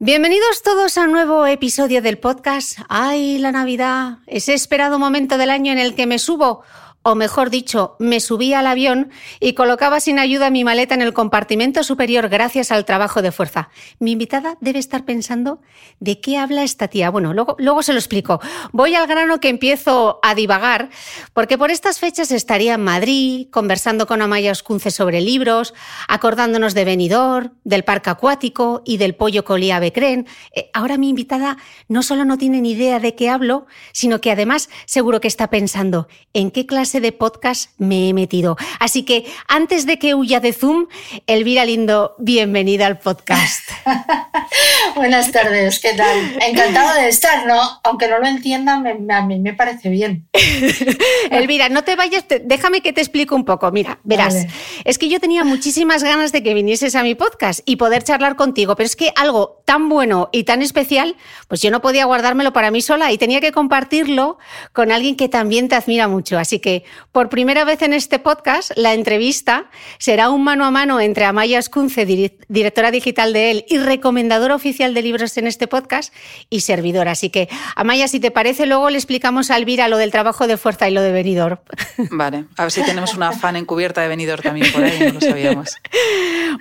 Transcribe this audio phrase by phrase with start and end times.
[0.00, 2.78] Bienvenidos todos a un nuevo episodio del podcast.
[2.88, 4.18] ¡Ay, la Navidad!
[4.28, 6.62] Ese esperado momento del año en el que me subo
[7.08, 9.10] o mejor dicho, me subí al avión
[9.40, 13.70] y colocaba sin ayuda mi maleta en el compartimento superior gracias al trabajo de fuerza.
[13.98, 15.62] Mi invitada debe estar pensando
[16.00, 17.08] de qué habla esta tía.
[17.08, 18.42] Bueno, luego, luego se lo explico.
[18.72, 20.90] Voy al grano que empiezo a divagar,
[21.32, 25.72] porque por estas fechas estaría en Madrid, conversando con Amaya Oscunce sobre libros,
[26.08, 30.26] acordándonos de Benidorm, del parque acuático y del pollo colía Becren.
[30.54, 31.56] Eh, ahora mi invitada
[31.88, 35.48] no solo no tiene ni idea de qué hablo, sino que además seguro que está
[35.48, 38.56] pensando en qué clase de podcast me he metido.
[38.80, 40.86] Así que antes de que huya de Zoom,
[41.26, 43.70] Elvira Lindo, bienvenida al podcast.
[44.96, 46.38] Buenas tardes, ¿qué tal?
[46.46, 47.60] Encantado de estar, ¿no?
[47.84, 50.28] Aunque no lo entiendan, a mí me parece bien.
[51.30, 53.70] Elvira, no te vayas, déjame que te explique un poco.
[53.70, 54.46] Mira, verás,
[54.84, 58.36] es que yo tenía muchísimas ganas de que vinieses a mi podcast y poder charlar
[58.36, 61.14] contigo, pero es que algo tan bueno y tan especial,
[61.46, 64.38] pues yo no podía guardármelo para mí sola y tenía que compartirlo
[64.72, 66.38] con alguien que también te admira mucho.
[66.38, 69.66] Así que por primera vez en este podcast, la entrevista
[69.98, 74.94] será un mano a mano entre Amaya Escunce, directora digital de él y recomendadora oficial
[74.94, 76.14] de libros en este podcast,
[76.48, 77.10] y servidora.
[77.10, 80.56] Así que, Amaya, si te parece, luego le explicamos a Elvira lo del trabajo de
[80.56, 81.60] fuerza y lo de venidor.
[82.10, 85.20] Vale, a ver si tenemos una fan encubierta de venidor también por ahí, no lo
[85.20, 85.76] sabíamos.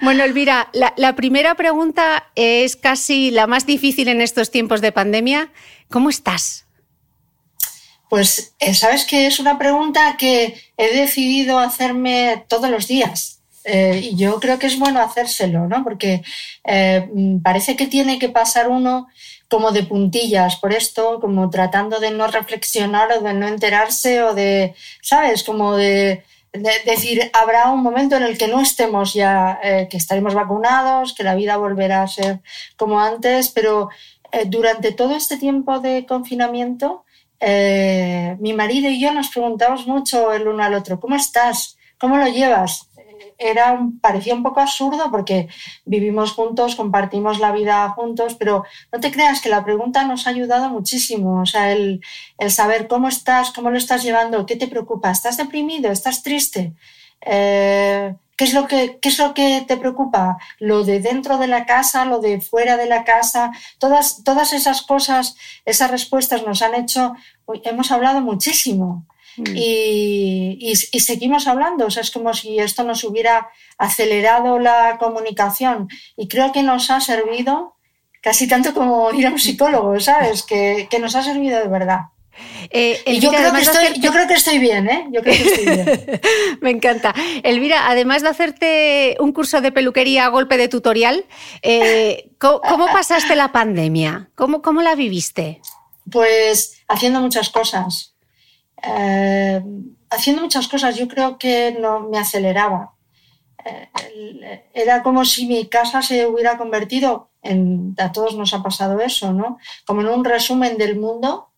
[0.02, 2.97] Bueno, Elvira, la primera pregunta es casi
[3.32, 5.52] la más difícil en estos tiempos de pandemia.
[5.90, 6.66] ¿Cómo estás?
[8.10, 13.42] Pues eh, sabes que es una pregunta que he decidido hacerme todos los días.
[13.66, 15.84] Eh, y yo creo que es bueno hacérselo, ¿no?
[15.84, 16.22] Porque
[16.64, 17.10] eh,
[17.44, 19.08] parece que tiene que pasar uno
[19.50, 24.34] como de puntillas por esto, como tratando de no reflexionar o de no enterarse o
[24.34, 25.44] de, ¿sabes?
[25.44, 31.14] Como de, decir, habrá un momento en el que no estemos ya, que estaremos vacunados,
[31.14, 32.40] que la vida volverá a ser
[32.78, 33.90] como antes, pero
[34.48, 37.06] durante todo este tiempo de confinamiento,
[37.40, 41.78] eh, mi marido y yo nos preguntamos mucho el uno al otro, ¿cómo estás?
[42.00, 42.87] ¿Cómo lo llevas?
[43.38, 45.48] Era parecía un poco absurdo porque
[45.86, 50.32] vivimos juntos, compartimos la vida juntos, pero no te creas que la pregunta nos ha
[50.32, 51.42] ayudado muchísimo.
[51.42, 52.02] O sea, el,
[52.38, 55.92] el saber cómo estás, cómo lo estás llevando, qué te preocupa, ¿estás deprimido?
[55.92, 56.74] ¿Estás triste?
[57.22, 60.38] Eh, ¿Qué es, lo que, ¿Qué es lo que te preocupa?
[60.60, 64.84] Lo de dentro de la casa, lo de fuera de la casa, todas, todas esas
[64.84, 65.36] cosas,
[65.66, 67.16] esas respuestas nos han hecho,
[67.64, 69.08] hemos hablado muchísimo
[69.38, 69.56] mm.
[69.56, 75.88] y, y, seguimos hablando, o sea, es como si esto nos hubiera acelerado la comunicación
[76.16, 77.76] y creo que nos ha servido
[78.22, 80.44] casi tanto como ir a un psicólogo, ¿sabes?
[80.44, 82.02] Que, que nos ha servido de verdad.
[82.70, 85.08] Eh, y yo creo, que estoy, yo creo que estoy bien, ¿eh?
[85.12, 86.22] Yo creo que estoy bien.
[86.62, 87.14] Me encanta.
[87.44, 91.26] Elvira, además de hacerte un curso de peluquería a golpe de tutorial,
[91.62, 94.30] eh, ¿cómo, pasaste la pandemia?
[94.36, 95.62] ¿Cómo, ¿Cómo, la viviste?
[96.12, 98.14] Pues haciendo muchas cosas.
[98.84, 99.62] Eh,
[100.10, 100.96] haciendo muchas cosas.
[100.96, 102.94] Yo creo que no me aceleraba.
[104.74, 109.34] era como si mi casa se hubiera convertido en, a todos nos ha pasado eso,
[109.34, 109.58] ¿no?
[109.86, 111.50] Como en un resumen del mundo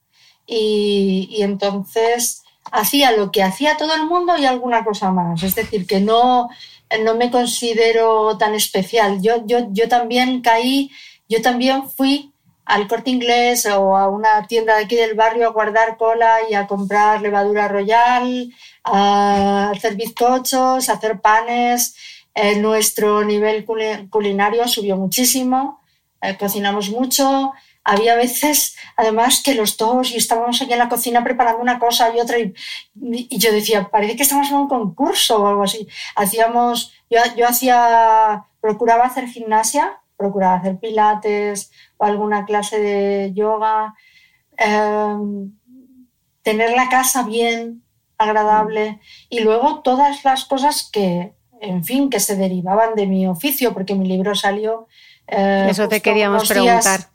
[0.45, 5.43] y, entonces hacía lo que hacía todo el mundo y alguna cosa más.
[5.43, 6.49] Es decir, que no,
[7.03, 9.21] no me considero tan especial.
[9.21, 10.91] Yo, yo, yo también caí,
[11.27, 12.33] yo también fui
[12.69, 16.53] al corte inglés o a una tienda de aquí del barrio a guardar cola y
[16.53, 21.95] a comprar levadura royal, a hacer bizcochos, a hacer panes.
[22.35, 23.65] Eh, nuestro nivel
[24.09, 25.81] culinario subió muchísimo,
[26.21, 31.23] eh, cocinamos mucho, había veces, además, que los dos y estábamos aquí en la cocina
[31.23, 32.53] preparando una cosa y otra y,
[33.35, 35.87] yo decía, parece que estamos en un concurso o algo así.
[36.15, 43.95] Hacíamos, yo, yo hacía, procuraba hacer gimnasia, procuraba hacer pilates o alguna clase de yoga,
[44.57, 45.53] em,
[46.43, 47.83] tener la casa bien,
[48.17, 48.99] agradable
[49.29, 53.95] y luego todas las cosas que, en fin, que se derivaban de mi oficio, porque
[53.95, 54.87] mi libro salió.
[55.27, 57.09] Eh, Eso te queríamos preguntar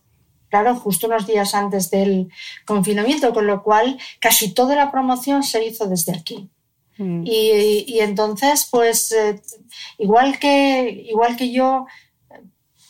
[0.55, 2.29] claro, justo unos días antes del
[2.65, 6.49] confinamiento, con lo cual casi toda la promoción se hizo desde aquí.
[6.97, 7.25] Mm.
[7.27, 9.43] Y, entonces, pues, eh,
[9.99, 11.87] igual, que, igual que yo,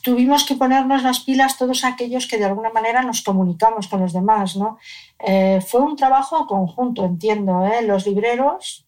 [0.04, 4.12] tuvimos que ponernos las pilas todos aquellos que de alguna manera nos comunicamos con los
[4.12, 4.76] demás, ¿no?
[5.18, 7.80] Eh, fue un trabajo conjunto, entiendo, ¿eh?
[7.80, 8.86] Los libreros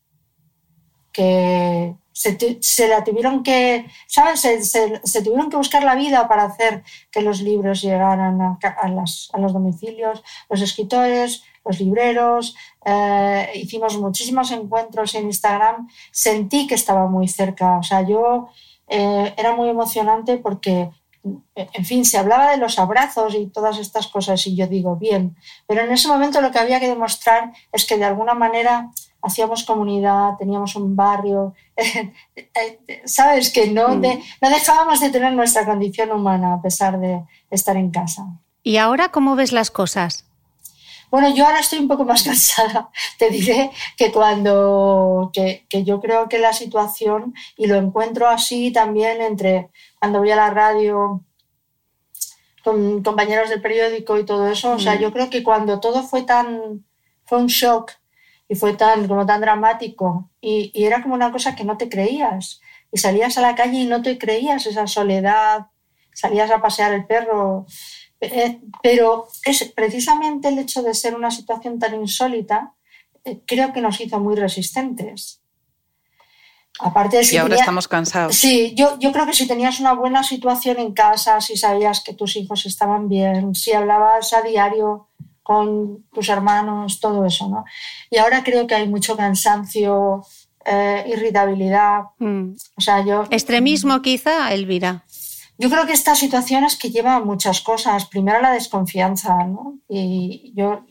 [1.12, 4.40] que se, la tuvieron que, ¿sabes?
[4.40, 9.30] Se, tuvieron que buscar la vida para hacer que los libros llegaran a, a, los
[9.32, 12.54] domicilios, los escritores, los libreros,
[12.84, 18.50] eh, hicimos muchísimos encuentros en Instagram, sentí que estaba muy cerca, o sea, yo
[18.88, 20.90] era muy emocionante porque,
[21.54, 25.36] en fin, se hablaba de los abrazos y todas estas cosas y yo digo, bien,
[25.66, 28.90] pero en ese momento lo que había que demostrar es que de alguna manera
[29.22, 31.54] hacíamos comunidad, teníamos un barrio,
[33.04, 34.02] sabes que no, mm.
[34.40, 38.24] no dejábamos de tener nuestra condición humana a pesar de estar en casa.
[38.62, 40.26] ¿Y ahora cómo ves las cosas?
[41.10, 42.90] Bueno, yo ahora estoy un poco más cansada.
[43.18, 48.72] Te diré que cuando, que, que, yo creo que la situación, y lo encuentro así
[48.72, 49.70] también entre
[50.06, 51.24] cuando voy a la radio
[52.62, 54.98] con compañeros del periódico y todo eso, o sea, mm.
[55.00, 56.84] yo creo que cuando todo fue tan,
[57.24, 57.90] fue un shock
[58.48, 62.60] y fue tan, como tan dramático y, era como una cosa que no te creías
[62.92, 65.66] y salías a la calle y no te creías esa soledad,
[66.14, 67.66] salías a pasear el perro,
[68.20, 72.74] eh, pero es precisamente el hecho de ser una situación tan insólita
[73.24, 75.42] eh, creo que nos hizo muy resistentes.
[76.78, 78.36] Aparte de y ahora estamos cansados.
[78.36, 82.12] Sí, yo, yo creo que si tenías una buena situación en casa, si sabías que
[82.12, 85.08] tus hijos estaban bien, si hablabas a diario
[85.42, 87.64] con tus hermanos, todo eso, ¿no?
[88.10, 90.24] Y ahora creo que hay mucho cansancio,
[90.64, 92.06] eh, irritabilidad.
[92.18, 92.54] Mm.
[92.76, 93.24] O sea, yo...
[93.30, 95.04] Extremismo quizá, Elvira.
[95.58, 98.06] Yo creo que esta situación es que lleva muchas cosas.
[98.06, 99.78] Primero la desconfianza, ¿no?
[99.88, 100.84] Y yo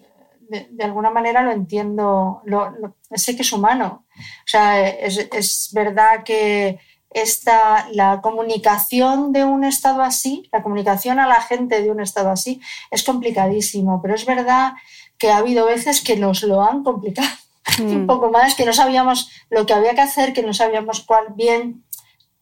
[0.50, 2.74] de, alguna manera lo entiendo, lo,
[3.12, 4.06] sé que es humano.
[4.18, 6.80] O sea, es, es verdad que
[7.16, 12.30] esta, la comunicación de un estado así, la comunicación a la gente de un estado
[12.30, 12.60] así,
[12.92, 14.74] es complicadísimo, pero es verdad
[15.18, 17.30] que ha habido veces que nos lo han complicado
[17.80, 18.08] un mm.
[18.08, 21.86] poco más, que no sabíamos lo que había que hacer, que no sabíamos cuál bien,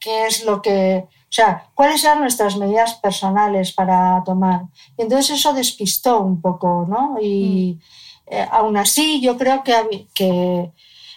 [0.04, 4.64] qué es lo que, o sea, cuáles eran nuestras medidas personales para tomar.
[4.98, 7.18] Y entonces eso despistó un poco, ¿no?
[7.22, 8.34] Y mm.
[8.34, 10.72] eh, aún así yo creo que, que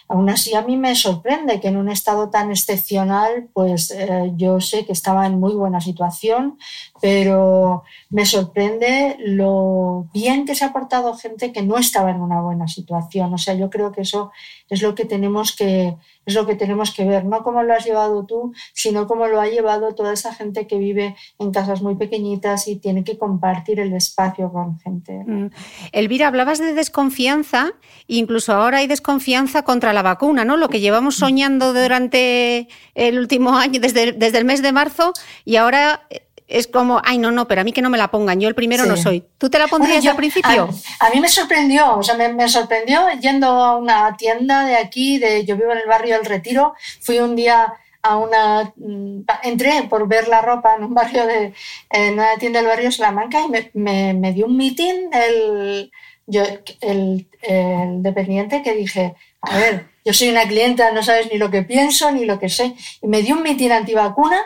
[0.09, 4.61] Aún así, a mí me sorprende que en un estado tan excepcional, pues eh, yo
[4.61, 6.57] sé que estaba en muy buena situación,
[7.01, 12.41] pero me sorprende lo bien que se ha portado gente que no estaba en una
[12.41, 13.33] buena situación.
[13.33, 14.31] O sea, yo creo que eso
[14.69, 17.85] es lo que tenemos que, es lo que, tenemos que ver, no cómo lo has
[17.85, 21.95] llevado tú, sino cómo lo ha llevado toda esa gente que vive en casas muy
[21.95, 25.23] pequeñitas y tiene que compartir el espacio con gente.
[25.25, 25.49] Mm.
[25.93, 27.71] Elvira, hablabas de desconfianza,
[28.07, 30.57] incluso ahora hay desconfianza contra la vacuna, ¿no?
[30.57, 35.13] Lo que llevamos soñando durante el último año, desde, desde el mes de marzo,
[35.45, 36.07] y ahora
[36.47, 38.55] es como, ay, no, no, pero a mí que no me la pongan, yo el
[38.55, 39.25] primero no soy.
[39.37, 40.69] ¿Tú te la pondrías al principio?
[40.99, 45.45] A, mí me sorprendió, o sea, me, sorprendió yendo a una tienda de aquí, de,
[45.45, 48.71] yo vivo en el barrio del Retiro, fui un día a una...
[48.77, 51.53] mm, Entré por ver la ropa en un barrio de...
[51.89, 55.91] En una tienda del barrio Salamanca y me, me, me dio un meeting el,
[56.27, 56.43] yo,
[56.79, 61.51] el, el dependiente que dije, a ver, yo soy una clienta, no sabes ni lo
[61.51, 62.75] que pienso ni lo que sé.
[63.01, 64.37] Y me dio un mitin antivacuna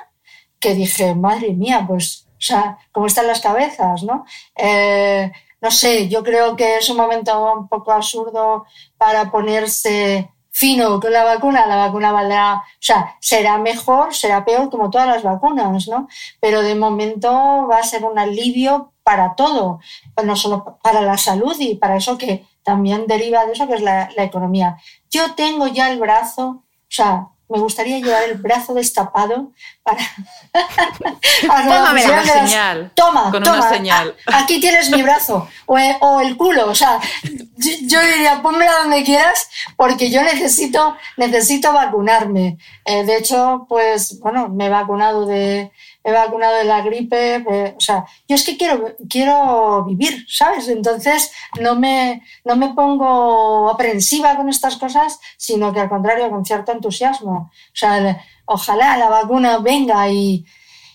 [0.61, 4.25] que dije, madre mía, pues, o sea, cómo están las cabezas, ¿no?
[4.55, 8.65] Eh, no sé, yo creo que es un momento un poco absurdo
[8.97, 11.65] para ponerse fino con la vacuna.
[11.67, 16.07] La vacuna valdrá, o sea, será mejor, será peor como todas las vacunas, ¿no?
[16.39, 19.79] Pero de momento va a ser un alivio para todo,
[20.23, 23.81] no solo para la salud y para eso que también deriva de eso que es
[23.81, 24.77] la, la economía.
[25.09, 29.51] Yo tengo ya el brazo, o sea, me gustaría llevar el brazo destapado
[29.83, 29.99] para.
[31.47, 33.57] para Póngame una señal, Toma, con toma.
[33.57, 34.15] una señal.
[34.25, 38.79] Aquí tienes mi brazo o, eh, o el culo, o sea, yo, yo diría pónmela
[38.83, 42.57] donde quieras porque yo necesito necesito vacunarme.
[42.85, 45.71] Eh, de hecho, pues bueno, me he vacunado de
[46.03, 50.67] he vacunado de la gripe, eh, o sea, yo es que quiero quiero vivir, ¿sabes?
[50.67, 56.45] Entonces no me no me pongo aprensiva con estas cosas, sino que al contrario con
[56.45, 57.51] cierto entusiasmo.
[57.51, 60.45] O sea, ojalá la vacuna venga y,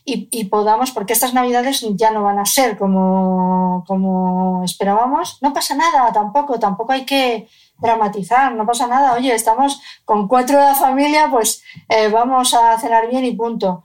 [0.04, 5.38] y, y podamos, porque estas navidades ya no van a ser como, como esperábamos.
[5.42, 7.48] No pasa nada tampoco, tampoco hay que
[7.78, 9.14] dramatizar, no pasa nada.
[9.14, 13.84] Oye, estamos con cuatro de la familia, pues eh, vamos a cenar bien y punto.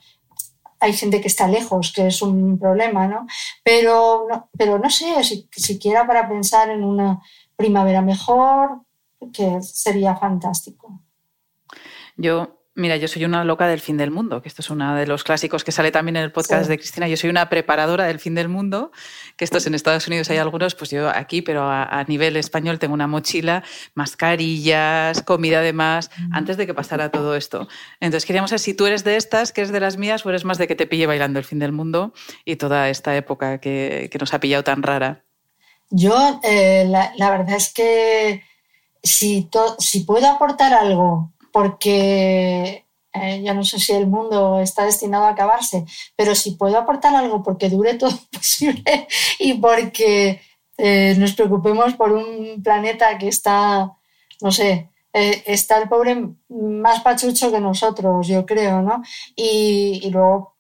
[0.82, 3.28] Hay gente que está lejos, que es un problema, ¿no?
[3.64, 7.22] Pero no, pero no sé, si, siquiera para pensar en una
[7.56, 8.82] primavera mejor,
[9.32, 11.00] que sería fantástico.
[12.18, 15.06] Yo, mira, yo soy una loca del fin del mundo, que esto es uno de
[15.06, 16.70] los clásicos que sale también en el podcast Sí.
[16.70, 17.08] de Cristina.
[17.08, 18.92] Yo soy una preparadora del fin del mundo,
[19.36, 22.80] que estos en Estados Unidos hay algunos, pues yo aquí, pero a, a nivel español
[22.80, 23.64] tengo una mochila,
[23.94, 27.68] mascarillas, comida de más, antes de que pasara todo esto.
[28.00, 30.46] Entonces queríamos saber si tú eres de estas, que eres de las mías, o eres
[30.46, 32.14] más de que te pille bailando el fin del mundo
[32.46, 35.24] y toda esta época que, que nos ha pillado tan rara.
[35.90, 38.44] Yo, eh, la, la verdad es que
[39.04, 44.86] si, to- si puedo aportar algo, porque eh, yo no sé si el mundo está
[44.86, 49.08] destinado a acabarse, pero si puedo aportar algo porque dure todo lo posible
[49.40, 50.42] y porque
[50.78, 53.92] eh, nos preocupemos por un planeta que está,
[54.42, 59.04] no sé, eh, está el pobre más pachucho que nosotros, yo creo, ¿no?
[59.36, 60.51] Y, y luego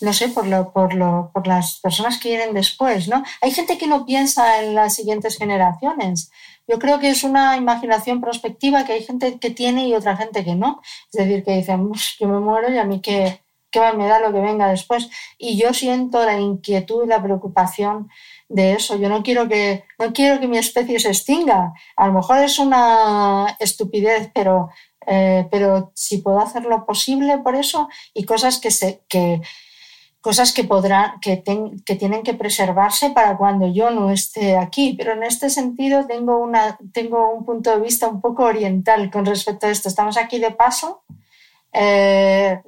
[0.00, 3.22] no sé, por, lo, por, lo, por las personas que vienen después, ¿no?
[3.40, 6.30] Hay gente que no piensa en las siguientes generaciones.
[6.66, 10.44] Yo creo que es una imaginación prospectiva que hay gente que tiene y otra gente
[10.44, 10.80] que no.
[11.12, 13.40] Es decir, que dicen, "Uf, yo me muero y a mí qué,
[13.70, 15.08] qué más me da lo que venga después.
[15.38, 18.10] Y yo siento la inquietud y la preocupación
[18.48, 18.96] de eso.
[18.96, 21.72] Yo no quiero que, no quiero que mi especie se extinga.
[21.96, 24.70] A lo mejor es una estupidez, pero,
[25.06, 29.40] eh, pero si puedo hacer lo posible por eso y cosas que, se, que,
[30.20, 34.94] cosas que, podrán, que, ten, que, tienen que preservarse para cuando yo no esté aquí.
[34.96, 39.24] Pero en este sentido tengo, una, tengo un punto de vista un poco oriental con
[39.24, 39.88] respecto a esto.
[39.88, 41.02] Estamos aquí de paso.
[41.72, 42.60] Eh,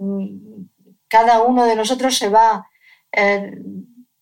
[1.09, 2.69] cada uno de nosotros se va,
[3.12, 3.52] eh,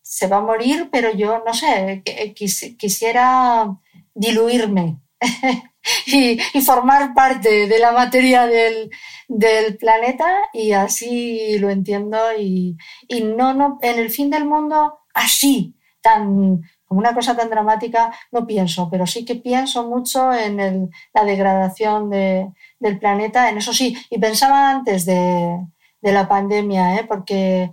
[0.01, 2.03] se va a morir, pero yo no sé,
[2.35, 3.67] quis, quisiera
[4.15, 4.99] diluirme.
[6.07, 8.91] y, formar parte de la materia del,
[9.29, 14.99] del, planeta y así lo entiendo y, y, no, no, en el fin del mundo
[15.15, 20.59] así, tan como una cosa tan dramática, no pienso, pero sí que pienso mucho en
[20.59, 25.67] el, la degradación de, del planeta, en eso sí, y pensaba antes de,
[26.01, 27.05] de la pandemia, ¿eh?
[27.07, 27.73] porque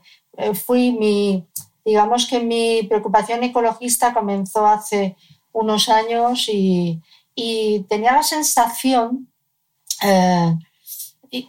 [0.54, 1.48] fui mi,
[1.86, 5.16] digamos que mi preocupación ecologista comenzó hace
[5.54, 7.02] unos años y,
[7.36, 9.32] y tenía la sensación,
[10.04, 10.54] eh,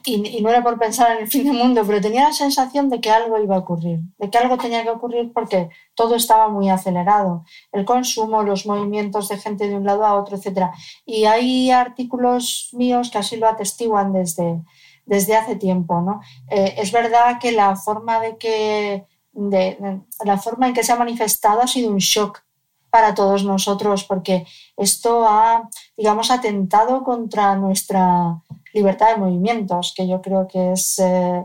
[0.05, 3.01] y, no era por pensar en el fin del mundo, pero tenía la sensación de
[3.01, 6.69] que algo iba a ocurrir, de que algo tenía que ocurrir porque todo estaba muy
[6.69, 10.71] acelerado, el consumo, los movimientos de gente de un lado a otro, etc.
[11.05, 14.61] Y hay artículos míos que así lo atestiguan desde,
[15.05, 16.01] desde hace tiempo.
[16.01, 16.21] ¿no?
[16.51, 20.97] Eh, es verdad que la forma, de que, de, la forma en que se ha
[20.97, 22.43] manifestado ha sido un shock
[22.91, 28.41] para todos nosotros, porque esto ha, digamos, atentado contra nuestra
[28.77, 31.45] libertad de movimientos, que yo creo que es, eh,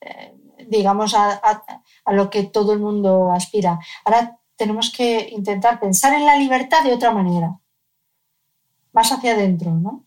[0.00, 0.34] eh,
[0.66, 1.64] digamos, a, a,
[2.04, 3.78] a, lo que todo el mundo aspira.
[4.04, 7.58] Ahora tenemos que intentar pensar en la libertad de otra manera,
[8.92, 10.04] más hacia adentro, ¿no?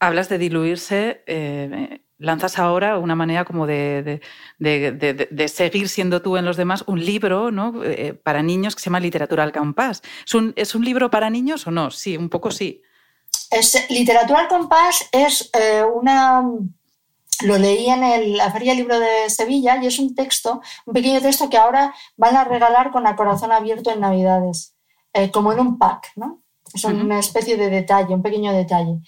[0.00, 1.24] Hablas de diluirse.
[1.26, 4.20] Eh, lanzas ahora una manera como de,
[4.58, 7.74] de, de, de, seguir siendo tú en los demás, un libro ¿no?
[8.24, 10.02] Para niños que se llama Literatura al compás.
[10.26, 11.90] ¿Es un, ¿Es un libro para niños o no?
[11.90, 12.82] Sí, un poco sí.
[13.50, 16.42] Es, literatura al compás es eh, una,
[17.42, 21.48] lo leí en la Feria Libro de Sevilla y es un texto, un pequeño texto
[21.48, 24.74] que ahora van a regalar con el corazón abierto en Navidades,
[25.12, 26.40] eh, como en un pack, ¿no?
[26.72, 28.98] Es una especie de detalle, un pequeño detalle.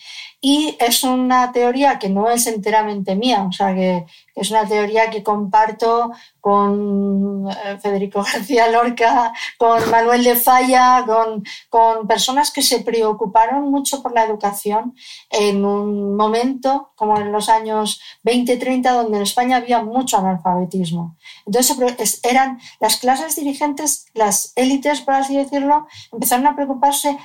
[0.40, 5.10] Y es una teoría que no es enteramente mía, o sea, que, es una teoría
[5.10, 12.62] que comparto con eh, Federico García Lorca, con Manuel de Falla, con, con personas que
[12.62, 14.94] se preocuparon mucho por la educación
[15.28, 21.16] en un momento como en los años 20-30, donde en España había mucho analfabetismo.
[21.44, 27.18] Entonces eran las clases dirigentes, las élites, por así decirlo, empezaron a preocuparse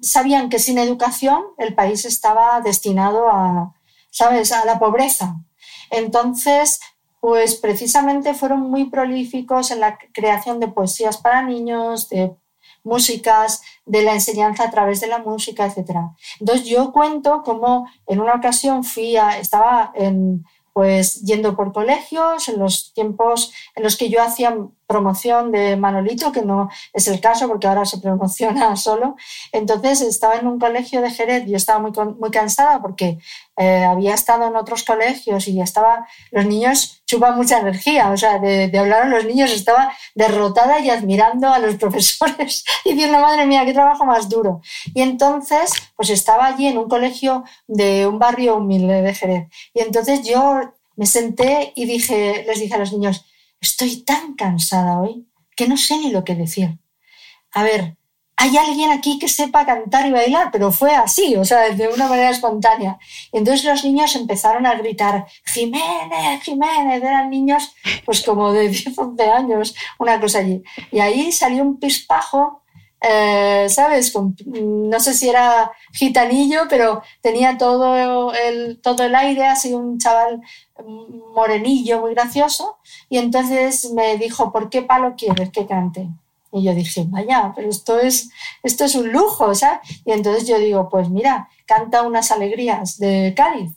[0.00, 3.74] sabían que sin educación el país estaba destinado a,
[4.10, 5.36] ¿sabes?, a la pobreza.
[5.90, 6.80] Entonces,
[7.20, 12.36] pues precisamente fueron muy prolíficos en la creación de poesías para niños, de
[12.82, 16.00] músicas, de la enseñanza a través de la música, etc.
[16.38, 22.48] Entonces yo cuento cómo en una ocasión fui a, estaba en, pues yendo por colegios,
[22.48, 27.20] en los tiempos en los que yo hacía promoción de Manolito, que no es el
[27.20, 29.16] caso porque ahora se promociona solo.
[29.52, 33.18] Entonces estaba en un colegio de Jerez, yo estaba muy, muy cansada porque
[33.56, 38.38] eh, había estado en otros colegios y estaba, los niños chupan mucha energía, o sea,
[38.38, 43.64] de, hablar a los niños estaba derrotada y admirando a los profesores, diciendo, madre mía,
[43.64, 44.60] qué trabajo más duro.
[44.94, 49.48] Y entonces, pues estaba allí en un colegio de un barrio humilde de Jerez.
[49.72, 53.24] Y entonces yo me senté y dije, les dije a los niños,
[53.64, 56.78] estoy tan cansada hoy que no sé ni lo que decir.
[57.52, 57.96] A ver,
[58.36, 62.08] hay alguien aquí que sepa cantar y bailar, pero fue así, o sea, de una
[62.08, 62.98] manera espontánea.
[63.32, 67.72] Entonces los niños empezaron a gritar, Jiménez, Jiménez, eran niños
[68.04, 70.62] pues como de 10, 11 años, una cosa allí.
[70.90, 72.63] Y ahí salió un pispajo,
[73.06, 74.14] eh, ¿sabes?
[74.46, 80.40] no sé si era gitanillo, pero tenía todo el, todo el aire, así un chaval
[81.34, 82.78] morenillo, muy gracioso.
[83.08, 86.08] Y entonces me dijo, ¿por qué palo quieres que cante?
[86.52, 88.30] Y yo dije, vaya, pero esto es,
[88.62, 89.80] esto es un lujo, ¿sabes?
[90.04, 93.72] Y entonces yo digo, pues mira, canta unas alegrías de Cádiz.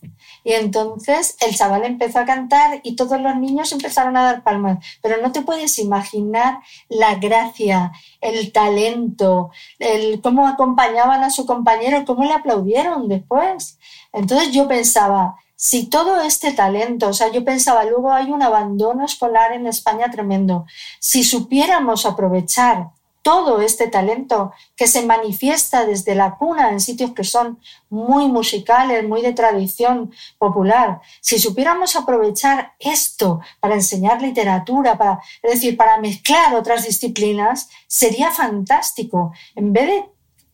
[0.47, 4.77] Y entonces el chaval empezó a cantar y todos los niños empezaron a dar palmas.
[5.01, 12.05] Pero no te puedes imaginar la gracia, el talento, el cómo acompañaban a su compañero,
[12.05, 13.77] cómo le aplaudieron después.
[14.13, 19.03] Entonces yo pensaba, si todo este talento, o sea, yo pensaba, luego hay un abandono
[19.03, 20.65] escolar en España tremendo,
[21.01, 22.91] si supiéramos aprovechar
[23.27, 27.59] todo este talento que se manifiesta desde la cuna en sitios que son
[27.89, 35.55] muy musicales, muy de tradición popular, si supiéramos aprovechar esto para enseñar literatura, para, es
[35.55, 39.33] decir, para mezclar otras disciplinas, sería fantástico.
[39.55, 40.05] En vez de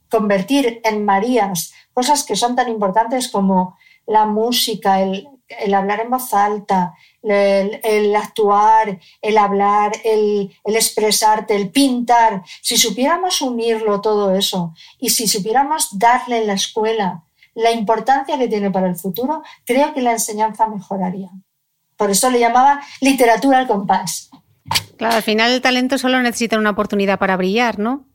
[0.09, 5.27] convertir en Marías cosas que son tan importantes como la música, el,
[5.73, 14.01] hablar en voz alta, el, actuar, el hablar, el, expresarte, el pintar, si supiéramos unirlo
[14.01, 17.23] todo eso y si supiéramos darle en la escuela
[17.55, 21.29] la importancia que tiene para el futuro, creo que la enseñanza mejoraría.
[21.97, 24.31] Por eso le llamaba literatura al compás.
[24.97, 28.07] Claro, al final el talento solo necesita una oportunidad para brillar, ¿no?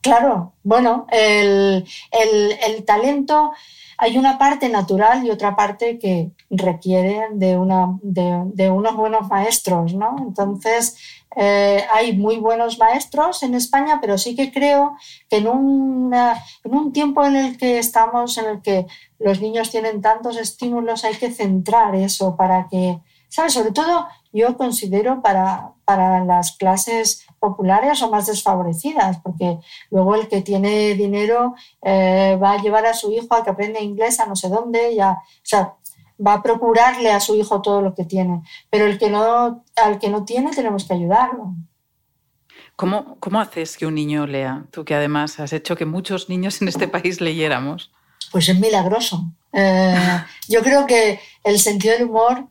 [0.00, 3.52] Claro, bueno, el, el talento
[3.98, 9.94] hay una parte natural y otra parte que requiere de, una, de, unos buenos maestros,
[9.94, 10.16] ¿no?
[10.18, 10.96] Entonces,
[11.34, 14.96] eh, hay muy buenos maestros en España, pero sí que creo
[15.28, 18.86] que en, en un tiempo en el que estamos, en el que
[19.18, 23.54] los niños tienen tantos estímulos, hay que centrar eso para que, ¿sabes?
[23.54, 24.06] Sobre todo
[24.36, 29.58] yo considero para, para las clases populares o más desfavorecidas, porque
[29.90, 33.80] luego el que tiene dinero eh, va a llevar a su hijo a que aprenda
[33.80, 35.74] inglés a no sé dónde, ya, o sea,
[36.24, 39.98] va a procurarle a su hijo todo lo que tiene, pero el que no, al
[39.98, 41.54] que no tiene tenemos que ayudarlo.
[42.76, 44.66] ¿Cómo, ¿Cómo haces que un niño lea?
[44.70, 47.90] Tú que además has hecho que muchos niños en este país leyéramos.
[48.30, 49.24] Pues es milagroso.
[49.52, 49.94] Eh,
[50.48, 52.48] yo creo que el sentido del humor,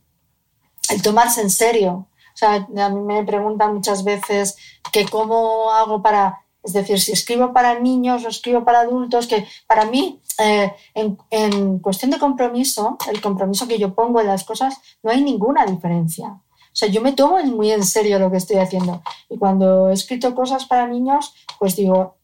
[0.90, 4.58] el tomarse en serio, o sea, a mí me preguntan muchas veces
[4.92, 9.48] que cómo hago para, es decir, si escribo para niños o escribo para adultos, que
[9.68, 14.76] para mí, eh, en, cuestión de compromiso, el compromiso que yo pongo en las cosas,
[15.02, 16.28] no hay ninguna diferencia.
[16.28, 19.02] O sea, yo me tomo muy en serio lo que estoy haciendo.
[19.30, 22.18] Y cuando he escrito cosas para niños, pues digo,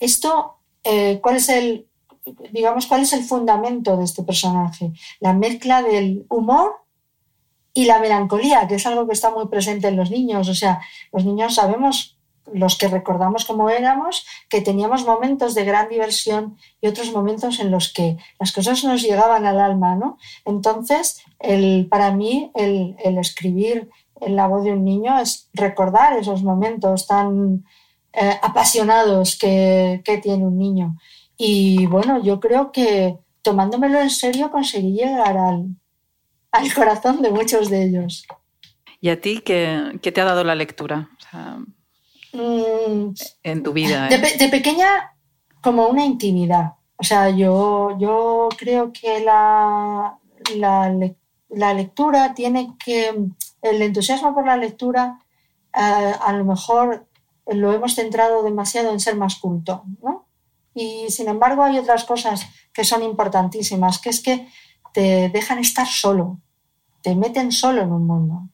[0.00, 1.86] esto, eh, ¿cuál es el,
[2.50, 4.92] digamos, cuál es el fundamento de este personaje?
[5.20, 6.85] La mezcla del humor
[7.76, 10.48] y la melancolía, que es algo que está muy presente en los niños.
[10.48, 10.80] O sea,
[11.12, 12.16] los niños sabemos
[12.50, 17.70] los que recordamos cómo éramos, que teníamos momentos de gran diversión y otros momentos en
[17.70, 20.16] los que las cosas nos llegaban al alma, ¿no?
[20.46, 23.90] Entonces, el, para mí, el, escribir
[24.22, 27.66] en la voz de un niño es recordar esos momentos tan
[28.14, 30.96] eh, apasionados que, que, tiene un niño.
[31.36, 35.76] Y bueno, yo creo que tomándomelo en serio conseguí llegar al,
[36.52, 38.26] al corazón de muchos de ellos.
[39.00, 41.10] ¿Y a ti qué, qué te ha dado la lectura?
[42.32, 44.08] Mm, en tu vida.
[44.08, 44.36] De, ¿eh?
[44.38, 45.14] de, pequeña,
[45.60, 46.74] como una intimidad.
[46.96, 50.18] O sea, yo, yo creo que la,
[50.56, 50.94] la,
[51.48, 53.14] la lectura tiene que.
[53.62, 55.18] El entusiasmo por la lectura,
[55.74, 57.08] eh, a lo mejor
[57.46, 60.26] lo hemos centrado demasiado en ser más culto, ¿no?
[60.74, 64.46] Y sin embargo, hay otras cosas que son importantísimas, que es que
[64.96, 66.38] te dejan estar solo,
[67.02, 68.48] te meten solo en un mundo.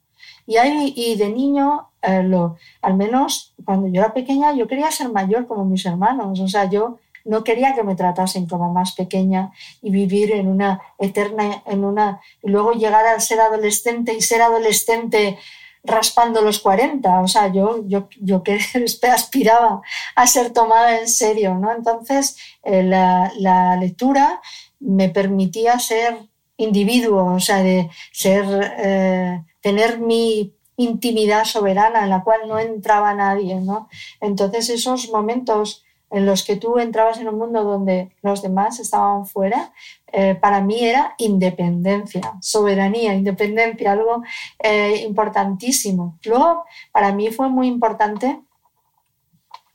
[0.44, 0.56] Y,
[0.96, 5.46] y de niño, eh, lo, al menos cuando yo era pequeña, yo quería ser mayor
[5.46, 6.40] como mis hermanos.
[6.40, 9.52] O sea, yo no quería que me tratasen como más pequeña
[9.82, 14.42] y vivir en una eterna, en una, y luego llegar a ser adolescente y ser
[14.42, 15.38] adolescente
[15.84, 17.20] raspando los 40.
[17.20, 18.58] O sea, yo, yo, yo que
[19.12, 19.80] aspiraba
[20.16, 21.70] a ser tomada en serio, ¿no?
[21.72, 24.40] Entonces, eh, la, la, lectura
[24.80, 28.44] me permitía ser individuo, o sea, de ser,
[28.78, 33.88] eh, tener mi intimidad soberana en la cual no entraba nadie, ¿no?
[34.20, 39.26] Entonces esos momentos en los que tú entrabas en un mundo donde los demás estaban
[39.26, 39.72] fuera,
[40.12, 44.22] eh, para mí era independencia, soberanía, independencia, algo
[44.62, 46.18] eh, importantísimo.
[46.24, 48.40] Luego, para mí fue muy importante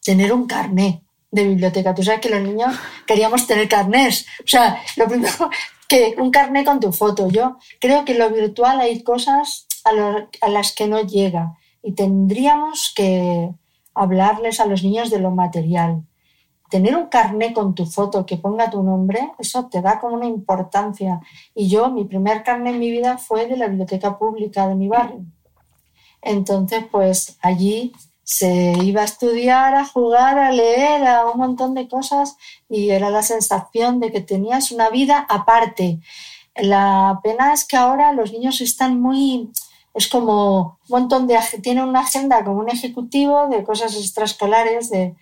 [0.04, 1.96] tener un carné de biblioteca.
[1.96, 2.76] Tú sabes que los niños
[3.08, 4.28] queríamos tener carnés.
[4.40, 5.50] O sea, lo primero
[5.88, 7.30] que un carné con tu foto.
[7.30, 12.94] Yo creo que en lo virtual hay cosas a, las que no llega y tendríamos
[12.96, 13.52] que
[13.94, 16.04] hablarles a los niños de lo material.
[16.70, 20.26] Tener un carné con tu foto que ponga tu nombre, eso te da como una
[20.26, 21.22] importancia.
[21.56, 24.90] Y yo, mi primer carné en mi vida fue de la biblioteca pública de mi
[24.90, 25.26] barrio.
[26.22, 27.94] Entonces, pues allí
[28.28, 32.36] se iba a estudiar, a jugar, a leer, a un montón de cosas
[32.70, 36.02] y era la sensación de que tenías una vida aparte.
[36.54, 39.50] La pena es que ahora los niños están muy,
[39.94, 45.16] es como un montón de, tienen una agenda como un ejecutivo de cosas extraescolares, de,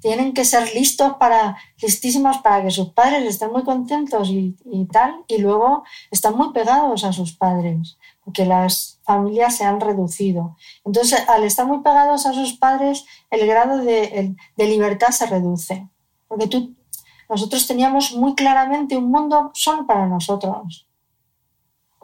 [0.00, 4.84] tienen que ser listos para, listísimos para que sus padres estén muy contentos y, y
[4.84, 10.56] tal, y luego están muy pegados a sus padres, porque las familias se han reducido.
[10.84, 15.88] Entonces, al estar muy pegados a sus padres, el grado de, de libertad se reduce,
[16.28, 16.74] porque tú,
[17.28, 20.86] nosotros teníamos muy claramente un mundo solo para nosotros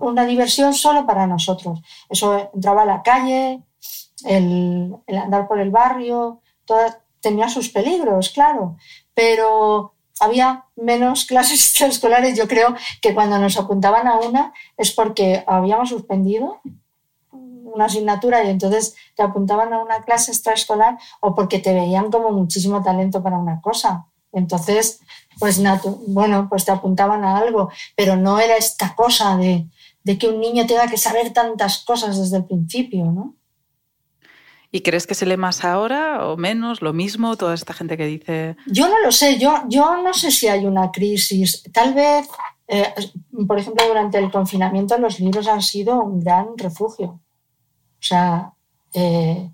[0.00, 1.80] una diversión solo para nosotros.
[2.08, 3.62] Eso entraba a la calle,
[4.24, 6.40] el andar por el barrio,
[7.20, 8.76] tenía sus peligros, claro,
[9.14, 12.36] pero había menos clases escolares.
[12.36, 16.60] Yo creo que cuando nos apuntaban a una es porque habíamos suspendido
[17.32, 22.30] una asignatura y entonces te apuntaban a una clase extraescolar o porque te veían como
[22.30, 24.06] muchísimo talento para una cosa.
[24.32, 25.00] Entonces,
[25.38, 25.60] pues
[26.06, 30.66] bueno, pues te apuntaban a algo, pero no era esta cosa de que un niño
[30.66, 33.34] tenga que saber tantas cosas desde el principio, ¿no?
[34.72, 38.06] ¿Y crees que se lee más ahora o menos, lo mismo, toda esta gente que
[38.06, 38.56] dice...
[38.66, 41.64] Yo no lo sé, yo, yo no sé si hay una crisis.
[41.72, 42.28] Tal vez,
[42.68, 42.94] eh,
[43.48, 47.08] por ejemplo, durante el confinamiento los libros han sido un gran refugio.
[47.08, 48.52] O sea,
[48.94, 49.50] eh,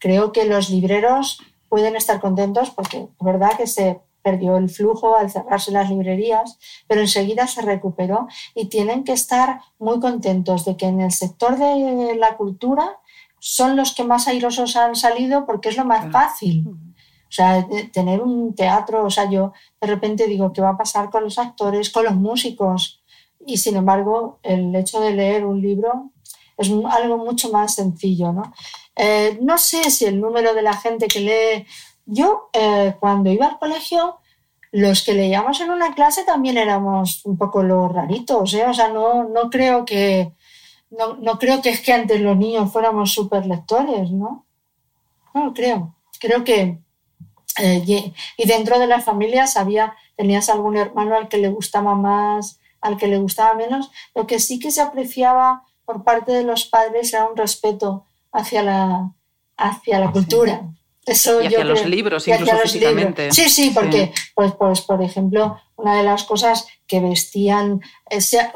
[0.00, 5.16] creo que los libreros pueden estar contentos porque es verdad que se perdió el flujo
[5.16, 10.76] al cerrarse las librerías, pero enseguida se recuperó y tienen que estar muy contentos de
[10.76, 12.98] que en el sector de la cultura
[13.40, 16.66] son los que más airosos han salido porque es lo más fácil.
[16.66, 21.10] O sea, tener un teatro, o sea, yo de repente digo, ¿qué va a pasar
[21.10, 23.02] con los actores, con los músicos?
[23.46, 26.12] Y sin embargo, el hecho de leer un libro
[26.56, 28.52] es algo mucho más sencillo, ¿no?
[28.96, 31.66] Eh, no sé si el número de la gente que lee
[32.06, 34.18] yo, eh, cuando iba al colegio,
[34.72, 38.64] los que leíamos en una clase también éramos un poco los raritos, ¿eh?
[38.66, 40.32] O sea, no, no creo que...
[40.90, 44.46] No, no, creo que es que antes los niños fuéramos súper lectores, ¿no?
[45.34, 45.94] No creo.
[46.18, 46.78] Creo que...
[47.60, 52.60] Eh, y dentro de las familias había, tenías algún hermano al que le gustaba más,
[52.80, 53.90] al que le gustaba menos.
[54.14, 58.62] Lo que sí que se apreciaba por parte de los padres era un respeto hacia
[58.62, 59.12] la,
[59.56, 60.68] hacia la cultura.
[61.04, 63.32] Eso y hacia los libros, incluso físicamente.
[63.32, 67.80] Sí, sí, porque, Pues, pues, por ejemplo, una de las cosas que vestían.
[68.10, 68.52] Eh, se, ha,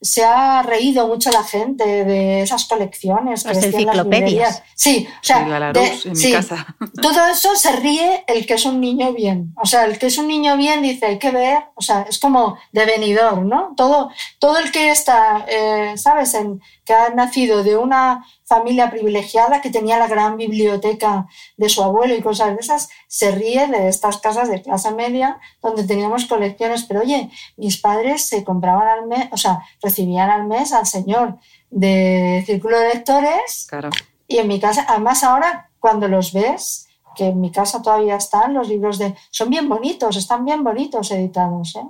[0.00, 3.42] se, ha, reído mucho la gente de esas colecciones.
[3.42, 4.62] Que las enciclopedias.
[4.74, 6.66] sí, o sea, la de, en mi casa.
[7.02, 9.52] todo eso se ríe el que es un niño bien.
[9.62, 12.18] O sea, el que es un niño bien dice, hay que ver, o sea, es
[12.18, 13.74] como de venidor, ¿no?
[13.76, 19.60] Todo, todo el que está, eh, ¿sabes?, en, que ha nacido de una familia privilegiada
[19.60, 23.88] que tenía la gran biblioteca de su abuelo y cosas de esas, se ríe de
[23.88, 26.45] estas casas de clase media donde teníamos colecciones.
[26.54, 31.38] Pero oye, mis padres se compraban al mes, o sea, recibían al mes al señor
[31.70, 33.66] de círculo de lectores.
[33.68, 33.90] Claro.
[34.28, 38.54] Y en mi casa, además ahora cuando los ves, que en mi casa todavía están
[38.54, 39.14] los libros de...
[39.30, 41.76] Son bien bonitos, están bien bonitos editados.
[41.76, 41.86] ¿eh?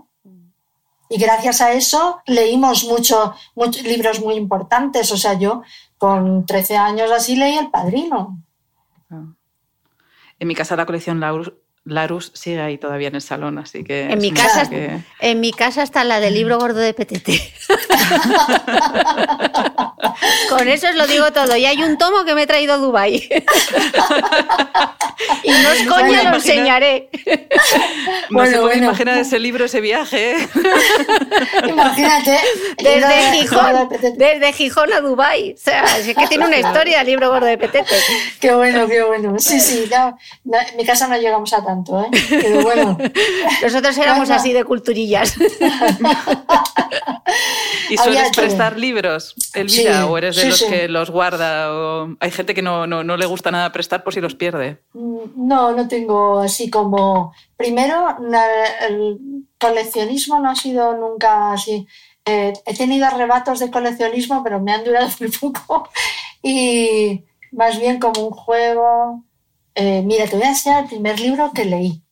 [1.08, 5.10] Y gracias a eso leímos mucho, muchos libros muy importantes.
[5.12, 5.62] O sea, yo
[5.98, 8.38] con 13 años así leí El Padrino.
[9.10, 9.24] Ah.
[10.38, 11.52] En mi casa la colección Larus,
[11.86, 14.10] Larus sigue ahí todavía en el salón, así que...
[14.10, 14.68] En mi, casa,
[15.20, 17.40] en mi casa está la del libro gordo de Petete.
[20.48, 21.56] Con eso os lo digo todo.
[21.56, 23.16] Y hay un tomo que me he traído a Dubái.
[25.42, 27.08] y no es coña, lo enseñaré.
[28.30, 28.84] No bueno, se puede bueno.
[28.88, 30.36] imaginar ese libro, ese viaje.
[31.68, 32.38] Imagínate.
[32.78, 35.52] Desde Gijón, desde Gijón a Dubái.
[35.52, 37.94] O sea, es que tiene una historia el libro gordo de Petete.
[38.40, 39.38] Qué bueno, qué bueno.
[39.38, 42.10] Sí, sí, ya, en mi casa no llegamos a tanto, ¿eh?
[42.28, 42.98] Pero bueno.
[43.62, 45.36] Nosotros éramos así de culturillas.
[47.90, 50.02] ¿Y sueles prestar libros, Elvira?
[50.02, 50.66] Sí, ¿O eres de sí, los sí.
[50.68, 51.72] que los guarda?
[51.72, 52.16] O...
[52.20, 54.82] Hay gente que no, no, no, le gusta nada prestar por si los pierde.
[54.92, 57.32] Mm, no, no tengo así como...
[57.56, 58.16] Primero,
[58.88, 59.18] el
[59.58, 61.86] coleccionismo no ha sido nunca así.
[62.24, 65.88] Eh, he tenido arrebatos de coleccionismo, pero me han durado muy poco.
[66.42, 69.22] Y más bien como un juego.
[69.76, 72.02] Eh, mira, te voy a enseñar el primer libro que leí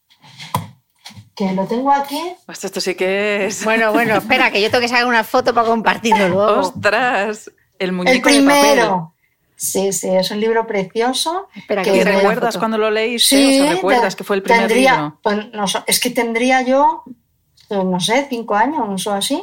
[1.34, 2.20] que lo tengo aquí.
[2.46, 3.64] Pues esto sí que es.
[3.64, 6.60] Bueno, bueno, espera, que yo tengo que sacar una foto para compartirlo luego.
[6.60, 7.50] ¡Ostras!
[7.78, 9.14] El muñeco El primero.
[9.56, 11.48] Sí, sí, es un libro precioso.
[11.54, 13.36] Espera, que, que recuerdas cuando lo leíste?
[13.36, 15.18] Sí, o sea, ¿recuerdas que fue el primer tendría, libro?
[15.22, 17.02] Pues, no, es que tendría yo,
[17.70, 19.42] no sé, cinco años o así.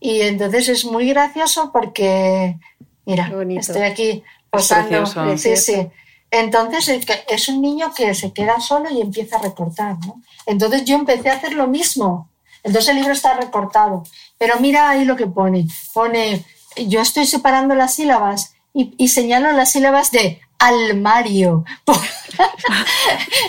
[0.00, 2.58] Y entonces es muy gracioso porque,
[3.06, 5.06] mira, estoy aquí posando.
[5.36, 5.88] Sí, sí.
[6.34, 6.88] Entonces
[7.28, 9.96] es un niño que se queda solo y empieza a recortar.
[10.04, 10.20] ¿no?
[10.46, 12.28] Entonces yo empecé a hacer lo mismo.
[12.64, 14.02] Entonces el libro está recortado.
[14.36, 15.68] Pero mira ahí lo que pone.
[15.92, 16.44] Pone,
[16.88, 21.64] yo estoy separando las sílabas y, y señalo las sílabas de almario.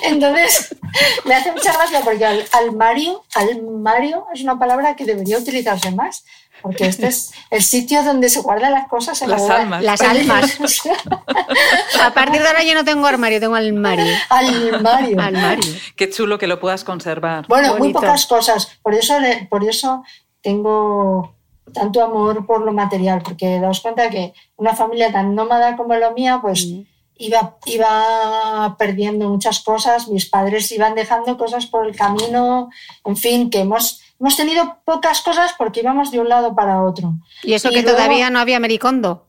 [0.03, 0.75] Entonces,
[1.23, 6.25] me hace mucha gracia porque al, almario, almario es una palabra que debería utilizarse más,
[6.61, 9.21] porque este es el sitio donde se guardan las cosas.
[9.21, 9.83] En las la almas.
[9.83, 10.59] Las almas.
[12.01, 14.13] A partir de ahora yo no tengo armario, tengo almario.
[14.29, 15.19] Almario.
[15.19, 15.73] Almario.
[15.95, 17.45] Qué chulo que lo puedas conservar.
[17.47, 17.83] Bueno, Bonito.
[17.83, 18.77] muy pocas cosas.
[18.81, 19.17] Por eso,
[19.49, 20.03] por eso
[20.41, 21.35] tengo
[21.73, 26.11] tanto amor por lo material, porque daos cuenta que una familia tan nómada como la
[26.11, 26.94] mía, pues Mm.
[27.17, 32.69] Iba, iba perdiendo muchas cosas, mis padres iban dejando cosas por el camino,
[33.05, 37.13] en fin, que hemos, hemos tenido pocas cosas porque íbamos de un lado para otro.
[37.43, 39.27] Y eso Y que luego- todavía no había Mericondo.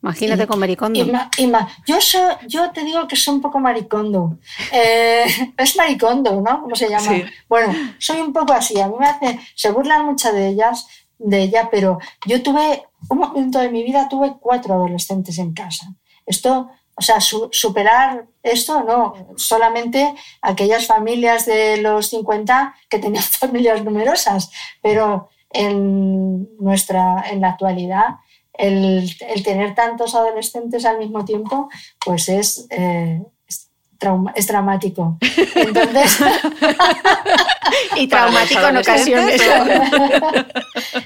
[0.00, 1.00] Imagínate Y- con Mericondo.
[1.00, 4.38] Y ma- y ma- yo, soy, yo te digo que soy un poco maricondo.
[4.72, 5.24] Eh,
[5.56, 6.62] es maricondo, ¿no?
[6.62, 7.08] ¿Cómo se llama?
[7.08, 7.24] Sí.
[7.48, 8.80] Bueno, soy un poco así.
[8.80, 10.86] A mí me hace, se burlan mucho de ellas,
[11.18, 15.88] de ella, pero yo tuve, un momento de mi vida tuve cuatro adolescentes en casa.
[16.26, 23.22] Esto, o sea, su- superar esto, no, solamente aquellas familias de los 50 que tenían
[23.44, 24.50] familias numerosas,
[24.82, 28.16] pero en nuestra, en la actualidad,
[28.52, 31.68] el, el tener tantos adolescentes al mismo tiempo,
[32.04, 35.16] pues es, eh, es, trauma- es dramático.
[35.54, 36.18] Entonces,
[37.96, 39.40] Y traumático en ocasiones.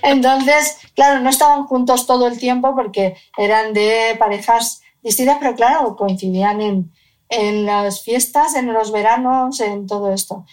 [0.02, 5.96] entonces, claro, no estaban juntos todo el tiempo porque eran de parejas distintas, pero claro,
[5.96, 6.92] coincidían en,
[7.28, 10.44] en las fiestas, en los veranos, en todo esto.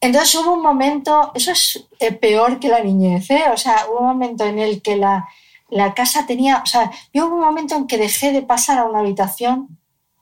[0.00, 3.44] Entonces hubo un momento, eso es eh, peor que la niñez, ¿eh?
[3.52, 5.28] o sea, hubo un momento en el que la,
[5.68, 9.00] la casa tenía, o sea, hubo un momento en que dejé de pasar a una
[9.00, 9.78] habitación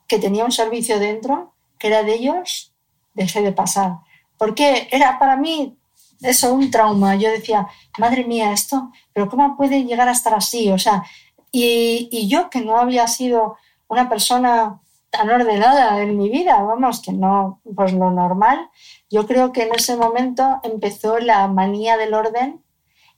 [0.08, 2.74] que tenía un servicio dentro, que era de ellos,
[3.14, 3.98] dejé de pasar.
[4.36, 5.78] Porque era para mí
[6.22, 7.16] eso un trauma.
[7.16, 10.70] Yo decía, madre mía, esto, pero ¿cómo puede llegar a estar así?
[10.70, 11.04] O sea,
[11.52, 13.56] y, yo que no había sido
[13.88, 14.80] una persona
[15.10, 18.68] tan ordenada en mi vida, vamos, que no, pues lo normal,
[19.10, 22.62] yo creo que en ese momento empezó la manía del orden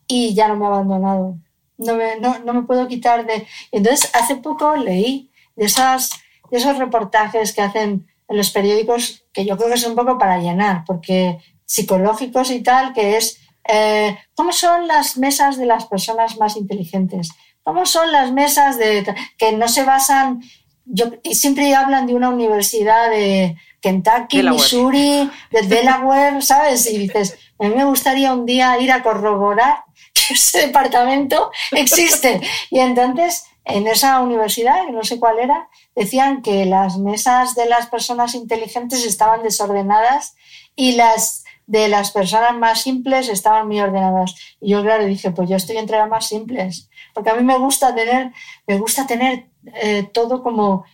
[0.07, 1.37] y ya no me ha abandonado.
[1.79, 3.47] No me, no, no me puedo quitar de...
[3.73, 6.11] Entonces, hace poco leí de, esas,
[6.51, 10.19] de esos reportajes que hacen en los periódicos, que yo creo que es un poco
[10.19, 15.87] para llenar, porque psicológicos y tal, que es eh, cómo son las mesas de las
[15.87, 17.31] personas más inteligentes,
[17.71, 20.43] cómo son las mesas de que no se basan,
[20.85, 26.91] yo, siempre hablan de una universidad de Kentucky, Missouri, de Delaware, ¿sabes?
[26.91, 32.41] Y dices, a mí me gustaría un día ir a corroborar que ese departamento existe.
[32.71, 37.67] Y entonces, en esa universidad, que no sé cuál era, decían que las mesas de
[37.67, 40.35] las personas inteligentes estaban desordenadas
[40.75, 44.35] y las de las personas más simples estaban muy ordenadas.
[44.61, 47.57] Y yo, claro, dije, pues yo estoy entre las más simples, porque a mí me
[47.59, 48.33] gusta tener,
[48.67, 49.47] me gusta tener
[49.81, 50.85] eh, todo como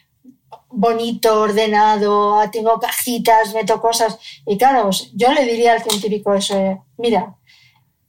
[0.69, 4.19] bonito, ordenado, tengo cajitas, meto cosas.
[4.47, 7.37] Y claro, yo le diría al científico eso, eh, mira,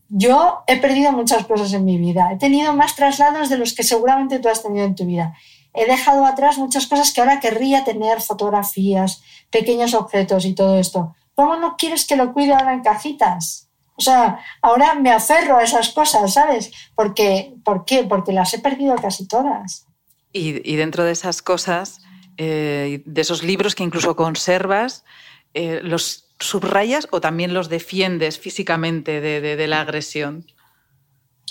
[0.10, 3.84] yo he perdido muchas cosas en mi vida, he tenido más traslados de los que
[3.84, 5.36] seguramente tú has tenido en tu vida.
[5.74, 11.16] He dejado atrás muchas cosas que ahora querría tener, fotografías, pequeños objetos y todo esto.
[11.38, 13.70] ¿Cómo no quieres que lo cuide ahora en cajitas?
[13.96, 16.72] O sea, ahora me aferro a esas cosas, ¿sabes?
[16.96, 18.04] Porque, ¿Por qué?
[18.06, 19.86] Porque las he perdido casi todas.
[20.34, 22.02] Y, dentro de esas cosas,
[22.38, 25.06] eh, de esos libros que incluso conservas,
[25.54, 30.44] eh, ¿los subrayas o también los defiendes físicamente de, la agresión?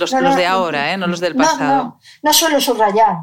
[0.01, 0.97] Los, de ahora, ¿eh?
[0.97, 1.85] no los del pasado.
[1.85, 3.19] No, no suelo subrayar.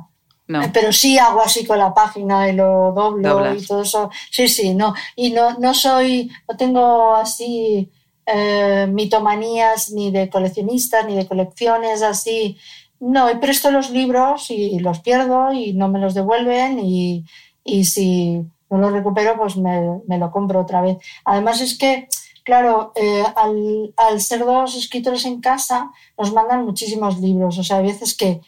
[0.48, 4.10] Eh, pero sí hago así con la página y lo doblo y todo eso.
[4.30, 4.94] Sí, sí, no.
[5.16, 7.90] Y no, no soy, no tengo así
[8.26, 12.58] eh, mitomanías ni de coleccionistas ni de colecciones así.
[13.00, 17.26] No, y presto los libros y los pierdo y no me los devuelven y,
[17.64, 20.98] y si no los recupero pues me, me, lo compro otra vez.
[21.26, 22.08] Además es que,
[22.44, 27.58] claro, eh, al, al ser dos escritores en casa nos mandan muchísimos libros.
[27.58, 28.42] O sea, hay veces que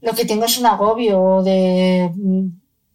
[0.00, 2.46] lo que tengo es un agobio de mm,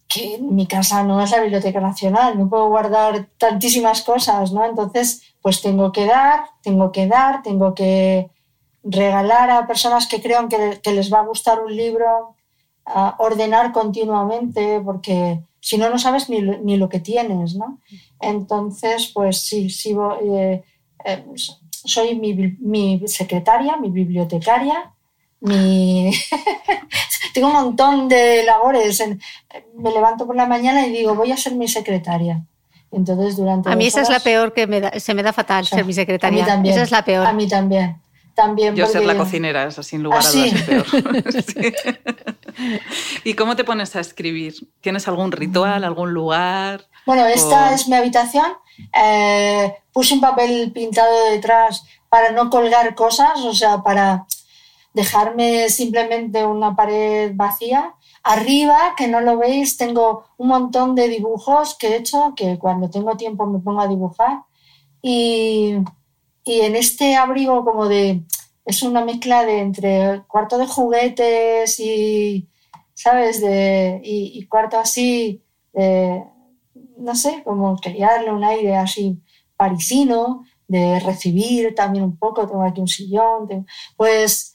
[0.08, 4.64] que mi casa no es la Biblioteca Nacional, no puedo guardar tantísimas cosas, ¿no?
[4.64, 8.30] Entonces, pues tengo que dar, tengo que dar, tengo que
[8.84, 12.36] regalar a personas que crean que, les va a gustar un libro,
[13.18, 17.80] ordenar continuamente, porque si no, no sabes ni, ni, lo que tienes, ¿no?
[18.20, 20.62] Entonces, pues sí, sí eh,
[21.04, 21.24] eh,
[21.70, 24.93] soy mi, mi secretaria, mi bibliotecaria,
[25.44, 26.10] mi...
[27.34, 29.02] tengo un montón de labores.
[29.76, 32.42] Me levanto por la mañana y digo, voy a ser mi secretaria.
[32.90, 35.66] Entonces, durante a mí esa es la peor que me da, se me da fatal
[35.66, 36.44] ser mi secretaria.
[36.44, 36.74] A mí también.
[36.74, 37.26] Esa es la peor.
[37.26, 38.00] A mí también.
[38.34, 40.86] también Yo ser la cocinera, eso sin lugar a dudas es peor.
[43.24, 44.54] ¿Y cómo te pones a escribir?
[44.80, 46.86] ¿Tienes algún ritual, algún lugar?
[47.04, 48.46] Bueno, esta es mi habitación.
[48.92, 54.24] Eh, puse un papel pintado detrás para no colgar cosas, o sea, para
[54.94, 57.94] dejarme simplemente una pared vacía.
[58.22, 62.88] Arriba, que no lo veis, tengo un montón de dibujos que he hecho, que cuando
[62.88, 64.44] tengo tiempo me pongo a dibujar.
[65.02, 65.74] Y,
[66.44, 68.24] y en este abrigo como de...
[68.66, 72.48] Es una mezcla de entre cuarto de juguetes y,
[72.94, 73.42] ¿sabes?
[73.42, 75.42] De, y, cuarto así,
[76.96, 79.20] no sé, como quería darle un aire así
[79.56, 84.53] parisino, de recibir también un poco, tengo aquí un sillón, pues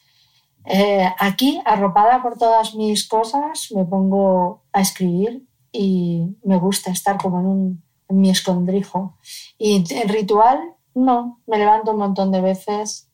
[0.72, 7.18] eh, aquí, arropada por todas mis cosas, me pongo a escribir y me gusta estar
[7.18, 9.18] como en, un, en mi escondrijo.
[9.58, 10.60] Y en ritual,
[10.94, 13.10] no, me levanto un montón de veces,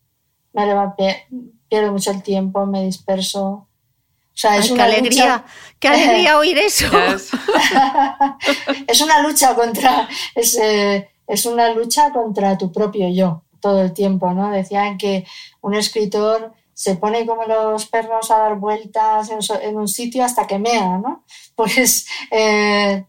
[0.51, 1.05] me levanto,
[1.69, 3.47] pierdo mucho el tiempo, me disperso.
[3.47, 5.45] O sea, es una qué alegría,
[5.79, 6.87] qué alegría oír eso.
[8.87, 13.93] es una lucha contra, es, eh, es una lucha contra tu propio yo todo el
[13.93, 14.51] tiempo, ¿no?
[14.51, 15.25] Decían que
[15.61, 20.59] un escritor se pone como los perros a dar vueltas en, un sitio hasta que
[20.59, 21.23] mea, ¿no?
[21.55, 23.05] Pues eh,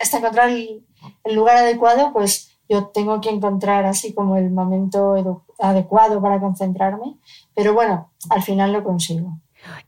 [0.00, 0.84] hasta encontrar el,
[1.24, 7.16] lugar adecuado, pues yo tengo que encontrar así como el momento adecuado para concentrarme,
[7.52, 9.40] pero bueno, al final lo consigo.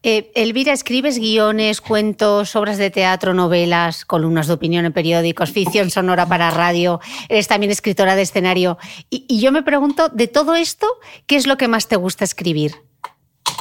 [0.03, 5.91] Eh, Elvira, escribes guiones, cuentos, obras de teatro, novelas, columnas de opinión en periódicos, ficción
[5.91, 8.79] sonora para radio, eres también escritora de escenario.
[9.11, 10.89] y yo me pregunto, de todo esto,
[11.27, 12.86] ¿qué es lo que más te gusta escribir?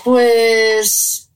[0.05, 1.31] Pues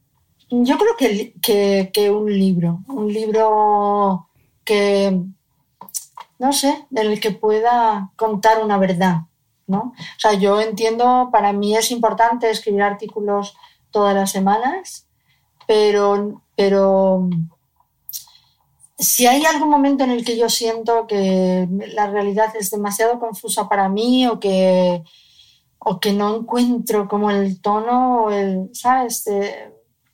[0.51, 4.29] yo creo que, que, un libro, un libro
[4.63, 5.19] que,
[6.37, 9.21] no sé, del que pueda contar una verdad,
[9.65, 9.95] ¿no?
[9.97, 13.55] O sea, yo entiendo, para mí es importante escribir artículos
[13.89, 15.07] todas las semanas,
[15.65, 17.27] pero, pero
[18.99, 23.67] si hay algún momento en el que yo siento que la realidad es demasiado confusa
[23.67, 25.03] para mí o que
[25.79, 29.25] o que no encuentro como el tono, el, ¿sabes?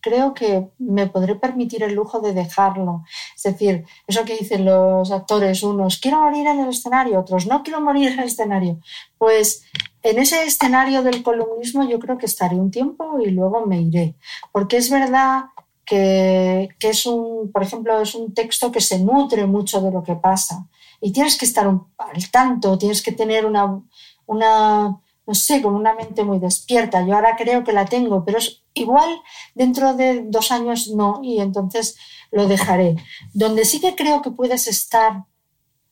[0.06, 3.04] creo que me podré permitir el lujo de dejarlo.
[3.36, 7.64] Es decir, eso que dicen los actores, unos, quiero morir en el escenario, otros, no
[7.64, 8.80] quiero morir en el escenario.
[9.18, 9.64] Pues
[10.04, 14.14] en ese escenario del columnismo yo creo que estaré un tiempo y luego me iré.
[14.52, 15.46] Porque es verdad
[15.84, 20.04] que, que es un, por ejemplo, es un texto que se nutre mucho de lo
[20.04, 20.68] que pasa.
[21.02, 23.82] Y tienes que estar al tanto, tienes que tener una,
[24.28, 27.06] una no sé, con una mente muy despierta.
[27.06, 29.10] Yo ahora creo que la tengo, pero es igual
[29.54, 31.98] dentro de dos años no, y entonces
[32.32, 32.96] lo dejaré.
[33.34, 35.24] Donde sí que creo que puedes estar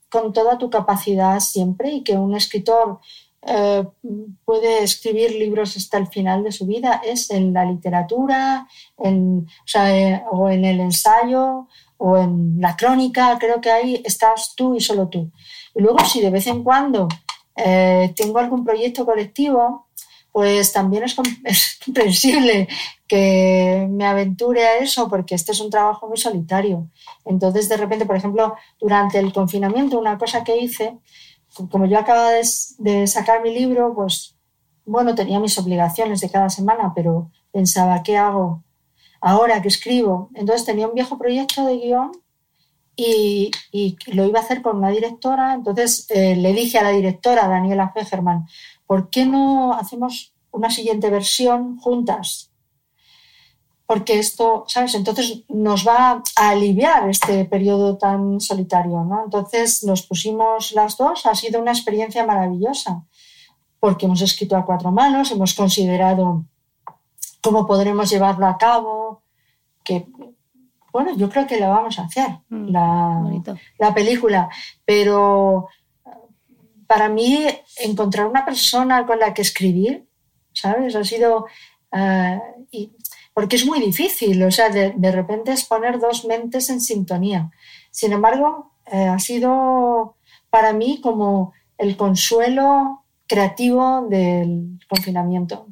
[0.09, 2.99] con toda tu capacidad siempre y que un escritor
[3.45, 3.85] eh,
[4.45, 8.67] puede escribir libros hasta el final de su vida es en la literatura,
[8.97, 11.67] en, eh, o en el ensayo
[11.97, 13.37] o en la crónica.
[13.39, 15.31] Creo que ahí estás tú y solo tú.
[15.75, 17.07] Y luego si de vez en cuando
[17.55, 19.87] eh, tengo algún proyecto colectivo,
[20.31, 21.03] pues también
[21.43, 22.67] es, comprensible
[23.07, 26.89] que me aventure a eso porque este es un trabajo muy solitario.
[27.25, 30.97] Entonces, de repente, por ejemplo, durante el confinamiento, una cosa que hice,
[31.69, 32.47] como yo acababa de,
[32.79, 34.35] de sacar mi libro, pues
[34.85, 38.63] bueno, tenía mis obligaciones de cada semana, pero pensaba, ¿qué hago
[39.21, 40.29] ahora que escribo?
[40.33, 42.11] Entonces tenía un viejo proyecto de guion
[42.95, 43.51] y,
[44.07, 45.53] lo iba a hacer con una directora.
[45.53, 48.47] Entonces eh, le dije a la directora, Daniela Fegerman,
[48.85, 52.51] ¿por qué no hacemos una siguiente versión juntas?
[53.85, 54.95] Porque esto, ¿sabes?
[54.95, 59.25] Entonces nos va a aliviar este periodo tan solitario, ¿no?
[59.25, 63.03] Entonces nos pusimos las dos, ha sido una experiencia maravillosa,
[63.79, 66.45] porque hemos escrito a cuatro manos, hemos considerado
[67.41, 69.21] cómo podremos llevarlo a cabo,
[69.83, 70.07] que
[70.93, 74.47] bueno, yo creo que la vamos a hacer, mm, la, película,
[74.85, 75.67] pero
[76.87, 80.07] para mí encontrar una persona con la que escribir,
[80.53, 80.95] ¿sabes?
[80.95, 81.47] Ha sido...
[81.91, 82.39] Eh,
[83.33, 87.49] porque es muy difícil, o sea, de, repente es poner dos mentes en sintonía.
[87.89, 90.17] Sin embargo, eh, ha sido
[90.51, 95.65] para mí como el consuelo creativo del confinamiento.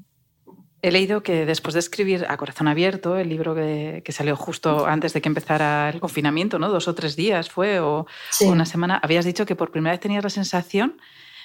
[0.84, 5.14] He leído que después de escribir A Corazón Abierto, el libro que, salió justo antes
[5.14, 6.70] de que empezara el confinamiento, ¿no?
[6.70, 8.08] dos o tres días fue, o,
[8.42, 11.00] una semana, habías dicho que por primera vez tenías la sensación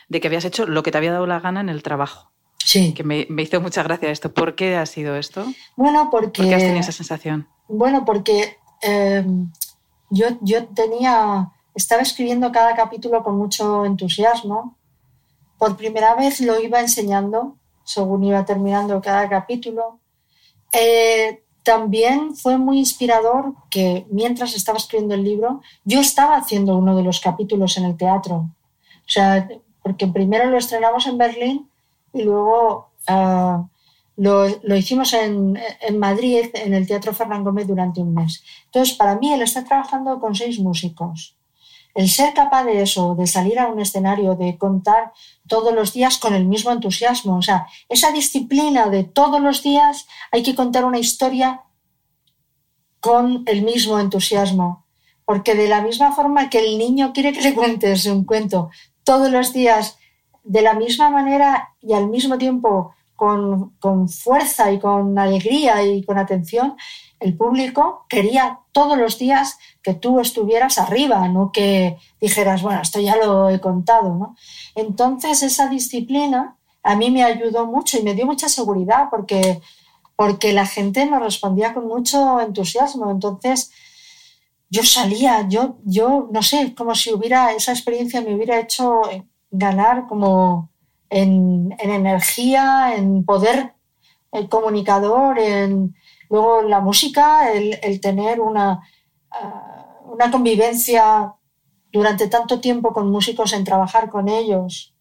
[0.08, 2.30] de que habías hecho lo que te había dado la gana en el trabajo.
[2.56, 2.94] Sí.
[2.94, 4.32] Que me, hizo mucha gracia esto.
[4.32, 5.44] ¿Por qué ha sido esto?
[5.76, 6.42] Bueno, porque...
[6.42, 7.46] ¿Por qué has tenido esa sensación?
[7.68, 9.52] Bueno, porque em,
[10.08, 11.52] yo, yo tenía...
[11.74, 14.78] Estaba escribiendo cada capítulo con mucho entusiasmo.
[15.58, 20.00] Por primera vez lo iba enseñando según iba terminando cada capítulo.
[20.72, 26.96] Eh, también fue muy inspirador que mientras estaba escribiendo el libro, yo estaba haciendo uno
[26.96, 28.36] de los capítulos en el teatro.
[28.36, 29.48] O sea,
[29.82, 31.70] porque primero lo estrenamos en Berlín
[32.12, 33.66] y luego ah,
[34.16, 38.42] lo, lo, hicimos en, en, Madrid, en el Teatro Fernán Gómez, durante un mes.
[38.66, 41.36] Entonces, para mí, él está trabajando con seis músicos.
[41.94, 45.12] El ser capaz de eso, de salir a un escenario, de contar
[45.46, 47.36] todos los días con el mismo entusiasmo.
[47.36, 51.62] O sea, esa disciplina de todos los días hay que contar una historia
[53.00, 54.86] con el mismo entusiasmo.
[55.24, 58.70] Porque de la misma forma que el niño quiere que le cuentes un cuento
[59.04, 59.98] todos los días,
[60.42, 66.04] de la misma manera y al mismo tiempo con, con fuerza y con alegría y
[66.04, 66.76] con atención,
[67.20, 73.00] el público quería todos los días que tú estuvieras arriba, no que dijeras, bueno, esto
[73.00, 74.36] ya lo he contado, ¿no?
[74.74, 79.60] Entonces esa disciplina a mí me ayudó mucho y me dio mucha seguridad porque,
[80.14, 83.10] porque la gente me respondía con mucho entusiasmo.
[83.10, 83.72] Entonces
[84.70, 89.02] yo salía, yo, yo no sé, como si hubiera, esa experiencia me hubiera hecho
[89.50, 90.70] ganar como
[91.10, 93.74] en, energía, en poder
[94.32, 95.94] el comunicador, en
[96.30, 98.82] luego la música, el, tener una,
[99.30, 101.34] ah, una convivencia
[101.92, 104.94] durante tanto tiempo con músicos, en trabajar con ellos,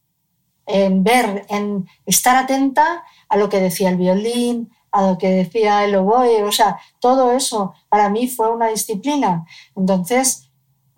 [0.65, 5.83] en ver, en estar atenta a lo que decía el violín, a lo que decía
[5.83, 9.45] el oboe, o sea, todo eso para mí fue una disciplina.
[9.75, 10.49] Entonces,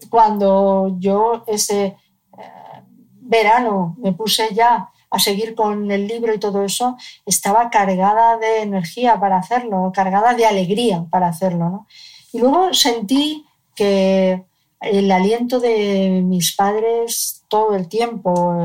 [0.10, 1.98] cuando yo ese
[2.38, 2.84] eh,
[3.22, 8.62] verano me puse ya a seguir con el libro y todo eso, estaba cargada de
[8.62, 11.88] energía para hacerlo, cargada de alegría para hacerlo.
[12.34, 13.46] Y luego sentí
[13.76, 14.44] que
[14.82, 18.56] el aliento de mis padres todo el tiempo,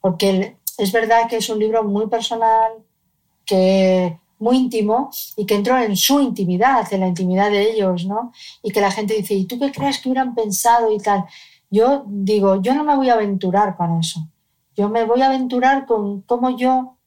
[0.00, 2.72] porque es verdad que es un libro muy personal,
[3.46, 8.32] que muy íntimo y que entró en su intimidad, en la intimidad de ellos, ¿no?
[8.62, 11.24] Y que la gente dice, ¿y tú qué crees que hubieran pensado y tal?
[11.70, 14.28] Yo digo, yo no me voy a aventurar con eso.
[14.76, 16.98] Yo me voy a aventurar con cómo yo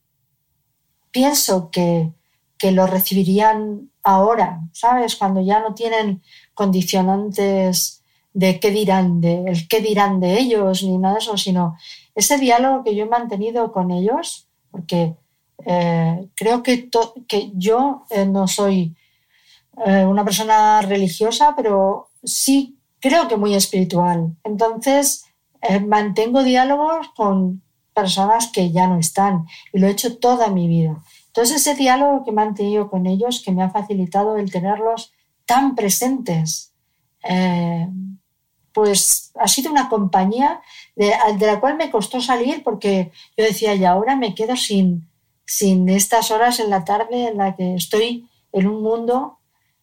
[1.12, 2.12] pienso que,
[2.58, 5.16] que lo recibirían ahora, ¿sabes?
[5.16, 6.22] Cuando ya no tienen
[6.54, 8.04] condicionantes
[8.34, 11.76] de qué dirán de, el qué dirán de ellos ni nada de eso, sino
[12.16, 15.16] ese diálogo que yo he mantenido con ellos, porque
[15.66, 16.90] eh, creo que,
[17.28, 18.96] que yo eh, no soy
[19.86, 24.36] eh, una persona religiosa, pero sí creo que muy espiritual.
[24.44, 25.26] Entonces,
[25.86, 27.62] mantengo diálogos con
[27.94, 31.04] personas que ya no están y lo he hecho toda mi vida.
[31.28, 35.14] Entonces, ese diálogo que he mantenido con ellos, que me ha facilitado el tenerlos
[35.46, 36.74] tan presentes,
[38.74, 40.62] pues ha sido una compañía
[40.96, 45.10] de, la cual me costó salir porque yo decía, y ahora me quedo sin,
[45.46, 49.40] sin estas horas en la tarde en la que estoy en un mundo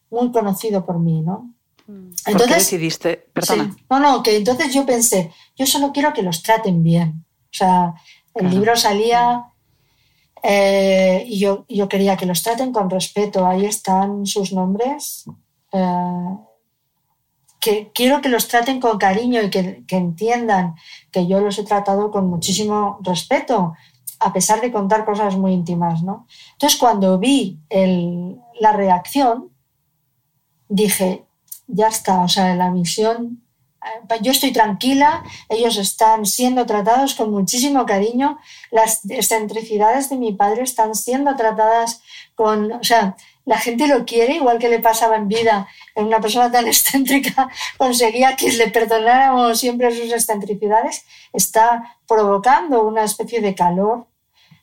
[0.09, 1.54] muy conocido por mí, ¿no?
[1.87, 3.27] Entonces, ¿Por qué decidiste?
[3.33, 3.75] Perdona.
[3.89, 7.25] no, no, que entonces yo pensé, yo solo quiero que los traten bien.
[7.45, 7.93] O sea,
[8.33, 9.45] el libro salía
[10.43, 13.45] eh, y yo, yo, quería que los traten con respeto.
[13.45, 15.25] Ahí están sus nombres.
[15.71, 16.37] Eh,
[17.61, 20.75] que quiero que los traten con cariño y que, que, entiendan
[21.11, 23.73] que yo los he tratado con muchísimo respeto
[24.19, 26.27] a pesar de contar cosas muy íntimas, ¿no?
[26.53, 27.59] Entonces, cuando vi
[28.59, 29.49] la reacción,
[30.69, 31.25] dije,
[31.67, 33.43] ya está, o sea, la misión,
[33.83, 38.37] eh, yo estoy tranquila, ellos están siendo tratados con muchísimo cariño,
[38.71, 42.01] las excentricidades de mi padre están siendo tratadas
[42.35, 45.67] con, o sea, la gente lo quiere, igual que le pasaba en vida.
[45.93, 51.05] En una persona tan excéntrica conseguía que le perdonáramos siempre sus excentricidades.
[51.31, 54.07] Está provocando una especie de calor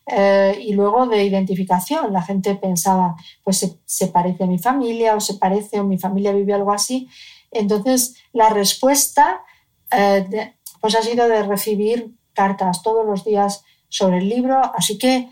[0.07, 2.13] eh, y luego de identificación.
[2.13, 6.33] La gente pensaba, pues se, parece a mi familia o se parece o mi familia
[6.33, 7.09] vive algo así.
[7.51, 9.43] Entonces, la respuesta
[9.91, 14.61] eh, pues ha sido de recibir cartas todos los días sobre el libro.
[14.75, 15.29] Así que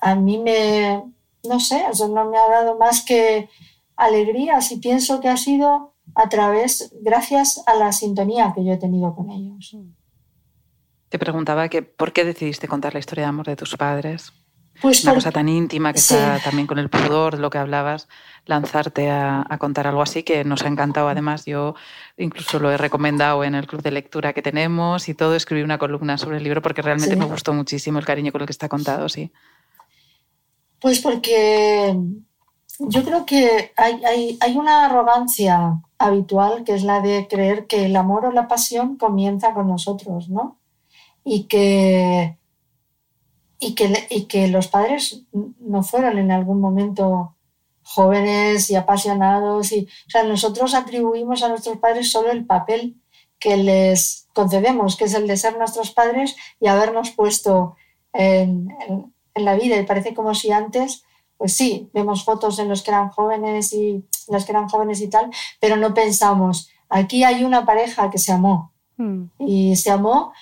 [0.00, 1.02] a, mí me,
[1.44, 3.48] no sé, eso no me ha dado más que
[3.96, 8.76] alegrías y pienso que ha sido a través, gracias a la sintonía que yo he
[8.76, 9.76] tenido con ellos.
[11.16, 14.34] Te preguntaba que por qué decidiste contar la historia de amor de tus padres.
[14.82, 18.06] Pues Una cosa tan íntima que está también con el pudor de lo que hablabas,
[18.44, 21.08] lanzarte a, contar algo así que nos ha encantado.
[21.08, 21.74] Además, yo
[22.18, 25.34] incluso lo he recomendado en el club de lectura que tenemos y todo.
[25.34, 28.46] Escribí una columna sobre el libro porque realmente me gustó muchísimo el cariño con el
[28.46, 29.32] que está contado, sí.
[30.82, 31.96] Pues porque
[32.78, 37.86] yo creo que hay, hay, hay una arrogancia habitual que es la de creer que
[37.86, 40.58] el amor o la pasión comienza con nosotros, ¿no?
[41.28, 42.38] Y que,
[43.58, 47.34] y que, y que los padres no fueron en algún momento
[47.82, 49.72] jóvenes y apasionados.
[49.72, 53.02] Y, o sea, nosotros atribuimos a nuestros padres solo el papel
[53.40, 57.74] que les concedemos, que es el de ser nuestros padres y habernos puesto
[58.12, 58.68] en,
[59.34, 59.76] en, la vida.
[59.76, 61.02] Y parece como si antes,
[61.38, 65.08] pues sí, vemos fotos en los que eran jóvenes y los que eran jóvenes y
[65.08, 65.28] tal,
[65.60, 68.72] pero no pensamos, aquí hay una pareja que se amó.
[68.96, 69.24] Mm.
[69.40, 70.32] Y se amó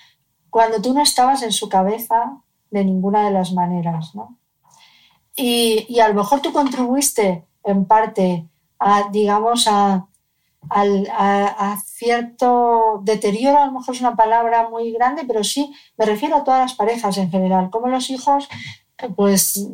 [0.54, 2.40] cuando tú no estabas en su cabeza
[2.70, 4.14] de ninguna de las maneras.
[4.14, 4.38] ¿no?
[5.34, 8.46] Y, a lo mejor tú contribuiste en parte
[8.78, 10.06] a, digamos, a,
[10.70, 16.36] a, cierto deterioro, a lo mejor es una palabra muy grande, pero sí me refiero
[16.36, 18.48] a todas las parejas en general, como los hijos,
[19.16, 19.68] pues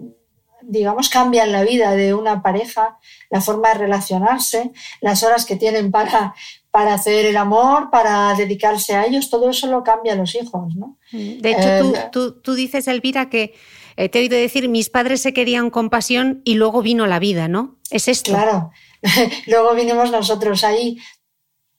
[0.62, 4.72] digamos, cambian la vida de una pareja, la forma de relacionarse,
[5.02, 6.34] las horas que tienen para
[6.70, 10.74] para hacer el amor, para dedicarse a ellos, todo eso lo cambia a los hijos.
[10.76, 10.98] ¿no?
[11.12, 13.54] De hecho, tú, eh, tú, dices, Elvira, que
[13.96, 17.18] eh, te he oído decir, mis padres se querían con pasión y luego vino la
[17.18, 17.78] vida, ¿no?
[17.90, 18.32] ¿Es esto?
[18.32, 18.70] Claro,
[19.46, 20.98] luego vinimos nosotros ahí.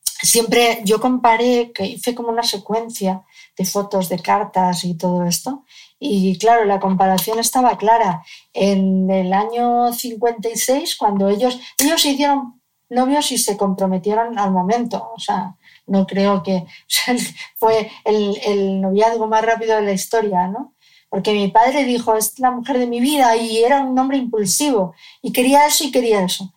[0.04, 3.24] Siempre yo comparé, que hice como una secuencia
[3.58, 5.64] de fotos, de cartas y todo esto,
[5.98, 8.24] y claro, la comparación estaba clara.
[8.54, 12.61] En el año 56, cuando ellos, ellos se hicieron
[12.92, 15.12] novios y se comprometieron al momento.
[15.16, 15.56] O sea,
[15.88, 16.66] no creo que
[17.56, 20.74] fue el, noviazgo más rápido de la historia, ¿no?
[21.10, 24.94] Porque mi padre dijo, es la mujer de mi vida y era un hombre impulsivo
[25.22, 26.54] y quería eso y quería eso.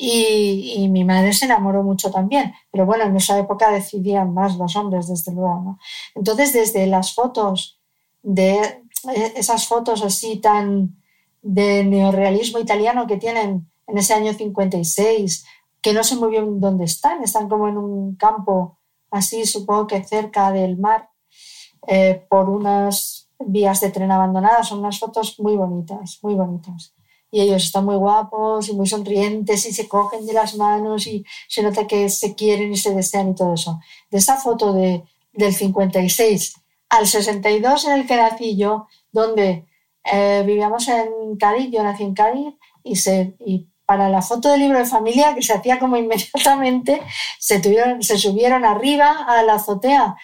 [0.00, 4.76] Y, mi madre se enamoró mucho también, pero bueno, en esa época decidían más los
[4.76, 5.60] hombres, desde luego.
[5.64, 5.78] ¿no?
[6.14, 7.80] Entonces, desde las fotos,
[8.22, 8.54] de
[9.12, 10.96] e, esas fotos así tan
[11.42, 15.44] de neorealismo italiano que tienen en ese año 56,
[15.80, 18.78] que no sé muy bien dónde están, están como en un campo
[19.10, 21.08] así, supongo que cerca del mar,
[21.86, 24.68] eh, por unas vías de tren abandonadas.
[24.68, 26.94] Son unas fotos muy bonitas, muy bonitas.
[27.30, 31.24] Y ellos están muy guapos y muy sonrientes y se cogen de las manos y
[31.46, 33.80] se nota que se quieren y se desean y todo eso.
[34.10, 36.54] De esa foto de, del 56
[36.88, 38.66] al 62 en el que
[39.12, 39.66] donde
[40.04, 43.36] eh, vivíamos en Cádiz, yo nací en Cádiz y, se,
[43.88, 47.00] para la foto del libro de familia, que se hacía como inmediatamente,
[47.38, 50.14] se, tuvieron, se subieron arriba a la azotea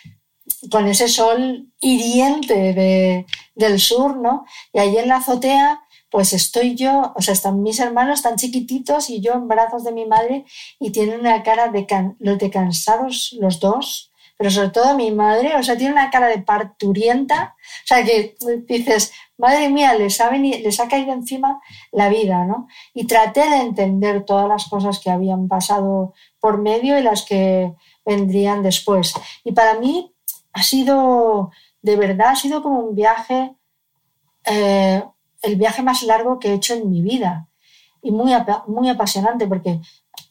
[0.70, 4.44] con ese sol hiriente de, del sur, ¿no?
[4.74, 9.08] Y allí en la azotea, pues estoy yo, o sea, están mis hermanos tan chiquititos
[9.08, 10.44] y yo en brazos de mi madre
[10.78, 11.86] y tienen una cara de,
[12.18, 16.26] los de cansados los dos, pero sobre todo mi madre, o sea, tiene una cara
[16.26, 21.60] de parturienta, o sea, que dices, madre mía, les ha, les ha caído encima
[21.92, 22.66] la vida, ¿no?
[22.92, 27.74] Y traté de entender todas las cosas que habían pasado por medio y las que
[28.04, 29.14] vendrían después.
[29.44, 30.12] Y para mí
[30.52, 31.50] ha sido,
[31.82, 33.54] de verdad, ha sido como un viaje,
[34.46, 35.04] eh,
[35.42, 37.48] el viaje más largo que he hecho en mi vida
[38.02, 38.32] y muy,
[38.66, 39.80] muy apasionante porque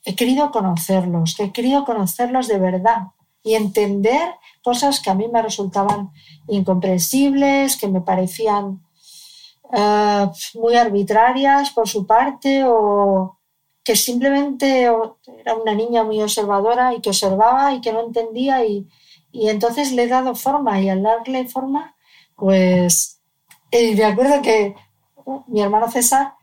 [0.06, 3.13] he querido conocerlos, he querido conocerlos de verdad
[3.44, 6.12] y entender cosas que a mí me resultaban
[6.48, 8.82] incomprensibles, que me parecían
[9.72, 13.38] eh, muy arbitrarias por su parte o
[13.84, 18.88] que simplemente era una niña muy observadora y que observaba y que no entendía y,
[19.32, 21.96] y entonces le he dado forma y al darle forma,
[22.36, 23.20] pues
[23.72, 24.76] eh, me acuerdo que
[25.48, 26.36] mi hermano César,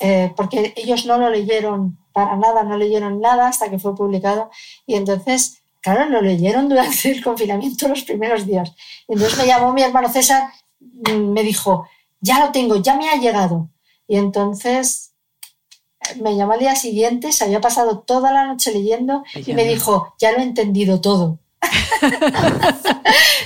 [0.00, 4.50] eh, porque ellos no lo leyeron para nada, no leyeron nada hasta que fue publicado
[4.86, 8.72] y entonces Claro, lo leyeron durante el confinamiento los primeros días.
[9.06, 11.86] Entonces me llamó mi hermano César, mm, me dijo,
[12.20, 13.70] ya lo tengo, ya me ha llegado.
[14.08, 15.12] Y entonces
[16.20, 20.12] me llamó al día siguiente, se había pasado toda la noche leyendo y me dijo,
[20.18, 21.38] ya lo he entendido todo.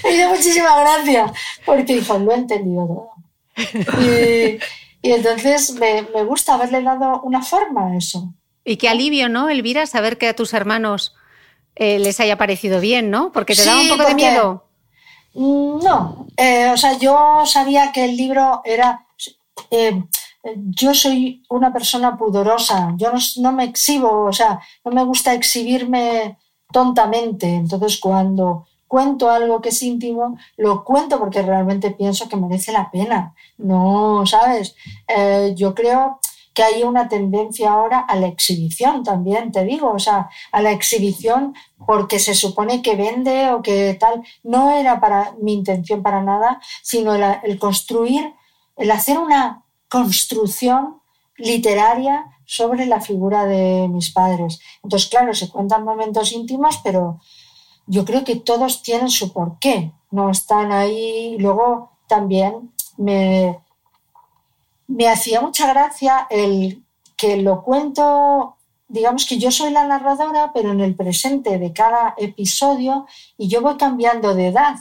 [0.05, 1.31] me dio muchísima gracia,
[1.67, 3.11] porque dijo, lo he entendido todo.
[4.03, 4.59] Y,
[5.03, 8.33] entonces me, me, gusta haberle dado una forma a eso.
[8.65, 11.15] Y qué alivio, ¿no, Elvira, saber que a tus hermanos
[11.83, 13.33] eh, les haya parecido bien, ¿no?
[13.33, 14.67] Porque te daba un poco de miedo.
[15.33, 19.07] Mm, no, eh, o sea, yo sabía que el libro era...
[19.71, 20.05] Eh,
[20.57, 26.37] yo soy una persona pudorosa, yo no, me exhibo, o sea, no me gusta exhibirme
[26.71, 27.49] tontamente.
[27.49, 32.91] Entonces, cuando cuento algo que es íntimo, lo cuento porque realmente pienso que merece la
[32.91, 33.35] pena.
[33.57, 34.75] No, ¿sabes?
[35.57, 36.21] yo creo
[36.63, 41.55] hay una tendencia ahora a la exhibición también, te digo, o sea, a la exhibición
[41.87, 44.23] porque se supone que vende o que tal.
[44.43, 48.35] No era para mi intención para nada, sino el, construir,
[48.77, 51.01] el hacer una construcción
[51.37, 54.61] literaria sobre la figura de mis padres.
[54.83, 57.21] Entonces, claro, se cuentan momentos íntimos, pero
[57.87, 61.37] yo creo que todos tienen su porqué, no están ahí.
[61.39, 63.59] Luego también me,
[64.91, 66.85] me hacía mucha gracia el
[67.17, 68.57] que lo cuento,
[68.89, 73.07] digamos que yo soy la narradora, pero en el presente de cada episodio
[73.39, 74.75] y yo voy cambiando de edad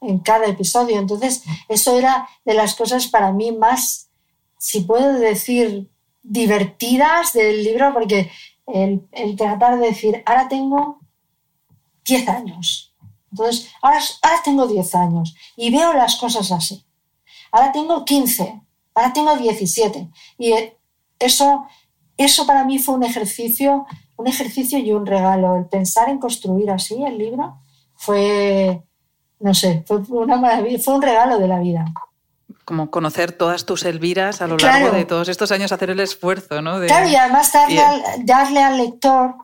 [0.00, 0.98] en cada episodio.
[0.98, 4.10] Entonces, eso era de las cosas para mí más,
[4.58, 5.88] si puedo decir,
[6.22, 8.30] divertidas del libro, porque
[8.66, 10.98] el, tratar de decir, ahora tengo
[12.06, 12.92] 10 años.
[13.30, 16.84] Entonces, ahora, ahora tengo 10 años y veo las cosas así.
[17.52, 18.63] Ahora tengo 15
[18.94, 20.76] Ahora tengo 17 y eh,
[21.18, 21.66] eso,
[22.16, 23.86] eso para mí fue un ejercicio,
[24.16, 25.56] un ejercicio y un regalo.
[25.56, 27.58] El pensar en construir así el libro
[27.96, 28.82] fue,
[29.40, 31.86] no sé, fue una maravilla, fue un regalo de la vida.
[32.64, 36.62] Como conocer todas tus Elviras a lo largo de todos estos años, hacer el esfuerzo,
[36.62, 36.80] ¿no?
[36.86, 39.34] Claro, y además darle, al, darle al lector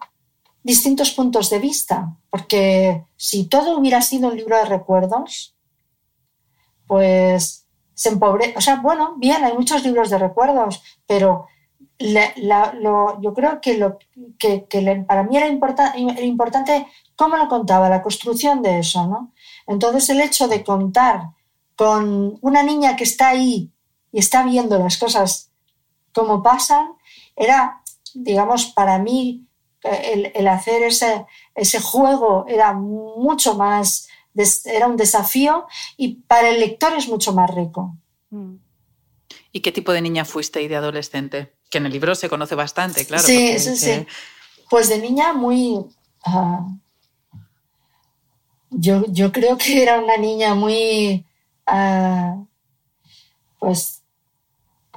[0.62, 5.54] distintos puntos de vista, porque si todo hubiera sido un libro de recuerdos,
[6.86, 7.59] pues
[8.00, 8.54] se empobrece.
[8.56, 11.48] O sea, bueno, bien, hay muchos libros de recuerdos, pero
[11.98, 19.34] yo creo que, para mí era importante cómo lo contaba, la construcción de eso, ¿no?
[19.66, 21.24] Entonces el hecho de contar
[21.76, 23.70] con una niña que está ahí
[24.12, 25.50] y está viendo las cosas
[26.14, 26.94] como pasan,
[27.36, 27.82] era,
[28.14, 29.46] digamos, para mí
[29.82, 34.08] el, el hacer ese juego era mucho más
[34.64, 35.66] era un desafío
[35.96, 37.96] y para el lector es mucho más rico.
[38.30, 38.56] Mm.
[39.52, 41.54] ¿Y qué tipo de niña fuiste y de adolescente?
[41.70, 43.22] Que en el libro se conoce bastante, claro.
[43.22, 44.06] Sí, sí, sí.
[44.68, 45.84] Pues de niña muy...
[46.24, 46.66] Ah,
[48.70, 51.24] yo, yo, creo que era una niña muy...
[51.66, 52.36] Ah,
[53.58, 54.02] pues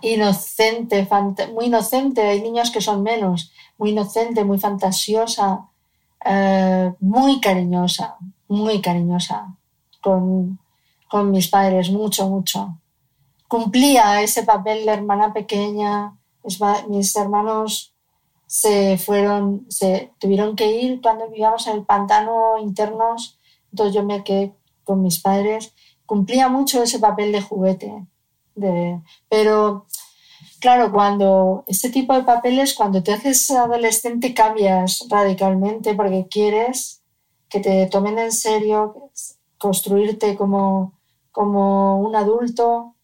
[0.01, 1.07] inocente,
[1.53, 2.21] muy inocente.
[2.21, 3.51] Hay niños que son menos.
[3.77, 5.67] Muy inocente, muy fantasiosa,
[6.23, 8.17] ah, muy cariñosa
[8.53, 9.55] muy cariñosa
[10.01, 10.59] con,
[11.09, 12.77] con mis padres, mucho, mucho.
[13.47, 16.17] Cumplía ese papel de hermana pequeña.
[16.87, 17.93] Mis hermanos
[18.47, 23.39] se fueron, se tuvieron que ir cuando vivíamos en el pantano internos,
[23.71, 25.73] entonces yo me quedé con mis padres.
[26.05, 28.05] Cumplía mucho ese papel de juguete,
[28.55, 29.85] de, pero
[30.59, 37.02] claro, cuando este tipo de papeles, cuando te haces adolescente, cambias radicalmente porque quieres
[37.53, 39.11] que te tomen en serio,
[39.59, 40.97] construirte como,
[41.31, 42.95] como un adulto,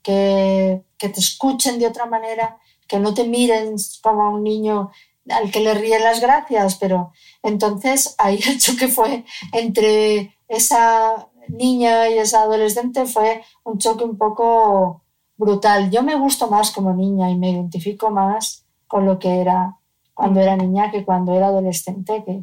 [0.00, 4.92] que, que te escuchen de otra manera, que no te miren como un niño
[5.28, 7.10] al que le ríen las gracias, pero
[7.42, 14.16] entonces ahí el choque fue entre esa niña y esa adolescente fue un choque un
[14.16, 15.02] poco
[15.36, 15.90] brutal.
[15.90, 19.78] Yo me gusto más como niña y me identifico más con lo que era
[20.16, 22.42] cuando era niña que cuando era adolescente, que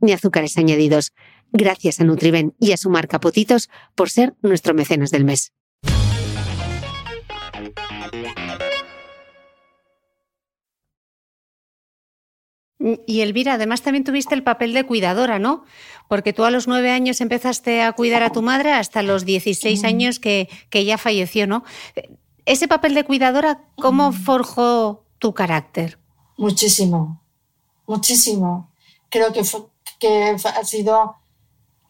[0.00, 1.12] ni azúcares añadidos.
[1.52, 5.52] Gracias a Nutriben y a su marca Potitos por ser nuestro mecenas del mes.
[13.06, 15.64] Y Elvira, además también tuviste el papel de cuidadora, ¿no?
[16.08, 19.82] Porque tú a los nueve años empezaste a cuidar a tu madre hasta los 16
[19.84, 21.64] años que, que ya falleció, ¿no?
[22.44, 25.98] Ese papel de cuidadora, ¿cómo forjó tu carácter?
[26.36, 27.20] Muchísimo,
[27.86, 28.72] muchísimo.
[29.10, 29.42] Creo que,
[29.98, 31.16] que ha sido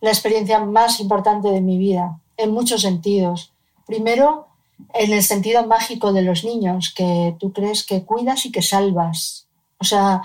[0.00, 3.52] la experiencia más importante de mi vida, en muchos sentidos.
[3.86, 4.48] Primero,
[4.94, 9.48] en el sentido mágico de los niños, que tú crees que cuidas y que salvas.
[9.78, 10.22] O sea,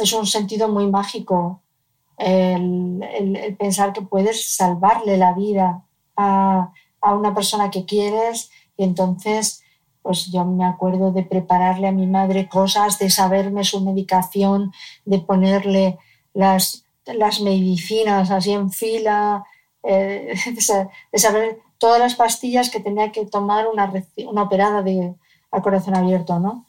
[0.00, 1.60] es un sentido muy mágico
[2.20, 5.84] el, pensar que puedes salvarle la vida
[6.16, 9.62] a, a, una persona que quieres y entonces
[10.02, 14.72] pues yo me acuerdo de prepararle a mi madre cosas, de saberme su medicación,
[15.04, 15.98] de ponerle
[16.32, 19.44] las, las medicinas así en fila,
[19.82, 20.34] eh,
[21.12, 23.92] de saber todas las pastillas que tenía que tomar una,
[24.28, 25.14] una operada de,
[25.50, 26.66] a corazón abierto, ¿no?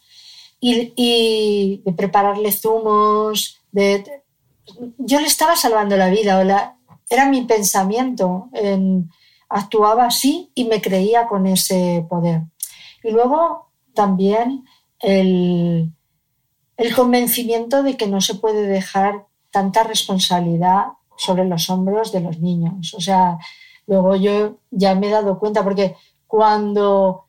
[0.59, 4.03] Y, de prepararle zumos, de,
[4.99, 6.41] yo le estaba salvando la vida, o
[7.09, 8.49] era mi pensamiento,
[9.49, 12.43] actuaba así y me creía con ese poder.
[13.03, 14.63] Y luego también
[14.99, 15.91] el,
[16.77, 20.85] el convencimiento de que no se puede dejar tanta responsabilidad
[21.17, 22.93] sobre los hombros de los niños.
[22.93, 23.37] O sea,
[23.85, 25.95] luego yo ya me he dado cuenta, porque
[26.25, 27.25] cuando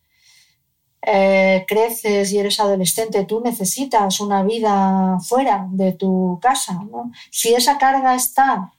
[1.02, 6.80] eh, creces y eres adolescente, tú necesitas una vida fuera de tu casa.
[7.30, 8.72] Si esa carga está,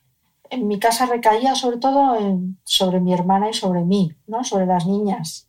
[0.50, 2.18] en mi casa recaía sobre todo
[2.64, 4.44] sobre mi hermana y sobre mí, ¿no?
[4.44, 5.48] sobre las niñas.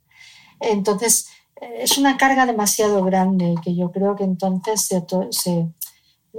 [0.61, 5.69] Entonces, es una carga demasiado grande que yo creo que entonces se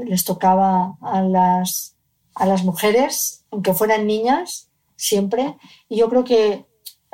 [0.03, 1.95] les tocaba a las,
[2.35, 5.57] a las mujeres, aunque fueran niñas, siempre.
[5.89, 6.65] Y yo creo que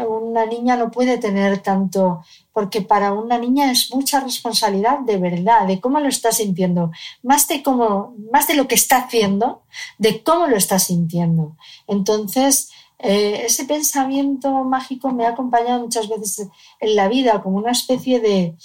[0.05, 2.21] una niña no puede tener tanto,
[2.53, 6.91] porque para una niña es mucha responsabilidad de verdad, de cómo lo está sintiendo,
[7.23, 9.63] más de, cómo, más de lo que está haciendo,
[9.97, 11.55] de cómo lo está sintiendo.
[11.87, 16.47] Entonces, eh, ese pensamiento mágico me ha acompañado muchas veces
[16.79, 18.55] en la vida como una especie de,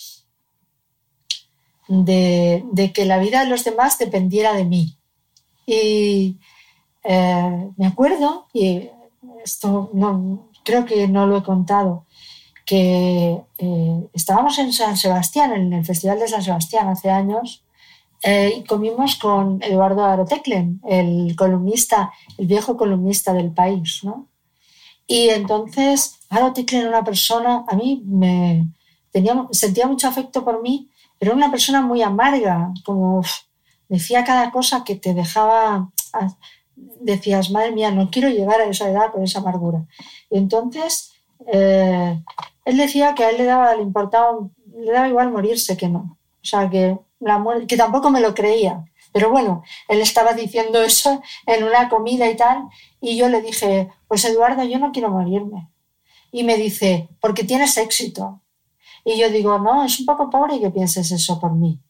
[1.88, 4.96] de, que la vida de los demás dependiera de mí.
[5.66, 6.38] Y
[7.04, 8.88] eh, me acuerdo, y
[9.44, 12.04] esto no, creo que no lo he contado,
[12.64, 17.64] que eh, estábamos en San Sebastián, en el Festival de San Sebastián hace años,
[18.22, 24.00] eh, y comimos con Eduardo Aroteclen, el columnista, el viejo columnista del país.
[24.02, 24.26] ¿no?
[25.06, 28.66] Y entonces Aroteclen era una persona, a mí me
[29.12, 33.22] tenía, sentía mucho afecto por mí, pero era una persona muy amarga, como
[33.88, 35.90] decía cada cosa que te dejaba,
[37.00, 39.86] decías, madre mía, no quiero llegar a esa edad con esa amargura.
[40.30, 41.12] Y entonces
[41.52, 42.22] eh,
[42.64, 44.38] él decía que a él le daba, le importaba,
[44.76, 46.18] le daba igual morirse que no.
[46.42, 48.84] O sea, que, la que tampoco me lo creía.
[49.12, 52.64] Pero bueno, él estaba diciendo eso en una comida y tal,
[53.00, 55.68] y yo le dije, pues Eduardo, yo no quiero morirme.
[56.30, 58.42] Y me dice, porque tienes éxito.
[59.08, 61.80] Y yo digo, no, es un poco pobre que pienses eso por mí,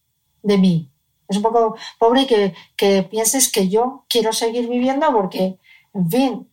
[0.42, 0.92] de mí.
[1.26, 5.58] Es un poco pobre que, que pienses que yo quiero seguir viviendo porque,
[5.94, 6.48] en fin,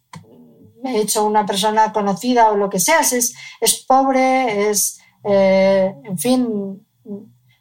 [0.86, 6.18] he hecho una persona conocida o lo que sea, es, es pobre, es, eh, en
[6.18, 6.88] fin,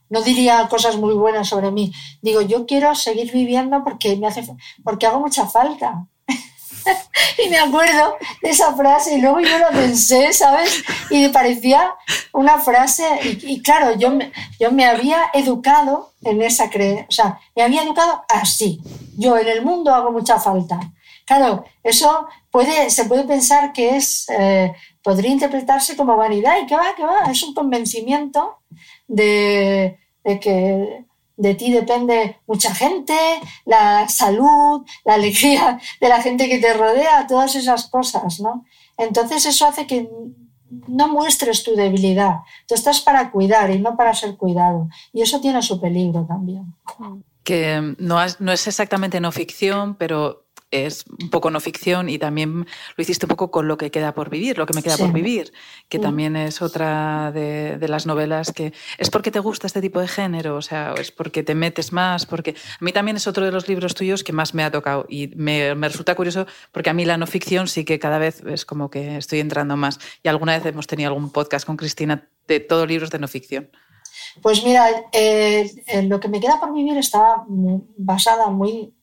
[0.09, 1.93] no diría cosas muy buenas sobre mí.
[2.23, 4.45] Digo, yo quiero seguir viviendo porque me hace,
[4.85, 6.07] porque hago mucha falta.
[7.45, 10.83] Y me acuerdo de esa frase y luego yo lo pensé, ¿sabes?
[11.11, 11.95] Y me parecía
[12.33, 17.41] una frase, y, claro, yo me, yo me había educado en esa creencia, o sea,
[17.55, 18.81] me había educado así.
[19.17, 20.81] Yo en el mundo hago mucha falta.
[21.25, 26.77] Claro, eso puede, se puede pensar que es, eh, podría interpretarse como vanidad y que
[26.77, 28.59] va, que va, es un convencimiento
[29.09, 31.05] de, que
[31.43, 33.15] de ti depende mucha gente,
[33.67, 38.65] la salud, la alegría de la gente que te rodea, todas esas cosas, ¿no?
[38.97, 40.09] Entonces eso hace que
[40.87, 42.37] no muestres tu debilidad.
[42.67, 44.89] Tú estás para cuidar y no para ser cuidado.
[45.13, 46.75] Y eso tiene su peligro también.
[47.43, 50.42] Que no, no es exactamente no ficción, pero
[50.73, 52.67] es un poco no ficción y también
[52.97, 55.13] lo hiciste un poco con lo que queda por vivir, lo que me queda por
[55.13, 55.53] vivir,
[55.89, 60.09] que también es otra de, las novelas que es porque te gusta este tipo de
[60.09, 63.53] género, o sea, es porque te metes más, porque a mí también es otro de
[63.53, 66.95] los libros tuyos que más me ha tocado y me, me resulta curioso porque a
[66.95, 69.99] mí la no ficción sí que cada vez es como que estoy entrando más.
[70.23, 73.71] Y alguna vez hemos tenido algún podcast con Cristina de todos libros de no ficción.
[74.41, 75.71] Pues mira, eh,
[76.05, 78.95] lo que me queda por vivir está basada muy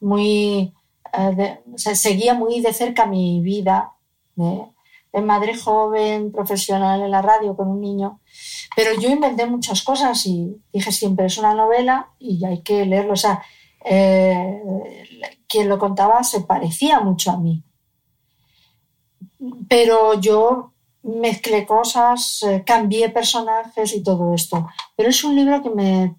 [0.00, 0.72] muy,
[1.12, 3.92] eh, seguía muy de cerca mi vida
[4.36, 4.66] de,
[5.22, 8.20] madre joven, profesional en la radio con un niño.
[8.74, 13.12] Pero yo inventé muchas cosas y dije siempre es una novela y hay que leerlo.
[13.12, 13.42] O sea,
[13.84, 14.60] eh,
[15.46, 17.62] quien lo contaba se parecía mucho a mí.
[19.68, 20.72] Pero yo
[21.04, 24.66] mezclé cosas, eh, cambié personajes y todo esto.
[24.96, 26.16] Pero es un libro que me,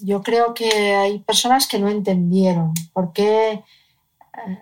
[0.00, 4.58] yo creo que hay personas que no entendieron por qué eh,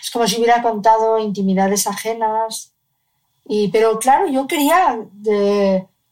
[0.00, 2.72] es como si hubiera contado intimidades ajenas.
[3.46, 4.98] Y, pero claro, yo quería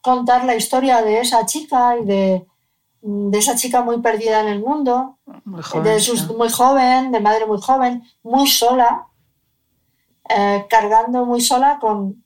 [0.01, 2.47] contar la historia de esa chica y de,
[3.01, 7.47] de esa chica muy perdida en el mundo, muy joven, de muy joven, de madre
[7.47, 9.07] muy joven, muy sola,
[10.29, 12.25] eh, cargando muy sola con,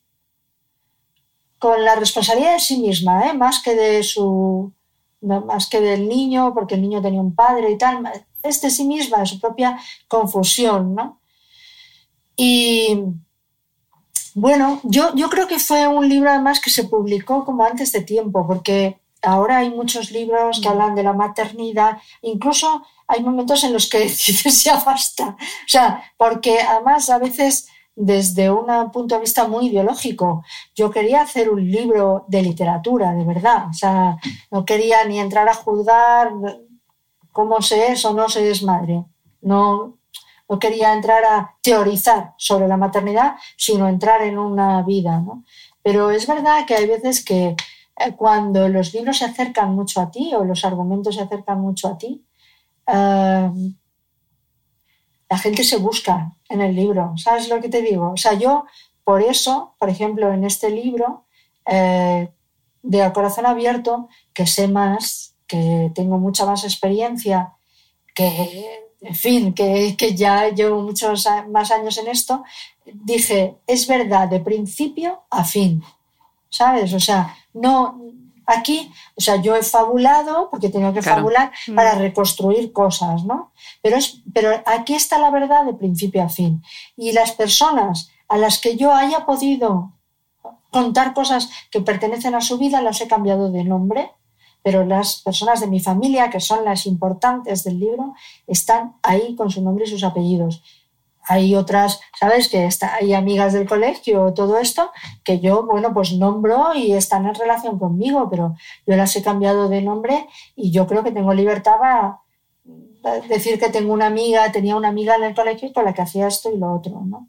[1.59, 3.35] con la responsabilidad de sí misma, ¿eh?
[3.35, 4.73] más que de su
[5.21, 8.03] más que del niño, porque el niño tenía un padre y tal,
[8.43, 11.21] es de sí misma, de su propia confusión, ¿no?
[12.37, 13.03] Y
[14.35, 18.03] bueno, yo, yo creo que fue un libro además que se publicó como antes de
[18.03, 20.73] tiempo, porque ahora hay muchos libros que mm.
[20.73, 26.13] hablan de la maternidad, incluso hay momentos en los que dices ya basta, o sea,
[26.17, 30.45] porque además a veces desde un punto de vista muy ideológico.
[30.75, 33.69] Yo quería hacer un libro de literatura, de verdad.
[33.71, 34.19] O sea,
[34.51, 36.31] no quería ni entrar a juzgar
[37.33, 39.05] cómo se es o no se es madre.
[39.41, 39.97] No,
[40.49, 45.25] no quería entrar a teorizar sobre la maternidad, sino entrar en una vida.
[45.83, 47.57] Pero es verdad que hay veces que
[47.99, 51.89] eh, cuando los libros se acercan mucho a ti o los argumentos se acercan mucho
[51.89, 52.23] a ti,
[52.87, 53.51] eh,
[55.29, 58.13] la gente se busca en el libro, ¿sabes lo que te digo?
[58.13, 58.65] O sea, yo
[59.05, 61.25] por eso, por ejemplo, en este libro,
[61.67, 62.29] eh,
[62.83, 67.53] de Corazón Abierto, que sé más, que tengo mucha más experiencia,
[68.15, 72.45] que, en fin, que, que ya llevo muchos más años en esto,
[72.85, 75.83] dije, es verdad de principio a fin,
[76.49, 76.93] ¿sabes?
[76.93, 78.01] O sea, no
[78.47, 83.53] aquí, o sea, yo he fabulado, porque tengo que fabular para reconstruir cosas, ¿no?
[83.83, 86.63] Pero, es, pero aquí está la verdad de principio a fin.
[86.97, 89.93] Y las personas a las que yo haya podido
[90.71, 94.11] contar cosas que pertenecen a su vida, las he cambiado de nombre,
[94.63, 98.15] pero las personas de mi familia, que son las importantes del libro,
[98.47, 100.63] están ahí con su nombre y sus apellidos.
[101.29, 102.49] Hay otras, ¿sabes?
[102.49, 104.91] Que está, hay amigas del colegio, todo esto,
[105.25, 108.55] que yo, bueno, pues nombro y están en relación conmigo, pero
[108.87, 112.21] yo las he cambiado de nombre y yo creo que tengo libertad para
[113.29, 116.27] decir que tengo una amiga, tenía una amiga en el colegio con la que hacía
[116.27, 117.29] esto y lo otro, ¿no?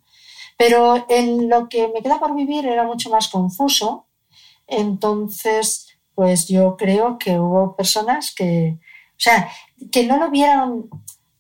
[0.58, 4.08] Pero en lo que me queda por vivir era mucho más confuso.
[4.66, 9.50] Entonces, pues yo creo que hubo personas que, o sea,
[9.92, 10.90] que no lo vieron.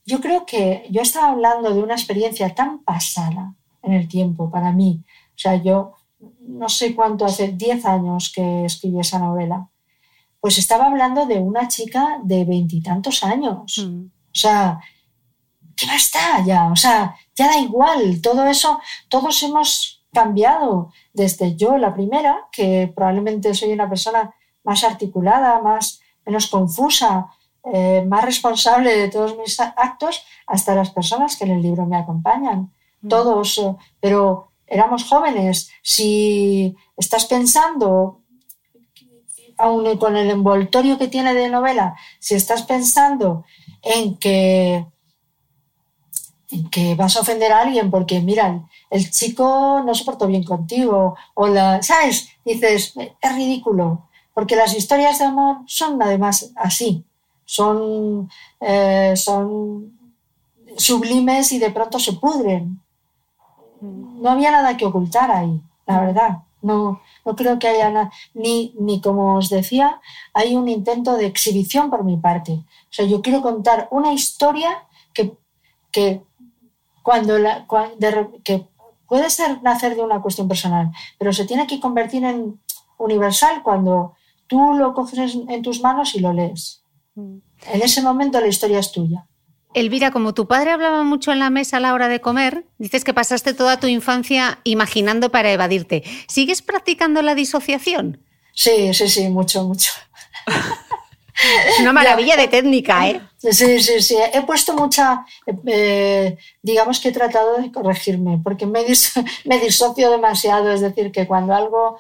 [0.07, 3.53] Yo creo que yo estaba hablando de una experiencia tan pasada
[3.83, 5.03] en el tiempo para mí.
[5.35, 5.95] O sea, yo
[6.39, 9.69] no sé cuánto, hace 10 años que escribí esa novela.
[10.39, 13.77] Pues estaba hablando de una chica de veintitantos años.
[13.85, 14.05] Mm.
[14.05, 14.79] O sea,
[15.75, 16.71] ¿qué estar ya?
[16.71, 18.79] O sea, ya da igual, todo eso,
[19.09, 24.33] todos hemos cambiado, desde yo la primera, que probablemente soy una persona
[24.63, 27.27] más articulada, más, menos confusa,
[27.73, 31.97] eh, más responsable de todos mis actos, hasta las personas que en el libro me
[31.97, 32.71] acompañan.
[33.01, 33.07] Mm.
[33.07, 35.69] Todos, eh, pero éramos jóvenes.
[35.81, 38.21] Si estás pensando,
[39.57, 43.45] aun con el envoltorio que tiene de novela, si estás pensando
[43.81, 44.85] en que
[46.71, 51.15] que vas a ofender a alguien porque, mira, el chico no se portó bien contigo,
[51.33, 52.29] o la, ¿sabes?
[52.45, 57.05] Dices, es ridículo, porque las historias de amor son además así,
[57.47, 58.29] son,
[58.59, 59.97] eh, son
[60.77, 62.79] sublimes y de pronto se pudren.
[63.81, 66.37] No había nada que ocultar ahí, la verdad.
[66.61, 70.01] No, no creo que haya nada, ni, ni como os decía,
[70.33, 72.51] hay un intento de exhibición por mi parte.
[72.53, 75.37] O sea, yo quiero contar una historia que,
[75.91, 76.23] que
[77.01, 77.65] cuando, la,
[78.43, 78.67] que
[79.07, 82.59] puede ser nacer de una cuestión personal, pero se tiene que convertir en
[82.97, 84.15] universal cuando
[84.47, 86.83] tú lo coges en tus manos y lo lees.
[87.17, 89.25] En ese momento la historia es tuya.
[89.73, 93.03] Elvira, como tu padre hablaba mucho en la mesa a la hora de comer, dices
[93.03, 96.03] que pasaste toda tu infancia imaginando para evadirte.
[96.27, 98.23] ¿Sigues practicando la disociación?
[98.53, 99.91] Sí, sí, sí, mucho, mucho.
[101.67, 103.21] Es una maravilla de técnica, ¿eh?
[103.37, 104.15] Sí, sí, sí.
[104.33, 105.25] He puesto mucha,
[105.67, 108.83] eh, digamos que he tratado de corregirme, porque me,
[109.45, 110.71] me disocio demasiado.
[110.71, 111.99] Es decir, que cuando algo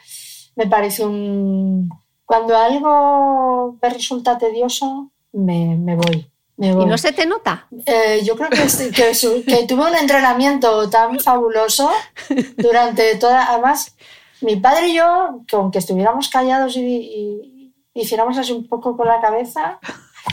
[0.55, 1.89] me parece un...
[2.27, 6.29] Cuando algo me resulta tedioso, me, me voy.
[6.59, 7.67] ¿Y no se te nota?
[7.85, 8.57] Eh, yo creo que,
[9.45, 11.89] que, tuve un entrenamiento tan fabuloso
[12.57, 13.49] durante toda...
[13.49, 13.95] Además,
[14.41, 19.79] mi padre y yo, aunque estuviéramos callados y hiciéramos así un poco con la cabeza,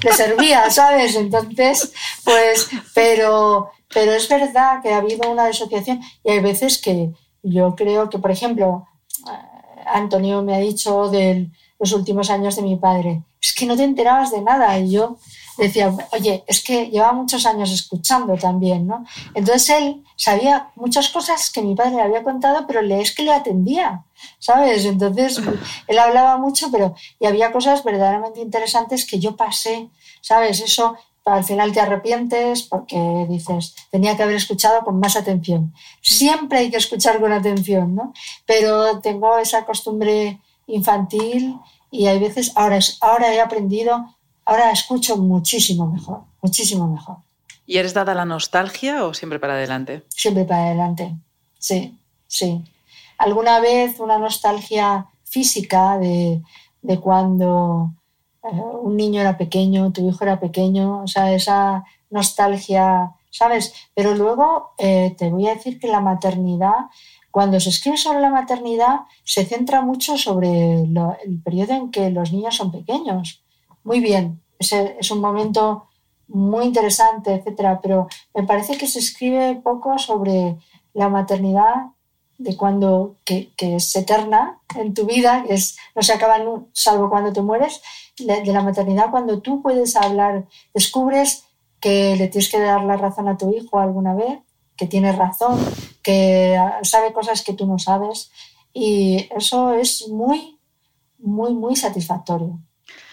[0.02, 1.14] le servía, ¿sabes?
[1.16, 1.92] Entonces,
[2.24, 7.74] pues, pero, pero es verdad que ha habido una disociación y hay veces que yo
[7.76, 8.88] creo que, por ejemplo,
[9.30, 11.50] eh, Antonio me ha dicho de
[11.84, 15.18] los últimos años de mi padre, es que no te enterabas de nada y yo
[15.58, 19.04] decía, oye, es que lleva muchos años escuchando también, ¿no?
[19.34, 23.32] Entonces él sabía muchas cosas que mi padre le había contado, pero es que le
[23.32, 24.04] atendía.
[24.38, 24.86] ¿sabes?
[24.86, 25.40] Entonces,
[25.86, 29.90] él hablaba mucho, pero y había cosas verdaderamente interesantes que yo pasé,
[30.22, 30.60] ¿sabes?
[30.60, 35.72] Eso al final te arrepientes porque dices, tenía que haber escuchado con más atención.
[36.02, 38.12] Siempre hay que escuchar con atención, ¿no?
[38.46, 41.58] Pero tengo esa costumbre infantil
[41.94, 47.18] y hay veces, ahora, ahora he aprendido, ahora escucho muchísimo mejor, muchísimo mejor.
[47.66, 50.02] ¿Y eres dada la nostalgia o siempre para adelante?
[50.08, 51.14] Siempre para adelante,
[51.58, 52.62] sí, sí
[53.18, 56.42] alguna vez una nostalgia física de,
[57.00, 57.90] cuando
[58.42, 58.48] eh,
[58.82, 63.72] un niño era pequeño, tu hijo era pequeño, o sea, esa nostalgia, ¿sabes?
[63.94, 66.90] Pero luego eh, te voy a decir que la maternidad,
[67.34, 72.32] cuando se escribe sobre la maternidad, se centra mucho sobre el periodo en que los
[72.32, 73.42] niños son pequeños.
[73.82, 75.88] Muy bien, es, es un momento
[76.28, 78.06] muy interesante, etcétera, pero
[78.36, 80.58] me parece que se escribe poco sobre
[80.92, 81.86] la maternidad
[82.38, 86.38] de cuando que, es eterna en tu vida, es, no se acaba
[86.72, 87.82] salvo cuando te mueres,
[88.16, 91.46] de, la maternidad cuando tú puedes hablar, descubres
[91.80, 94.38] que le tienes que dar la razón a tu hijo alguna vez,
[94.76, 95.58] que tiene razón,
[96.02, 98.30] que sabe cosas que tú no sabes
[98.72, 100.58] y eso es muy,
[101.18, 102.58] muy, muy satisfactorio.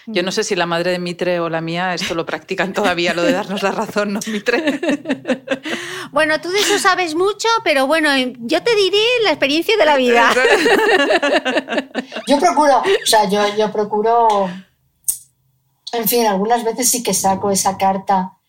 [0.08, 3.14] Yo no sé si la madre de Mitre o la mía esto lo practican todavía,
[3.14, 4.80] lo de darnos la razón, ¿no, Mitre?
[6.12, 8.10] bueno, tú de eso sabes mucho, pero bueno,
[8.40, 10.34] yo te diré la experiencia de la vida.
[12.28, 14.50] yo procuro, o sea, yo, yo procuro,
[15.94, 18.40] en fin, algunas veces sí que saco esa carta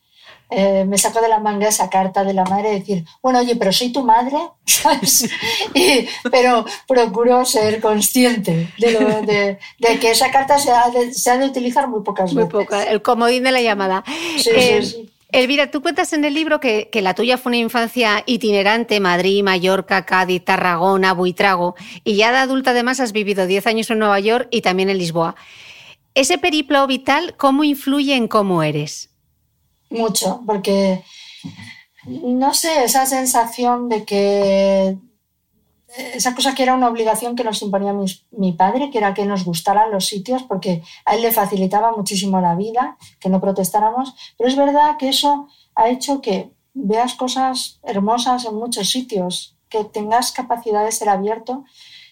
[0.54, 3.56] eh, me saco de la manga esa carta de la madre y decir, bueno, oye,
[3.56, 4.36] pero soy tu madre,
[4.66, 5.28] ¿sabes?
[6.30, 9.58] pero procuro ser consciente de,
[10.00, 12.86] que esa carta se ha, de, utilizar muy pocas muy veces.
[12.88, 14.04] el comodín de la llamada.
[14.38, 17.56] Sí, eh, sí, Elvira, tú cuentas en el libro que, que, la tuya fue una
[17.56, 21.74] infancia itinerante, Madrid, Mallorca, Cádiz, Tarragona, Buitrago,
[22.04, 24.98] y ya de adulta además has vivido 10 años en Nueva York y también en
[24.98, 25.34] Lisboa.
[26.14, 29.11] Ese periplo vital, ¿cómo influye en cómo eres?
[29.92, 31.04] Mucho, porque
[32.06, 34.98] no sé, esa sensación de que
[36.14, 37.94] esa cosa que era una obligación que nos imponía
[38.30, 42.40] mi, padre, que era que nos gustaran los sitios, porque a él le facilitaba muchísimo
[42.40, 47.78] la vida, que no protestáramos, pero es verdad que eso ha hecho que veas cosas
[47.82, 51.64] hermosas en muchos sitios, que tengas capacidad de ser abierto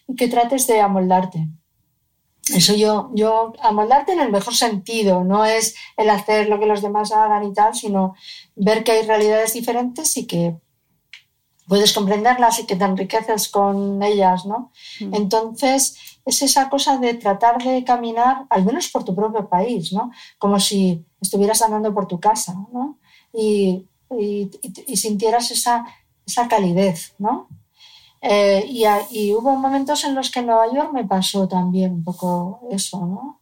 [0.06, 1.48] y que trates de amoldarte.
[2.54, 6.82] Eso yo, yo, amoldarte en el mejor sentido, no es el hacer lo que los
[6.82, 8.14] demás hagan y tal, sino
[8.56, 10.56] ver que hay realidades diferentes y que
[11.68, 14.72] puedes comprenderlas y que te enriqueces con ellas, ¿no?
[15.00, 15.14] Mm.
[15.14, 20.10] Entonces, es esa cosa de tratar de caminar, al menos por tu propio país, ¿no?
[20.38, 22.98] Como si estuvieras andando por tu casa, ¿no?
[23.32, 23.86] Y,
[24.18, 24.50] y,
[24.86, 25.86] y sintieras esa,
[26.26, 27.48] esa calidez, ¿no?
[28.22, 32.60] Eh, y, hubo momentos en los que en Nueva York me pasó también un poco
[32.70, 33.40] eso, ¿no?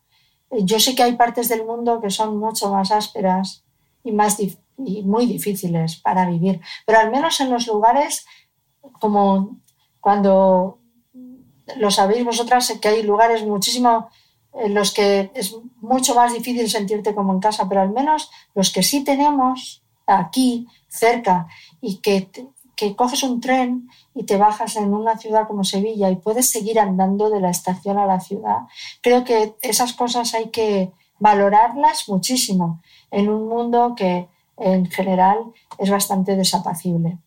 [0.51, 3.65] Eh, yo sé que hay partes del mundo que son mucho más ásperas
[4.05, 8.25] y, más y muy difíciles para vivir, pero al menos en los lugares
[9.01, 9.59] como
[10.01, 10.79] cuando
[11.77, 14.09] lo sabéis vosotras, que hay lugares muchísimo
[14.55, 18.73] en los que es mucho más difícil sentirte como en casa, pero al menos los
[18.73, 21.47] que sí tenemos aquí cerca
[21.81, 22.31] y que,
[22.79, 26.79] que coges un tren y te bajas en una ciudad como Sevilla y puedes seguir
[26.79, 28.69] andando de la estación a la ciudad.
[29.03, 35.39] Creo que esas cosas hay que valorarlas muchísimo en un mundo que en general
[35.79, 37.19] es bastante desapacible.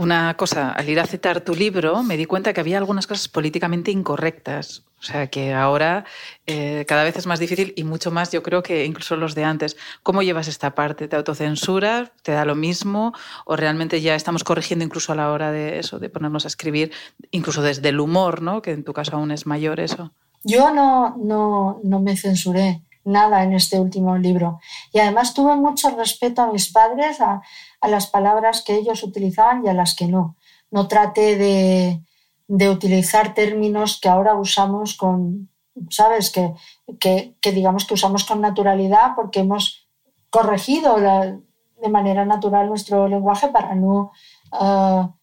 [0.00, 3.28] Una cosa, al ir a citar tu libro, me di cuenta que había algunas cosas
[3.28, 4.82] políticamente incorrectas.
[4.98, 6.06] O sea, que ahora
[6.46, 9.44] eh, cada vez es más difícil y mucho más, yo creo que incluso los de
[9.44, 9.76] antes.
[10.02, 11.06] ¿Cómo llevas esta parte?
[11.06, 12.12] ¿Te autocensura?
[12.22, 13.12] ¿Te da lo mismo?
[13.44, 16.92] ¿O realmente ya estamos corrigiendo incluso a la hora de eso, de ponernos a escribir,
[17.30, 18.62] incluso desde el humor, ¿no?
[18.62, 20.12] que en tu caso aún es mayor eso?
[20.44, 24.60] Yo no, no, no me censuré nada en este último libro.
[24.92, 27.42] Y además tuve mucho respeto a mis padres, a,
[27.80, 30.36] a las palabras que ellos utilizaban y a las que no.
[30.70, 32.02] No traté de,
[32.46, 35.48] de utilizar términos que ahora usamos con,
[35.88, 36.30] ¿sabes?
[36.30, 36.54] Que,
[36.98, 39.88] que, digamos que usamos con naturalidad porque hemos
[40.30, 44.12] corregido de manera natural nuestro lenguaje para no...
[44.52, 45.14] Ah,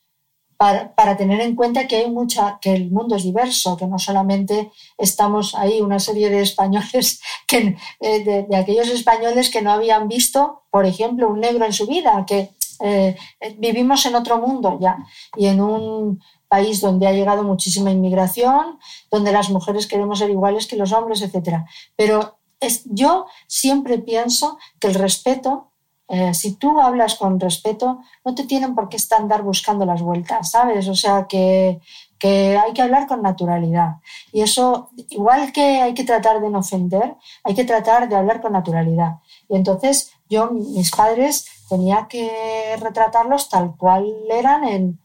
[0.58, 4.00] para, para, tener en cuenta que hay mucha, que el mundo es diverso, que no
[4.00, 10.08] solamente estamos ahí una serie de españoles, que, eh, de, aquellos españoles que no habían
[10.08, 12.50] visto, por ejemplo, un negro en su vida, que
[12.80, 13.18] eh,
[13.58, 14.98] vivimos en otro mundo ya
[15.36, 18.80] y en un país donde ha llegado muchísima inmigración,
[19.12, 21.66] donde las mujeres queremos ser iguales que los hombres, etc.
[21.96, 25.67] Pero es, yo siempre pienso que el respeto
[26.10, 30.02] eh, si tú hablas con respeto, no te tienen por qué estar andar buscando las
[30.02, 30.88] vueltas, ¿sabes?
[30.88, 31.82] O sea, que,
[32.18, 33.98] que hay que hablar con naturalidad.
[34.32, 38.42] Y eso, igual que hay que tratar de no ofender, hay que tratar de hablar
[38.42, 39.18] con naturalidad.
[39.50, 45.00] Y entonces yo, mis padres, tenía que retratarlos tal cual eran en,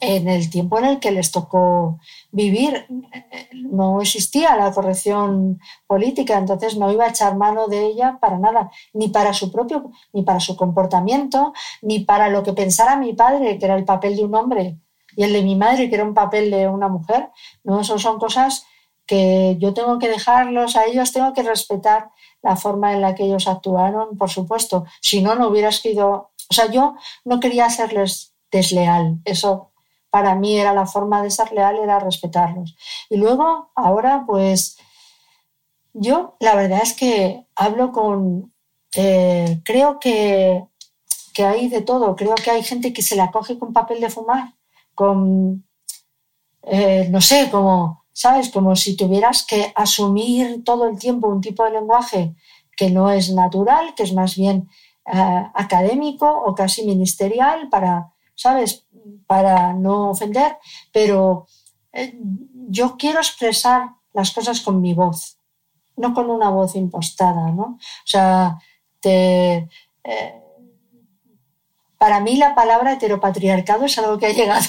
[0.00, 1.98] en el tiempo en el que les tocó
[2.32, 2.86] vivir.
[3.52, 8.70] No existía la corrección política, entonces no iba a echar mano de ella para nada,
[8.92, 11.52] ni para su propio, ni para su comportamiento,
[11.82, 14.78] ni para lo que pensara mi padre, que era el papel de un hombre,
[15.16, 17.30] y el de mi madre, que era un papel de una mujer.
[17.64, 18.66] No, eso son cosas
[19.06, 22.10] que yo tengo que dejarlos a ellos, tengo que respetar
[22.42, 24.84] la forma en la que ellos actuaron, por supuesto.
[25.00, 26.30] Si no, no hubiera sido.
[26.50, 26.94] O sea, yo
[27.24, 29.20] no quería hacerles desleal.
[29.24, 29.72] Eso
[30.10, 32.76] para mí era la forma de ser leal, era respetarlos.
[33.10, 34.78] Y luego, ahora, pues
[35.92, 38.52] yo la verdad es que hablo con,
[38.96, 40.64] eh, creo que,
[41.34, 44.10] que hay de todo, creo que hay gente que se la coge con papel de
[44.10, 44.54] fumar,
[44.94, 45.66] con,
[46.62, 48.48] eh, no sé, como, ¿sabes?
[48.50, 52.34] Como si tuvieras que asumir todo el tiempo un tipo de lenguaje
[52.76, 54.68] que no es natural, que es más bien
[55.12, 58.86] eh, académico o casi ministerial para ¿sabes?
[59.26, 60.56] Para no ofender,
[60.92, 61.46] pero
[61.92, 62.16] eh,
[62.68, 65.36] yo quiero expresar las cosas con mi voz.
[65.96, 67.64] no con una voz impostada, ¿no?
[67.64, 68.56] O sea,
[69.02, 69.66] eh,
[71.98, 74.68] para mí la palabra heteropatriarcado es algo que ha llegado,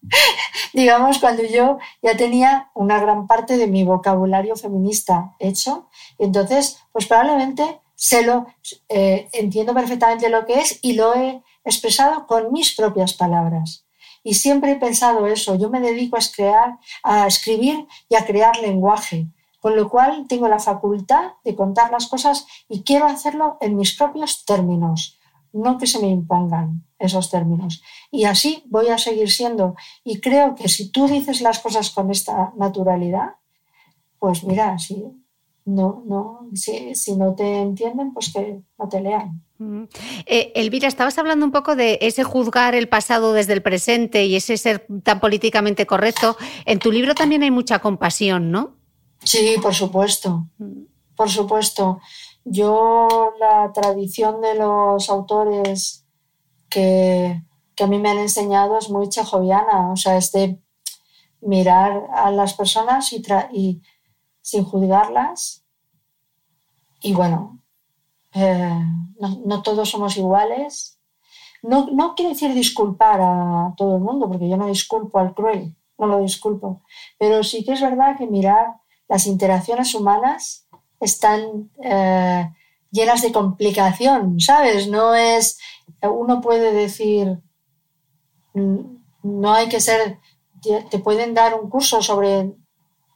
[0.72, 5.90] digamos, cuando yo ya tenía una gran parte de mi vocabulario feminista hecho.
[6.18, 8.46] Y entonces, pues probablemente se lo
[8.88, 13.86] eh, entiendo perfectamente lo que es y lo he expresado con mis propias palabras.
[14.24, 18.56] Y siempre he pensado eso, yo me dedico a, crear, a escribir y a crear
[18.58, 19.26] lenguaje,
[19.60, 23.94] con lo cual tengo la facultad de contar las cosas y quiero hacerlo en mis
[23.94, 25.18] propios términos,
[25.52, 27.82] no que se me impongan esos términos.
[28.10, 29.74] Y así voy a seguir siendo.
[30.04, 33.36] Y creo que si tú dices las cosas con esta naturalidad,
[34.18, 35.04] pues mira, si
[35.64, 39.42] no, no, si, si no te entienden, pues que no te lean.
[40.26, 44.36] Eh, Elvira, estabas hablando un poco de ese juzgar el pasado desde el presente y
[44.36, 46.36] ese ser tan políticamente correcto.
[46.64, 48.76] En tu libro también hay mucha compasión, ¿no?
[49.22, 50.48] Sí, por supuesto.
[51.14, 52.00] Por supuesto.
[52.44, 56.06] Yo, la tradición de los autores
[56.68, 57.42] que,
[57.80, 60.60] a mí me han enseñado es muy chejoviana, o sea, es de
[61.40, 63.22] mirar a las personas y,
[63.52, 63.82] y
[64.42, 65.64] sin juzgarlas.
[67.00, 67.62] Y bueno,
[68.34, 68.78] eh,
[69.46, 70.98] no, todos somos iguales.
[71.62, 75.76] No, no quiere decir disculpar a todo el mundo, porque yo no disculpo al cruel,
[75.96, 76.82] no lo disculpo.
[77.18, 78.74] Pero sí que es verdad que mirar
[79.08, 80.66] las interacciones humanas
[81.00, 82.50] están eh,
[82.90, 84.88] llenas de complicación, ¿sabes?
[84.88, 85.58] No es,
[86.02, 87.38] uno puede decir,
[88.54, 88.78] mm,
[89.22, 90.18] no hay que ser,
[90.90, 92.52] te pueden dar un curso sobre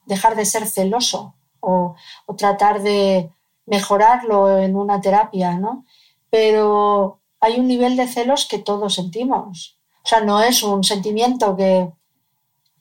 [0.06, 1.94] dejar de ser celoso o,
[2.38, 3.30] tratar de
[3.66, 5.84] mejorarlo en una terapia, ¿no?
[6.30, 9.78] Pero hay un nivel de celos que todos sentimos.
[10.04, 11.90] O sea, no es un sentimiento que,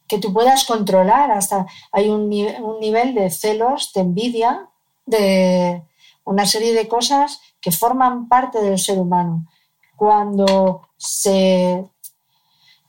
[0.07, 2.31] que tú puedas controlar, hasta hay un,
[2.61, 4.69] un nivel de celos, de envidia,
[5.05, 5.83] de
[6.23, 9.47] una serie de cosas que forman parte del ser humano.
[9.95, 11.85] Cuando se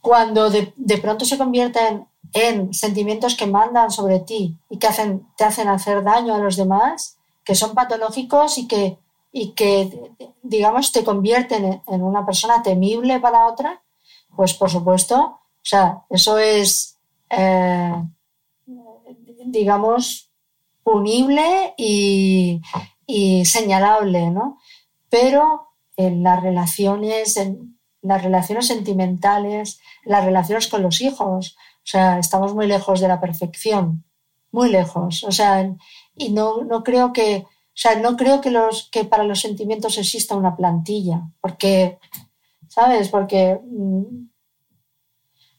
[0.00, 2.06] cuando de, de pronto se convierten
[2.36, 6.56] en sentimientos que mandan sobre ti y que hacen, te hacen hacer daño a los
[6.56, 8.98] demás, que son patológicos y que,
[9.32, 13.80] y que digamos, te convierten en una persona temible para otra,
[14.36, 16.98] pues por supuesto, o sea, eso es,
[17.30, 17.94] eh,
[19.46, 20.28] digamos,
[20.82, 22.60] punible y,
[23.06, 24.58] y, señalable, ¿no?
[25.08, 31.56] Pero en las relaciones, en las relaciones sentimentales, las relaciones con los hijos,
[31.86, 34.04] o sea, estamos muy lejos de la perfección,
[34.50, 35.22] muy lejos.
[35.22, 35.72] O sea,
[36.16, 39.96] y no, no creo que, o sea, no creo que, los, que para los sentimientos
[39.96, 42.00] exista una plantilla, porque,
[42.68, 43.08] ¿sabes?
[43.08, 44.26] Porque, mm,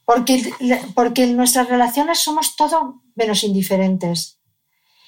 [0.03, 0.53] porque,
[0.93, 4.41] porque en nuestras relaciones somos todo menos indiferentes.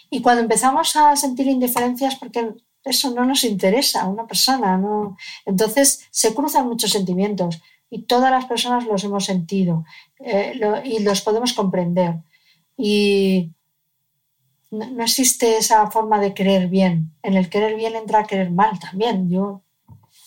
[0.10, 2.54] Y cuando empezamos a sentir indiferencias, porque
[2.86, 5.18] eso no nos interesa a una persona, ¿no?
[5.46, 9.86] Entonces se cruzan muchos sentimientos y todas las personas los hemos sentido
[10.20, 12.16] eh, y los podemos comprender.
[12.78, 13.52] Y
[14.72, 17.14] no, existe esa forma de querer bien.
[17.24, 19.30] En el querer bien entra querer mal también.
[19.30, 19.64] Yo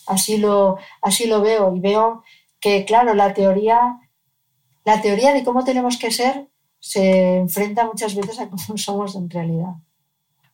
[0.07, 2.23] así lo, así lo veo y veo
[2.59, 3.99] que, claro, la teoría,
[4.83, 6.49] la teoría de cómo tenemos que ser
[6.79, 9.73] se enfrenta muchas veces a cómo somos en realidad.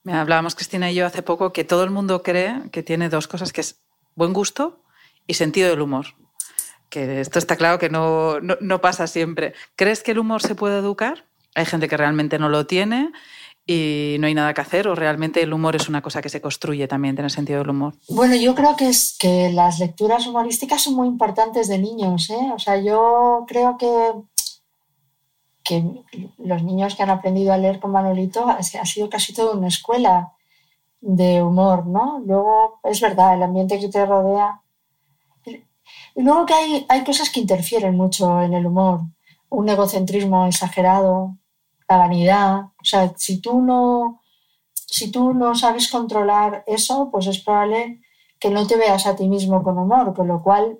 [0.05, 3.51] Hablábamos Cristina y yo hace poco que todo el mundo cree que tiene dos cosas,
[3.51, 3.81] que es
[4.15, 4.81] buen gusto
[5.27, 6.15] y sentido del humor
[6.89, 9.53] que esto está claro que no, no, pasa siempre.
[9.75, 11.25] ¿Crees que el humor se puede educar?
[11.55, 13.11] Hay gente que realmente no lo tiene
[13.65, 16.41] y no hay nada que hacer o realmente el humor es una cosa que se
[16.41, 17.93] construye también, tener sentido del humor?
[18.09, 22.29] Bueno, yo creo que, es, que las lecturas humorísticas son muy importantes de niños.
[22.31, 22.51] ¿eh?
[22.53, 24.13] O sea, yo creo que,
[25.63, 25.83] que
[26.39, 30.33] los niños que han aprendido a leer con Manolito ha sido casi toda una escuela
[31.01, 32.21] de humor, ¿no?
[32.25, 34.61] Luego, es verdad, el ambiente que te rodea
[36.19, 39.03] y luego que hay, hay cosas que interfieren mucho en el humor.
[39.47, 41.37] Un egocentrismo exagerado,
[41.87, 42.59] la vanidad.
[42.59, 44.19] O sea, si tú no,
[44.73, 48.01] si tú no sabes controlar eso, pues es probable
[48.37, 50.79] que no te veas a ti mismo con humor, con lo cual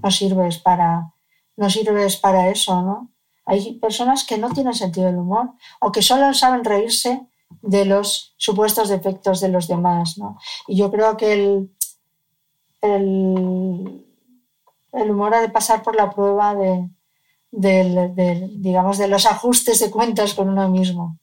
[0.00, 1.12] no sirves para,
[1.56, 3.10] no sirves para eso, ¿no?
[3.46, 7.26] Hay personas que no tienen sentido del humor o que solo saben reírse
[7.62, 10.38] de los supuestos defectos de los demás, ¿no?
[10.68, 11.76] Y yo creo que el,
[12.80, 14.05] el
[14.92, 16.88] el humor ha de pasar por la prueba de,
[17.50, 21.18] digamos, de los ajustes de cuentas con uno mismo.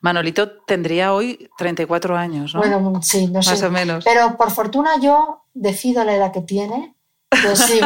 [0.00, 2.60] Manolito tendría hoy 34 años, ¿no?
[2.60, 3.52] Bueno, sí, no sé.
[3.52, 4.04] Más o menos.
[4.04, 6.94] Pero por fortuna yo decido la edad que tiene.
[7.30, 7.80] Pues sí,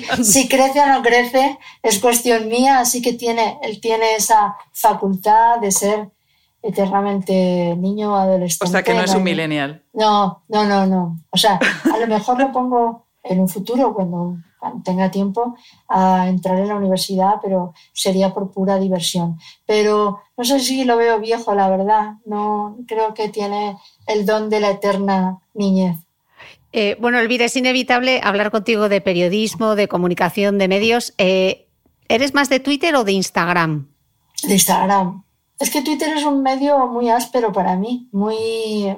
[0.22, 5.58] si, crece o no crece es cuestión mía, así que tiene, él tiene esa facultad
[5.60, 6.10] de ser
[6.62, 8.64] eternamente niño o adolescente.
[8.64, 9.82] O sea, que no es un millennial.
[9.92, 11.18] No, no, no, no.
[11.30, 11.58] O sea,
[11.92, 14.36] a lo mejor lo pongo en un futuro cuando,
[14.84, 15.56] tenga tiempo
[15.88, 19.38] a entrar en la universidad, pero sería por pura diversión.
[19.66, 22.14] Pero no sé si lo veo viejo, la verdad.
[22.24, 23.76] No creo que tiene
[24.06, 25.98] el don de la eterna niñez.
[26.72, 31.14] Eh, bueno, Elvira, es inevitable hablar contigo de periodismo, de comunicación, de medios.
[31.18, 31.68] Eh,
[32.08, 33.88] ¿Eres más de Twitter o de Instagram?
[34.42, 35.24] De Instagram.
[35.58, 38.96] Es que Twitter es un medio muy áspero para mí, muy...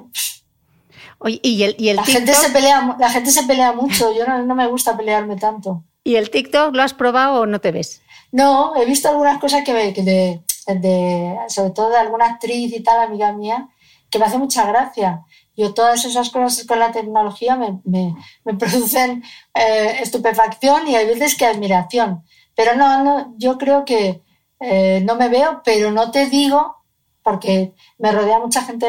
[1.25, 4.55] y el, y el la, gente se pelea, la gente se pelea mucho, yo no,
[4.55, 5.83] me gusta pelearme tanto.
[6.03, 8.01] ¿Y el TikTok lo has probado o no te ves?
[8.31, 12.99] No, he visto algunas cosas que, de, de, sobre todo de alguna actriz y tal,
[12.99, 13.67] amiga mía,
[14.09, 15.23] que me hace mucha gracia.
[15.55, 18.15] Yo todas esas cosas con la tecnología me, me,
[18.45, 19.23] me producen
[19.55, 22.23] eh, estupefacción y hay veces que admiración.
[22.55, 24.21] Pero no, no yo creo que
[24.59, 26.77] eh, no me veo, pero no te digo,
[27.23, 28.87] porque me rodea mucha gente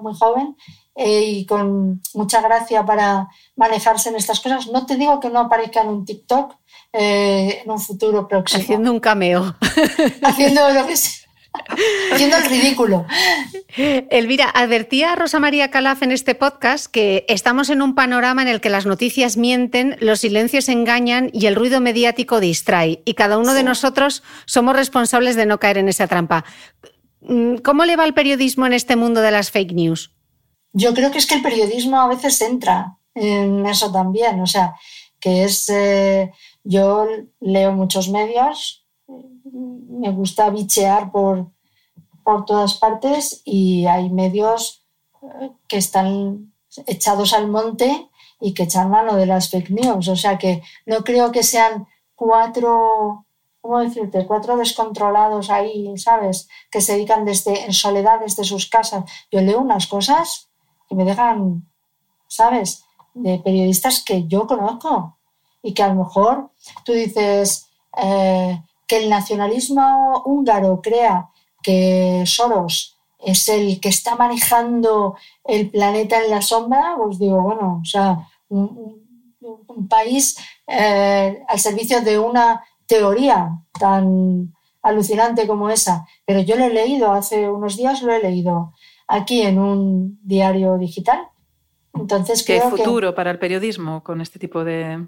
[0.00, 0.56] muy joven
[1.02, 5.40] eh, y con mucha gracia para manejarse en estas cosas, no te digo que no
[5.40, 6.56] aparezca en un TikTok
[6.92, 8.62] eh, en un futuro próximo.
[8.62, 9.56] Haciendo un cameo.
[10.22, 11.26] Haciendo lo que sea.
[12.12, 13.06] Haciendo el ridículo.
[13.76, 18.48] Elvira, advertía a Rosa María Calaf en este podcast que estamos en un panorama en
[18.48, 23.00] el que las noticias mienten, los silencios engañan y el ruido mediático distrae.
[23.06, 26.44] Y cada uno de nosotros somos responsables de no caer en esa trampa.
[27.22, 30.12] Mm, ¿Cómo le va el periodismo en este mundo de las fake news?
[30.72, 34.40] Yo creo que es que el periodismo a veces entra en eso también.
[34.40, 34.76] O sea,
[35.18, 35.68] que es.
[35.68, 36.32] Eh,
[36.64, 37.06] yo
[37.40, 41.46] leo muchos medios, me gusta bichear por,
[42.22, 44.84] por todas partes y hay medios
[45.22, 46.52] eh, que están
[46.86, 48.08] echados al monte
[48.40, 50.08] y que echan mano de las fake news.
[50.08, 53.26] O sea que no creo que sean cuatro,
[53.60, 54.26] ¿cómo decirte?
[54.26, 56.48] Cuatro descontrolados ahí, ¿sabes?
[56.70, 59.04] Que se dedican desde, en soledad desde sus casas.
[59.30, 60.49] Yo leo unas cosas
[60.90, 61.66] que me dejan,
[62.26, 62.84] ¿sabes?
[63.14, 65.16] De periodistas que yo conozco
[65.62, 66.50] y que a lo mejor
[66.84, 71.30] tú dices, eh, que el nacionalismo húngaro crea
[71.62, 77.80] que Soros es el que está manejando el planeta en la sombra, pues digo, bueno,
[77.82, 78.98] o sea, un,
[79.88, 80.36] país
[80.66, 84.52] eh, al servicio de una teoría tan
[84.82, 86.06] alucinante como esa.
[86.26, 88.72] Pero yo lo he leído hace unos días, lo he leído
[89.10, 91.28] aquí en un diario digital.
[91.92, 95.06] Entonces ¿Qué futuro para el periodismo con este tipo de,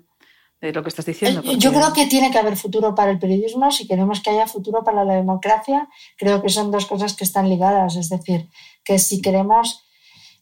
[0.61, 1.41] lo que estás diciendo.
[1.45, 3.70] Eh, yo creo que tiene que haber futuro para el periodismo.
[3.70, 5.89] Si queremos que haya futuro para la democracia,
[6.19, 7.97] creo que son dos cosas que están ligadas.
[7.97, 8.49] Es decir,
[8.85, 9.85] que si queremos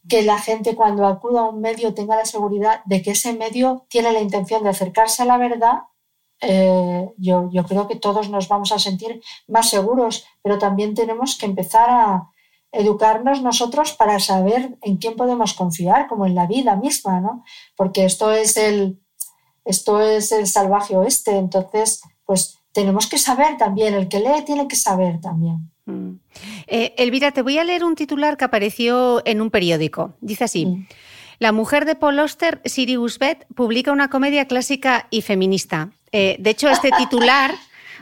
[0.09, 3.85] que la gente cuando acuda a un medio tenga la seguridad de que ese medio
[3.91, 5.81] tiene la intención de acercarse a la verdad,
[6.41, 11.37] eh, yo, yo creo que todos nos vamos a sentir más seguros, pero también tenemos
[11.37, 12.30] que empezar a
[12.73, 17.45] educarnos nosotros para saber en quién podemos confiar, como en la vida misma, ¿no?
[17.77, 19.01] Porque esto es el,
[19.65, 24.69] esto es el salvaje oeste, entonces pues tenemos que saber también, el que lee tiene
[24.69, 25.71] que saber también.
[25.87, 26.13] Mm.
[26.67, 30.15] Eh, Elvira, te voy a leer un titular que apareció en un periódico.
[30.21, 30.67] Dice así.
[30.67, 30.87] Mm.
[31.41, 35.91] La mujer de Paul Oster, Sirius Beth, publica una comedia clásica y feminista.
[36.13, 37.55] Eh, de hecho, este titular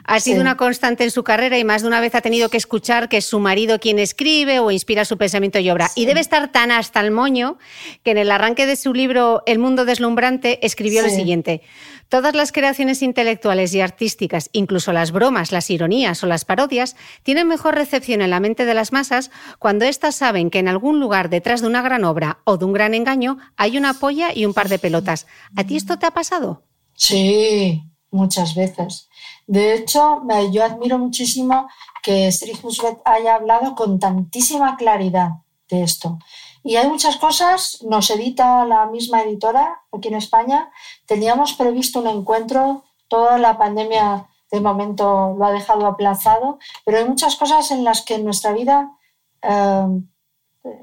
[0.09, 2.57] ha sido una constante en su carrera y más de una vez ha tenido que
[2.57, 5.91] escuchar que es su marido quien escribe o inspira su pensamiento y obra.
[5.95, 7.59] Y debe estar tan hasta el moño
[8.03, 11.61] que en el arranque de su libro El mundo deslumbrante escribió lo siguiente.
[12.09, 17.47] Todas las creaciones intelectuales y artísticas, incluso las bromas, las ironías o las parodias, tienen
[17.47, 21.29] mejor recepción en la mente de las masas cuando éstas saben que en algún lugar
[21.29, 24.55] detrás de una gran obra o de un gran engaño hay una polla y un
[24.55, 25.27] par de pelotas.
[25.55, 26.63] ¿A ti esto te ha pasado?
[26.95, 29.08] Sí, muchas veces.
[29.49, 30.23] De hecho,
[30.53, 31.69] yo admiro muchísimo
[32.03, 32.61] que Strik
[33.07, 35.31] haya hablado con tantísima claridad
[35.71, 36.19] de esto.
[36.63, 40.71] Y hay muchas cosas, nos edita la misma editora aquí en España.
[41.07, 47.09] Teníamos previsto un encuentro, toda la pandemia de momento lo ha dejado aplazado, pero hay
[47.09, 48.93] muchas cosas en las que en nuestra vida
[49.41, 50.03] eh,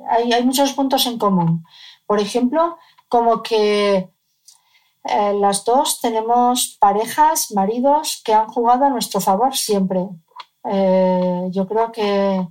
[0.10, 1.64] hay muchos puntos en común.
[2.08, 2.80] Por ejemplo,
[3.10, 4.10] como que
[5.08, 10.08] eh, las dos tenemos parejas, maridos que han jugado a nuestro favor siempre.
[10.64, 12.48] Eh, yo creo que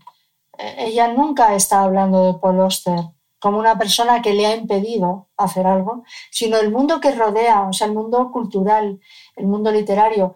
[0.58, 3.00] eh, ella nunca está hablando de Paul Oster
[3.40, 7.72] como una persona que le ha impedido hacer algo, sino el mundo que rodea, o
[7.72, 9.00] sea, el mundo cultural,
[9.36, 10.34] el mundo literario,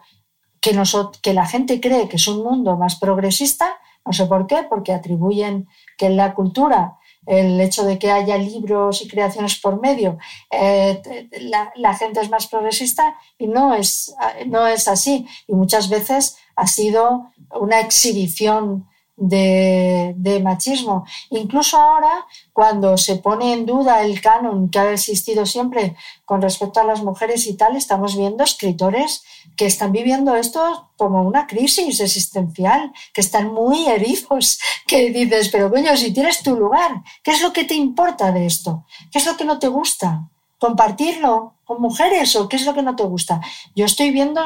[0.60, 0.78] que,
[1.22, 4.92] que la gente cree que es un mundo más progresista, no sé por qué, porque
[4.92, 6.97] atribuyen que la cultura
[7.28, 10.18] el hecho de que haya libros y creaciones por medio,
[10.50, 11.28] eh,
[11.76, 14.14] la, gente es más progresista y no es,
[14.46, 15.26] no es así.
[15.46, 18.87] Y muchas veces ha sido una exhibición
[19.18, 21.04] de, machismo.
[21.30, 26.80] Incluso ahora, cuando se pone en duda el canon que ha existido siempre con respecto
[26.80, 29.24] a las mujeres y tal, estamos viendo escritores
[29.56, 35.70] que están viviendo esto como una crisis existencial, que están muy heridos, que dices, pero
[35.70, 38.84] coño, si tienes tu lugar, ¿qué es lo que te importa de esto?
[39.10, 40.28] ¿Qué es lo que no te gusta?
[40.58, 43.40] ¿Compartirlo con mujeres o qué es lo que no te gusta?
[43.74, 44.40] Yo estoy viendo,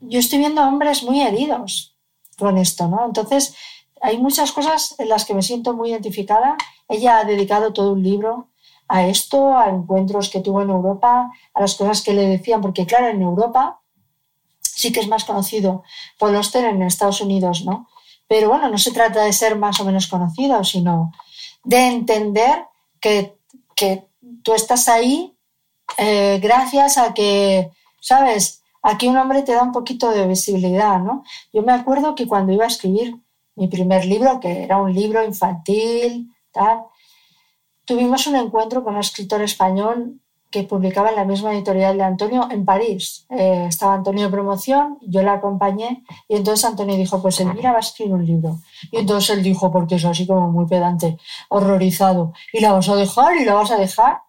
[0.00, 1.95] yo estoy viendo hombres muy heridos
[2.38, 3.04] con esto, ¿no?
[3.06, 3.54] Entonces,
[4.00, 6.56] hay muchas cosas en las que me siento muy identificada.
[6.88, 8.48] Ella ha dedicado todo un libro
[8.88, 12.86] a esto, a encuentros que tuvo en Europa, a las cosas que le decían, porque
[12.86, 13.80] claro, en Europa
[14.60, 15.82] sí que es más conocido
[16.18, 17.88] Paul Auster en Estados Unidos, ¿no?
[18.28, 21.12] Pero bueno, no se trata de ser más o menos conocido, sino
[21.64, 22.66] de entender
[23.00, 23.36] que,
[23.74, 24.06] que
[24.42, 25.36] tú estás ahí
[25.96, 28.62] eh, gracias a que, ¿sabes?
[28.86, 31.24] Aquí un hombre te da un poquito de visibilidad, ¿no?
[31.52, 33.16] Yo me acuerdo que cuando iba a escribir
[33.56, 36.30] mi primer libro, que era un libro infantil,
[37.84, 40.20] tuvimos un encuentro con un escritor español
[40.52, 43.26] que publicaba en la misma editorial de Antonio en París.
[43.28, 47.80] Eh, estaba Antonio promoción, yo la acompañé y entonces Antonio dijo, pues Elvira va a
[47.80, 48.60] escribir un libro.
[48.92, 51.18] Y entonces él dijo, porque es así como muy pedante,
[51.48, 54.20] horrorizado, y la vas a dejar y la vas a dejar.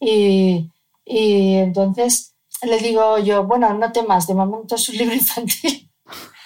[0.00, 0.70] Y,
[1.04, 5.90] y entonces le digo yo, bueno, no temas, de momento es un libro infantil.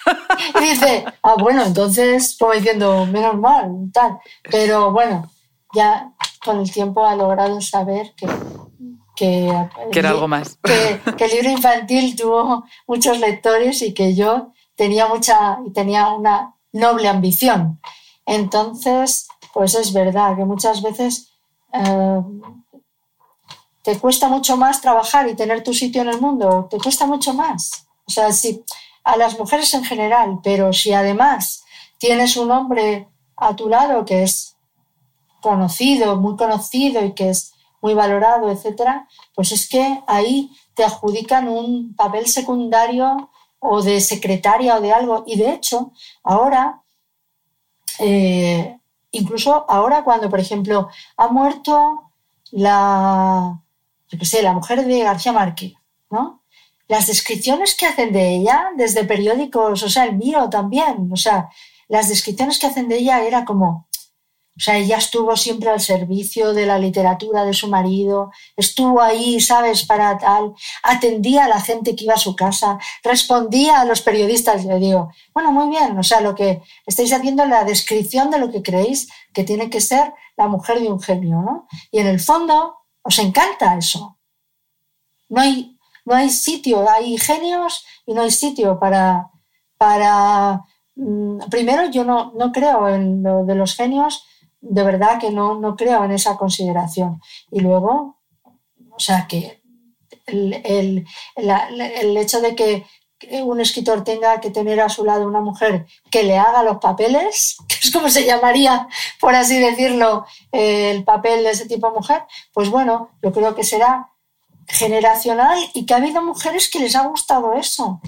[0.61, 4.19] y dice, ah, bueno, entonces, como diciendo, menos mal, tal.
[4.49, 5.29] Pero bueno,
[5.73, 6.11] ya
[6.43, 8.27] con el tiempo ha logrado saber que...
[9.15, 9.47] Que,
[9.91, 10.57] era algo más.
[10.63, 16.09] Que, que, el libro infantil tuvo muchos lectores y que yo tenía mucha y tenía
[16.09, 17.79] una noble ambición.
[18.25, 21.31] Entonces, pues es verdad que muchas veces
[21.73, 22.21] eh,
[23.83, 27.33] te cuesta mucho más trabajar y tener tu sitio en el mundo, te cuesta mucho
[27.33, 27.85] más.
[28.05, 28.63] O sea, si
[29.03, 31.63] a las mujeres en general, pero si además
[31.97, 34.55] tienes un hombre a tu lado que es
[35.41, 41.49] conocido, muy conocido y que es muy valorado, etcétera, pues es que ahí te adjudican
[41.49, 43.29] un papel secundario
[43.59, 45.23] o de secretaria o de algo.
[45.27, 45.91] Y de hecho,
[46.23, 46.81] ahora,
[47.99, 48.79] eh,
[49.11, 50.87] incluso ahora cuando, por ejemplo,
[51.17, 52.11] ha muerto
[52.51, 53.62] la,
[54.17, 55.73] yo sé, la mujer de García Márquez,
[56.09, 56.43] ¿no?
[56.87, 61.49] Las descripciones que hacen de ella desde periódicos, o sea, el mío también, o sea,
[61.87, 63.87] las descripciones que hacen de ella era como,
[64.55, 69.39] o sea, ella estuvo siempre al servicio de la literatura de su marido, estuvo ahí,
[69.39, 70.53] ¿sabes?, para tal,
[70.83, 74.63] atendía a la gente que iba a su casa, respondía a los periodistas.
[74.65, 78.37] Le digo, bueno, muy bien, o sea, lo que estáis haciendo es la descripción de
[78.37, 81.67] lo que creéis que tiene que ser la mujer de un genio, ¿no?
[81.91, 84.17] Y en el fondo, os encanta eso.
[85.29, 89.29] No hay, no hay sitio, hay genios y no hay sitio para...
[89.77, 90.61] para
[90.95, 94.23] mm, primero, yo no, no creo en lo de los genios,
[94.61, 97.21] de verdad que no, no creo en esa consideración.
[97.51, 98.21] Y luego,
[98.91, 99.61] o sea, que
[100.25, 101.05] el, el,
[101.35, 102.85] el hecho de que
[103.43, 107.57] un escritor tenga que tener a su lado una mujer que le haga los papeles,
[107.67, 108.87] que es como se llamaría,
[109.19, 112.23] por así decirlo, el papel de ese tipo de mujer,
[112.53, 114.09] pues bueno, yo creo que será
[114.67, 118.01] generacional y que ha habido mujeres que les ha gustado eso,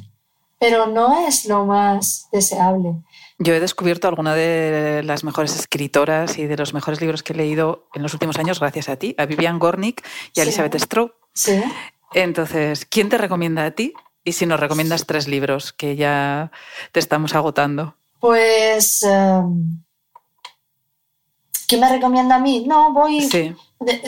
[0.60, 2.96] pero no es lo más deseable.
[3.38, 7.36] Yo he descubierto alguna de las mejores escritoras y de los mejores libros que he
[7.36, 11.14] leído en los últimos años gracias a ti, a Vivian Gornick y a Elizabeth Stroh.
[11.34, 11.62] Sí.
[12.14, 13.94] Entonces, ¿quién te recomienda a ti
[14.26, 16.52] y si nos recomiendas tres libros que ya
[16.92, 17.96] te estamos agotando.
[18.20, 19.04] Pues.
[19.04, 19.84] Um,
[21.68, 22.66] ¿Qué me recomienda a mí?
[22.68, 23.22] No, voy.
[23.22, 23.56] Sí.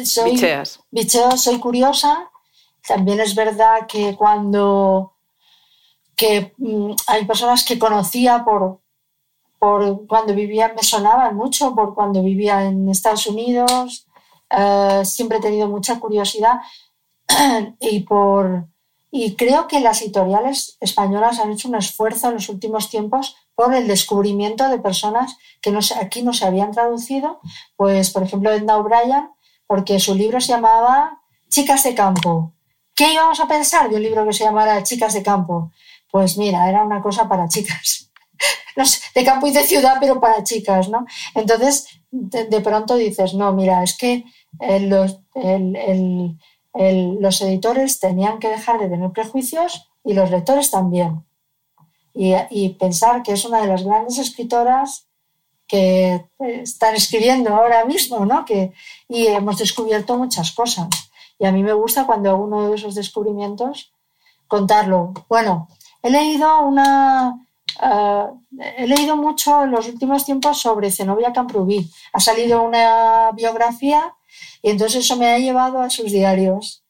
[0.04, 0.80] soy, Bicheas.
[0.90, 2.30] Bicheo, soy curiosa.
[2.86, 5.14] También es verdad que cuando.
[6.16, 8.82] que mm, hay personas que conocía por,
[9.60, 14.08] por cuando vivía, me sonaban mucho por cuando vivía en Estados Unidos.
[14.50, 16.56] Eh, siempre he tenido mucha curiosidad
[17.80, 18.68] y por
[19.10, 23.74] y creo que las editoriales españolas han hecho un esfuerzo en los últimos tiempos por
[23.74, 27.40] el descubrimiento de personas que no, aquí no se habían traducido.
[27.76, 29.30] Pues, por ejemplo, Edna O'Brien,
[29.66, 32.54] porque su libro se llamaba Chicas de Campo.
[32.94, 35.72] ¿Qué íbamos a pensar de un libro que se llamara Chicas de Campo?
[36.12, 38.12] Pues mira, era una cosa para chicas.
[39.16, 41.06] de campo y de ciudad, pero para chicas, ¿no?
[41.34, 44.24] Entonces, de, pronto dices, no, mira, es que
[44.62, 46.38] eh, el
[46.78, 51.24] los editores tenían que dejar de tener prejuicios y los lectores también.
[52.14, 55.08] Y, pensar que es una de las grandes escritoras
[55.68, 58.44] que están escribiendo ahora mismo, ¿no?
[58.46, 58.74] Que,
[59.08, 60.88] y hemos descubierto muchas cosas.
[61.38, 63.94] Y a mí me gusta cuando uno de esos descubrimientos
[64.48, 65.14] contarlo.
[65.30, 65.68] Bueno,
[66.02, 67.46] he leído una,
[67.80, 68.32] ah,
[68.78, 71.92] he leído mucho en los últimos tiempos sobre Zenobia Camprubí.
[72.14, 74.17] Ha salido una biografía
[74.62, 76.84] y entonces eso me ha llevado a sus diarios.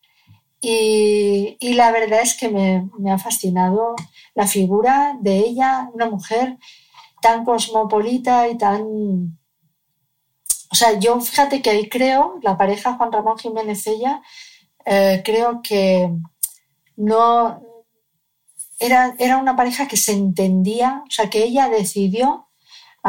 [0.60, 3.96] Y, y la verdad es que me, me, ha fascinado
[4.34, 6.58] la figura de ella, una mujer
[7.22, 9.38] tan cosmopolita y tan...
[10.70, 14.22] O sea, yo fíjate que ahí creo, la pareja Juan Ramón Jiménez ella,
[14.86, 16.12] eh, creo que
[16.96, 17.62] no...
[18.80, 22.47] Era, era una pareja que se entendía, o sea, que ella decidió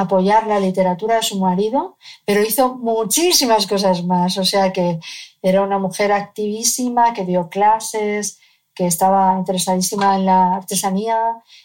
[0.00, 4.38] apoyar la literatura de su marido, pero hizo muchísimas cosas más.
[4.38, 5.00] O sea que
[5.42, 8.38] era una mujer activísima, que dio clases,
[8.74, 11.18] que estaba interesadísima en la artesanía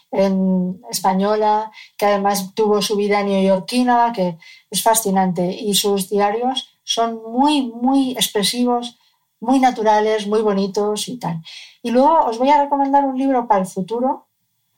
[0.09, 4.37] en española, que además tuvo su vida neoyorquina, que
[4.71, 5.45] es fascinante.
[5.51, 8.97] Y sus diarios son muy, muy expresivos,
[9.39, 11.39] muy naturales, muy bonitos y tal.
[11.83, 14.25] Y luego os voy a recomendar un libro para el futuro,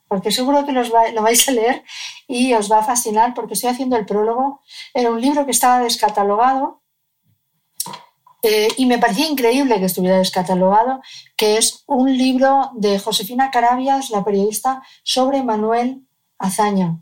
[0.08, 1.84] porque seguro que los lo vais a leer
[2.28, 4.60] y os va a fascinar porque estoy haciendo el prólogo.
[4.94, 6.82] Era un libro que estaba descatalogado
[8.42, 11.00] eh, y me parecía increíble que estuviera descatalogado,
[11.36, 16.06] que es un libro de Josefina Carabias, la periodista, sobre Manuel
[16.38, 17.00] Azaña,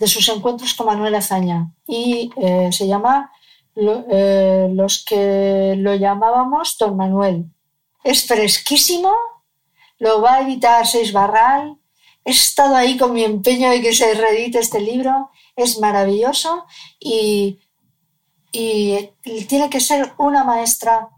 [0.00, 1.72] de sus encuentros con Manuel Azaña.
[1.86, 3.30] Y eh, se llama
[3.76, 7.44] eh, Los que lo llamábamos Don Manuel.
[8.02, 9.12] Es fresquísimo,
[9.98, 11.78] lo va a editar Seis Barral
[12.24, 16.64] he estado ahí con mi empeño de que se reedite este libro, es maravilloso
[16.98, 17.60] y,
[18.52, 19.10] y
[19.48, 21.10] tiene que ser una maestra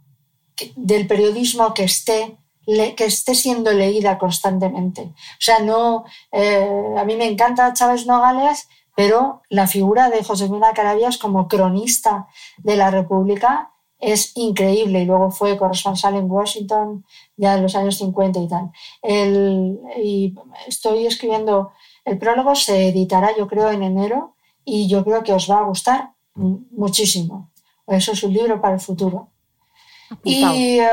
[0.74, 5.03] del periodismo que esté que esté siendo leída constantemente.
[5.03, 10.73] O sea, no, eh, a mí me encanta Chávez Nogales, pero la figura de Josefina
[10.74, 12.27] Carabias como cronista
[12.59, 17.05] de la República es increíble y luego fue corresponsal en Washington
[17.36, 18.70] ya en los años 50 y tal.
[19.02, 20.35] El, y
[20.66, 21.73] estoy escribiendo,
[22.05, 25.64] el prólogo se editará yo creo en enero y yo creo que os va a
[25.64, 27.51] gustar muchísimo.
[27.86, 29.31] Eso es un libro para el futuro.
[30.23, 30.89] Y, eh,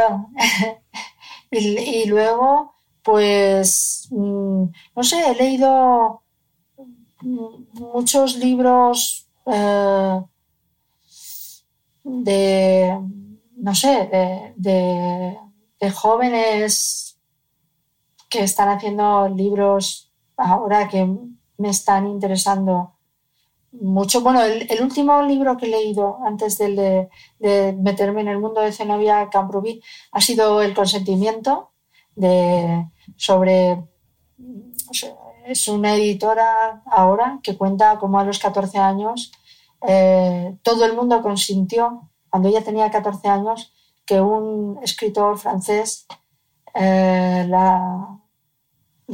[1.51, 4.63] y, y, luego, pues, mm,
[4.95, 6.21] no sé, he leído
[7.21, 10.21] muchos libros eh,
[12.03, 12.99] de,
[13.55, 14.09] no sé,
[14.55, 15.38] de,
[15.91, 17.19] jóvenes
[18.30, 21.05] que están haciendo libros ahora que
[21.57, 22.95] me están interesando
[23.71, 24.21] mucho.
[24.21, 27.09] Bueno, el, último libro que he leído antes de,
[27.39, 29.81] de, meterme en el mundo de Zenobia Camprubí
[30.11, 31.71] ha sido El consentimiento
[32.15, 33.84] de, sobre...
[35.45, 39.34] Es una editora ahora que cuenta como a los 14 años
[39.85, 43.73] eh, todo el mundo consintió, cuando ella tenía 14 años,
[44.05, 46.07] que un escritor francés
[46.73, 48.19] eh, la,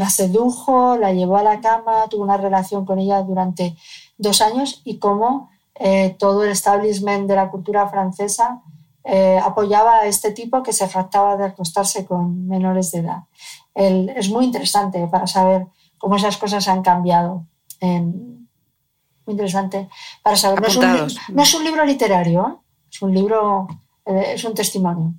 [0.10, 3.76] sedujo, la llevó a la cama, tuvo una relación con ella durante
[4.18, 8.62] dos años y cómo eh, todo el establishment de la cultura francesa
[9.44, 13.24] apoyaba a este tipo que se jactaba de acostarse con menores de edad.
[13.74, 15.66] es muy interesante para saber
[15.98, 17.48] cómo esas cosas han cambiado
[19.32, 19.90] interesante
[20.24, 20.62] para saber.
[20.62, 22.78] No es, un, no es, un, libro literario, ¿eh?
[22.92, 23.68] es un libro,
[24.06, 25.14] eh, es un testimonio.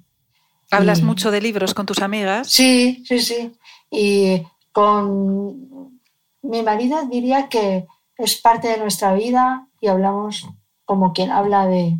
[0.70, 2.48] ¿Hablas mucho de libros con tus amigas?
[2.48, 3.52] Sí, sí, sí.
[3.90, 4.42] Y
[4.72, 6.00] con
[6.42, 10.46] mi marido diría que es parte de nuestra vida y hablamos
[10.84, 11.98] como quien habla de,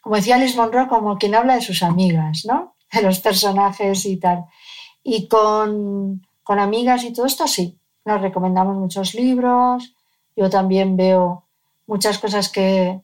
[0.00, 2.74] como decía Liz Monroe, como quien habla de sus amigas, ¿no?
[2.92, 4.46] De los personajes y tal.
[5.02, 7.78] Y con, con amigas y todo esto, sí.
[8.04, 9.94] Nos recomendamos muchos libros,
[10.36, 11.46] yo también veo
[11.86, 13.00] muchas cosas que,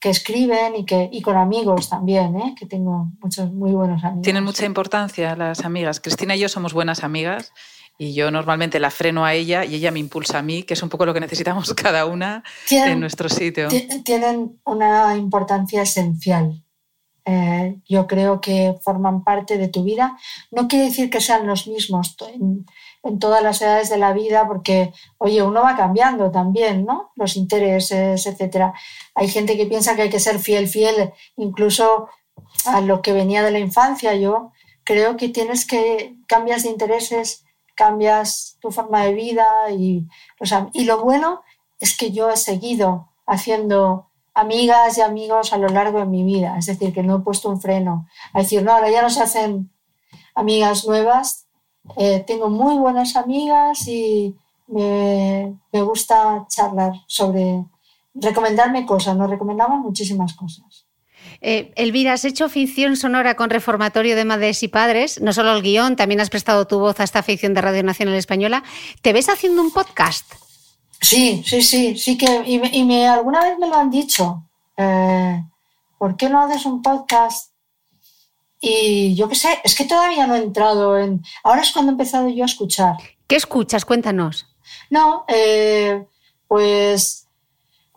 [0.00, 2.54] que escriben y, que, y con amigos también, ¿eh?
[2.58, 4.22] que tengo muchos muy buenos amigos.
[4.22, 6.00] Tienen mucha importancia las amigas.
[6.00, 7.52] Cristina y yo somos buenas amigas
[7.98, 10.82] y yo normalmente la freno a ella y ella me impulsa a mí, que es
[10.82, 13.68] un poco lo que necesitamos cada una en nuestro sitio.
[14.04, 16.62] Tienen una importancia esencial.
[17.24, 20.16] Eh, yo creo que forman parte de tu vida.
[20.50, 22.16] No quiere decir que sean los mismos
[23.02, 27.10] en todas las edades de la vida, porque, oye, uno va cambiando también, ¿no?
[27.14, 28.74] Los intereses, etcétera.
[29.14, 32.08] Hay gente que piensa que hay que ser fiel, fiel, incluso
[32.64, 34.14] a lo que venía de la infancia.
[34.14, 34.52] Yo
[34.84, 37.44] creo que tienes que cambias de intereses,
[37.74, 40.08] cambias tu forma de vida y,
[40.72, 41.42] y lo bueno
[41.78, 46.56] es que yo he seguido haciendo amigas y amigos a lo largo de mi vida,
[46.58, 49.22] es decir, que no he puesto un freno a decir, no, ahora ya no se
[49.22, 49.70] hacen
[50.34, 51.47] amigas nuevas,
[51.96, 54.34] eh, tengo muy buenas amigas y
[54.66, 57.64] me, me, gusta charlar sobre,
[58.14, 60.84] recomendarme cosas, nos recomendamos muchísimas cosas.
[61.40, 65.62] Eh, Elvira, has hecho ficción sonora con Reformatorio de Madres y Padres, no solo el
[65.62, 68.64] guion, también has prestado tu voz a esta ficción de Radio Nacional Española.
[69.02, 70.32] ¿Te ves haciendo un podcast?
[71.00, 74.42] Sí, sí, sí, sí que, y, me, alguna vez me lo han dicho.
[74.76, 75.42] Eh,
[75.96, 77.52] ¿Por qué no haces un podcast?
[78.60, 81.22] Y yo qué sé, es que todavía no he entrado en...
[81.44, 82.96] Ahora es cuando he empezado yo a escuchar.
[83.26, 83.84] ¿Qué escuchas?
[83.84, 84.46] Cuéntanos.
[84.90, 86.04] No, eh,
[86.46, 87.28] pues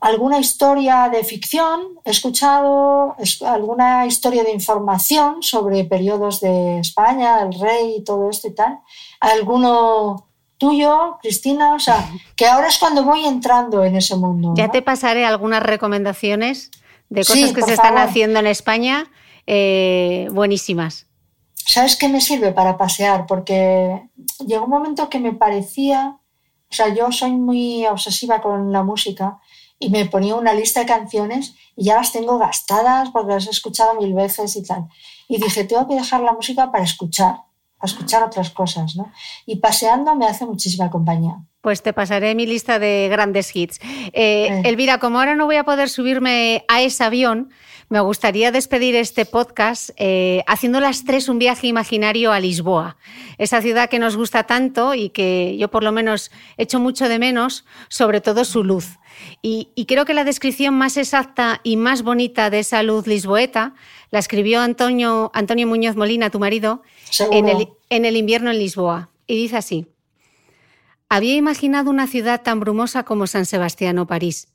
[0.02, 3.16] alguna historia de ficción, he escuchado
[3.46, 8.80] alguna historia de información sobre periodos de España, el rey y todo esto y tal.
[9.20, 10.28] Alguno
[10.58, 14.54] tuyo, Cristina, o sea, que ahora es cuando voy entrando en ese mundo.
[14.56, 16.72] Ya te pasaré algunas recomendaciones
[17.10, 19.08] de cosas que se están haciendo en España
[19.48, 21.08] eh, buenísimas.
[21.56, 23.26] ¿Sabes qué me sirve para pasear?
[23.28, 24.10] Porque
[24.46, 26.18] llegó un momento que me parecía,
[26.70, 29.40] o sea, yo soy muy obsesiva con la música
[29.80, 33.52] y me ponía una lista de canciones y ya las tengo gastadas porque las he
[33.52, 34.88] escuchado mil veces y tal.
[35.28, 37.42] Y dije, tengo que dejar la música para escuchar
[37.82, 39.12] a escuchar otras cosas, ¿no?
[39.46, 41.40] Y paseando me hace muchísima compañía.
[41.62, 43.80] Pues te pasaré mi lista de grandes hits.
[44.14, 47.52] Eh, Elvira, como ahora no voy a poder subirme a ese avión,
[47.92, 52.96] me gustaría despedir este podcast eh, haciendo las tres un viaje imaginario a Lisboa,
[53.38, 57.20] esa ciudad que nos gusta tanto y que yo por lo menos echo mucho de
[57.20, 58.98] menos, sobre todo su luz.
[59.42, 63.76] Y, creo que la descripción más exacta y más bonita de esa luz lisboeta
[64.10, 66.84] la escribió Antonio, Antonio Muñoz Molina, tu marido,
[67.30, 69.10] en el, en el invierno en Lisboa.
[69.28, 69.88] Y dice así,
[71.10, 74.48] había imaginado una ciudad tan brumosa como San Sebastián o París.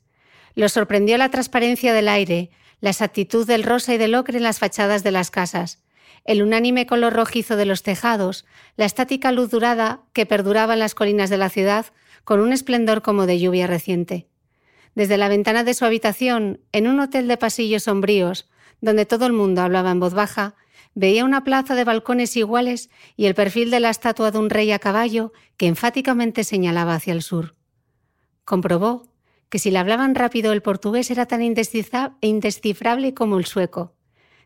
[0.55, 4.59] Lo sorprendió la transparencia del aire, la exactitud del rosa y del ocre en las
[4.59, 5.83] fachadas de las casas,
[6.25, 8.45] el unánime color rojizo de los tejados,
[8.75, 11.87] la estática luz durada que perduraba en las colinas de la ciudad
[12.23, 14.27] con un esplendor como de lluvia reciente.
[14.93, 18.49] Desde la ventana de su habitación, en un hotel de pasillos sombríos,
[18.81, 20.55] donde todo el mundo hablaba en voz baja,
[20.93, 24.71] veía una plaza de balcones iguales y el perfil de la estatua de un rey
[24.71, 27.55] a caballo que enfáticamente señalaba hacia el sur.
[28.43, 29.07] Comprobó
[29.49, 33.93] que si le hablaban rápido el portugués era tan indescifrable como el sueco.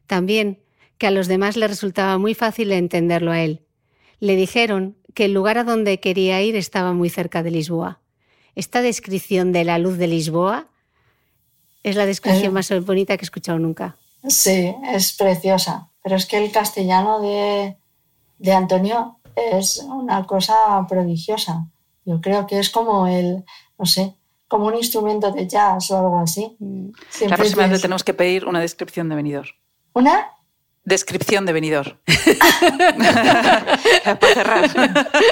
[0.08, 0.62] También
[0.98, 3.66] que a los demás le resultaba muy fácil entenderlo a él.
[4.20, 8.02] Le dijeron que el lugar a donde quería ir estaba muy cerca de Lisboa.
[8.56, 10.68] Esta descripción de la luz de Lisboa
[11.84, 12.52] es la descripción eh.
[12.52, 13.98] más bonita que he escuchado nunca.
[14.28, 17.78] Sí, es preciosa, pero es que el castellano de,
[18.38, 21.68] de Antonio es una cosa prodigiosa.
[22.06, 23.44] Yo creo que es como el,
[23.80, 24.16] no sé,
[24.52, 26.58] como un instrumento de jazz o algo así.
[27.26, 29.48] La próxima vez tenemos que pedir una descripción de venidor.
[29.94, 30.28] ¿Una?
[30.84, 32.02] Descripción de venidor.
[34.04, 34.70] Para cerrar.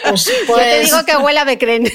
[0.07, 1.91] Pues, Yo te pues digo que abuela me creen.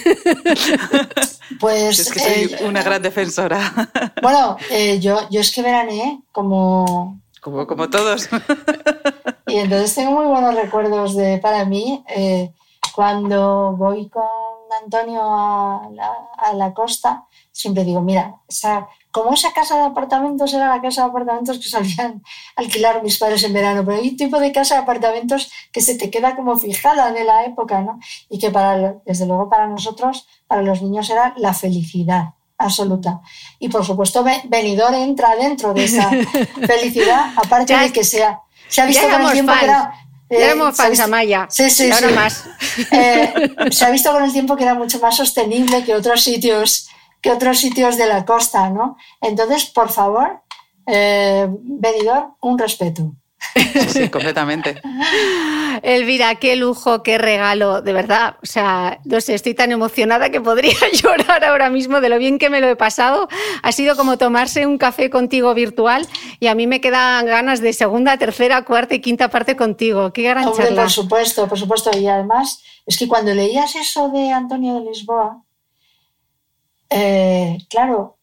[1.61, 1.99] Pues.
[1.99, 3.73] Es que soy eh, una gran defensora.
[4.21, 7.23] Bueno, eh, yo, yo es que veraneé como.
[7.41, 8.29] Como, como todos.
[9.47, 12.53] Y entonces tengo muy buenos recuerdos de, para mí, eh,
[12.95, 14.23] cuando voy con
[14.83, 20.81] Antonio a la, costa, siempre digo, mira, esa, como esa casa de apartamentos era la
[20.81, 22.23] casa de apartamentos que solían
[22.57, 25.97] alquilar mis padres en verano, pero hay un tipo de casa de apartamentos que se
[25.97, 27.99] te queda como fijada de la época, ¿no?
[28.29, 33.21] Y que para, desde luego para nosotros, para los niños era la felicidad absoluta.
[33.59, 36.11] Y por supuesto, Benidorm entra dentro de esa
[36.67, 41.47] felicidad, aparte de que sea, se ha visto con el tiempo que era eh, Maya.
[41.51, 42.07] Sí, sí, sí.
[42.15, 42.45] Más.
[42.91, 46.89] Eh, se ha visto con el tiempo que era mucho más sostenible que otros sitios,
[47.21, 48.97] que otros sitios de la costa, ¿no?
[49.21, 50.43] Entonces, por favor,
[50.87, 51.49] eh,
[52.41, 53.13] un respeto.
[53.89, 54.81] Sí, completamente.
[55.83, 58.37] Elvira, qué lujo, qué regalo, de verdad.
[58.43, 62.39] O sea, no sé, estoy tan emocionada que podría llorar ahora mismo de lo bien
[62.39, 63.29] que me lo he pasado.
[63.63, 66.07] Ha sido como tomarse un café contigo virtual
[66.41, 70.13] y a mí me quedan ganas de segunda, tercera, cuarta y quinta parte contigo.
[70.13, 71.91] Qué gran Hombre, Por supuesto, por supuesto.
[71.97, 75.43] Y además, es que cuando leías eso de Antonio de Lisboa,
[76.91, 78.19] eh, claro,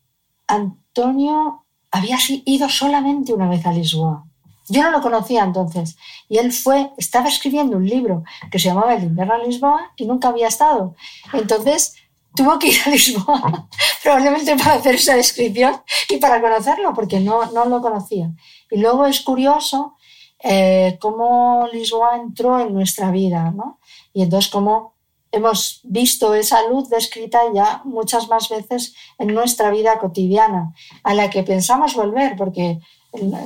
[0.47, 4.25] Antonio había ido solamente una vez a Lisboa.
[4.71, 5.97] Yo no lo conocía entonces.
[6.29, 10.05] Y él fue, estaba escribiendo un libro que se llamaba El invierno a Lisboa y
[10.05, 10.95] nunca había estado.
[11.33, 11.95] Entonces
[12.33, 13.67] tuvo que ir a Lisboa,
[14.03, 18.31] probablemente para hacer esa descripción y para conocerlo, porque no, no lo conocía.
[18.69, 19.97] Y luego es curioso
[20.41, 23.79] eh, cómo Lisboa entró en nuestra vida, ¿no?
[24.13, 24.95] Y entonces cómo
[25.33, 30.73] hemos visto esa luz descrita ya muchas más veces en nuestra vida cotidiana,
[31.03, 32.79] a la que pensamos volver, porque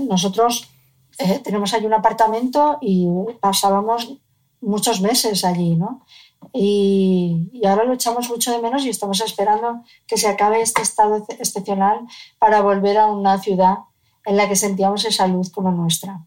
[0.08, 0.70] nosotros
[1.18, 3.08] eh, tenemos allí un apartamento y
[3.40, 4.18] pasábamos
[4.62, 6.06] muchos meses allí, ¿no?
[6.54, 11.26] Y, ahora lo echamos mucho de menos y estamos esperando que se acabe este estado
[11.40, 12.02] excepcional
[12.40, 13.78] para volver a una ciudad
[14.26, 16.22] en la que sentíamos esa luz como nuestra.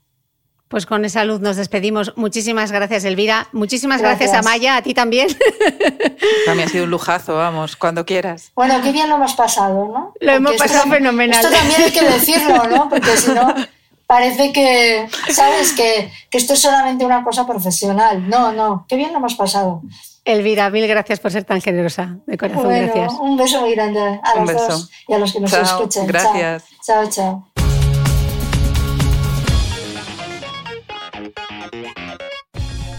[0.68, 2.12] Pues con esa luz nos despedimos.
[2.16, 3.48] Muchísimas gracias, Elvira.
[3.52, 5.28] Muchísimas gracias, a Maya, a ti también.
[6.54, 8.52] Mí ha sido un lujazo, vamos, cuando quieras.
[8.54, 10.12] Bueno, qué bien lo hemos pasado, ¿no?
[10.20, 11.42] Lo hemos pasado fenomenal.
[11.42, 12.88] Esto también hay que decirlo, ¿no?
[12.90, 13.54] Porque si no,
[14.08, 15.72] parece que, ¿sabes?
[15.74, 18.28] Que, que esto es solamente una cosa profesional.
[18.28, 19.82] No, no, qué bien lo hemos pasado.
[20.24, 22.16] Elvira, mil gracias por ser tan generosa.
[22.26, 23.12] De corazón, bueno, gracias.
[23.20, 24.68] Un beso muy grande a Un los beso.
[24.68, 26.06] dos y a los que nos Chao, escuchen.
[26.06, 26.64] gracias.
[26.84, 27.44] Chao, chao.
[27.54, 27.67] chao.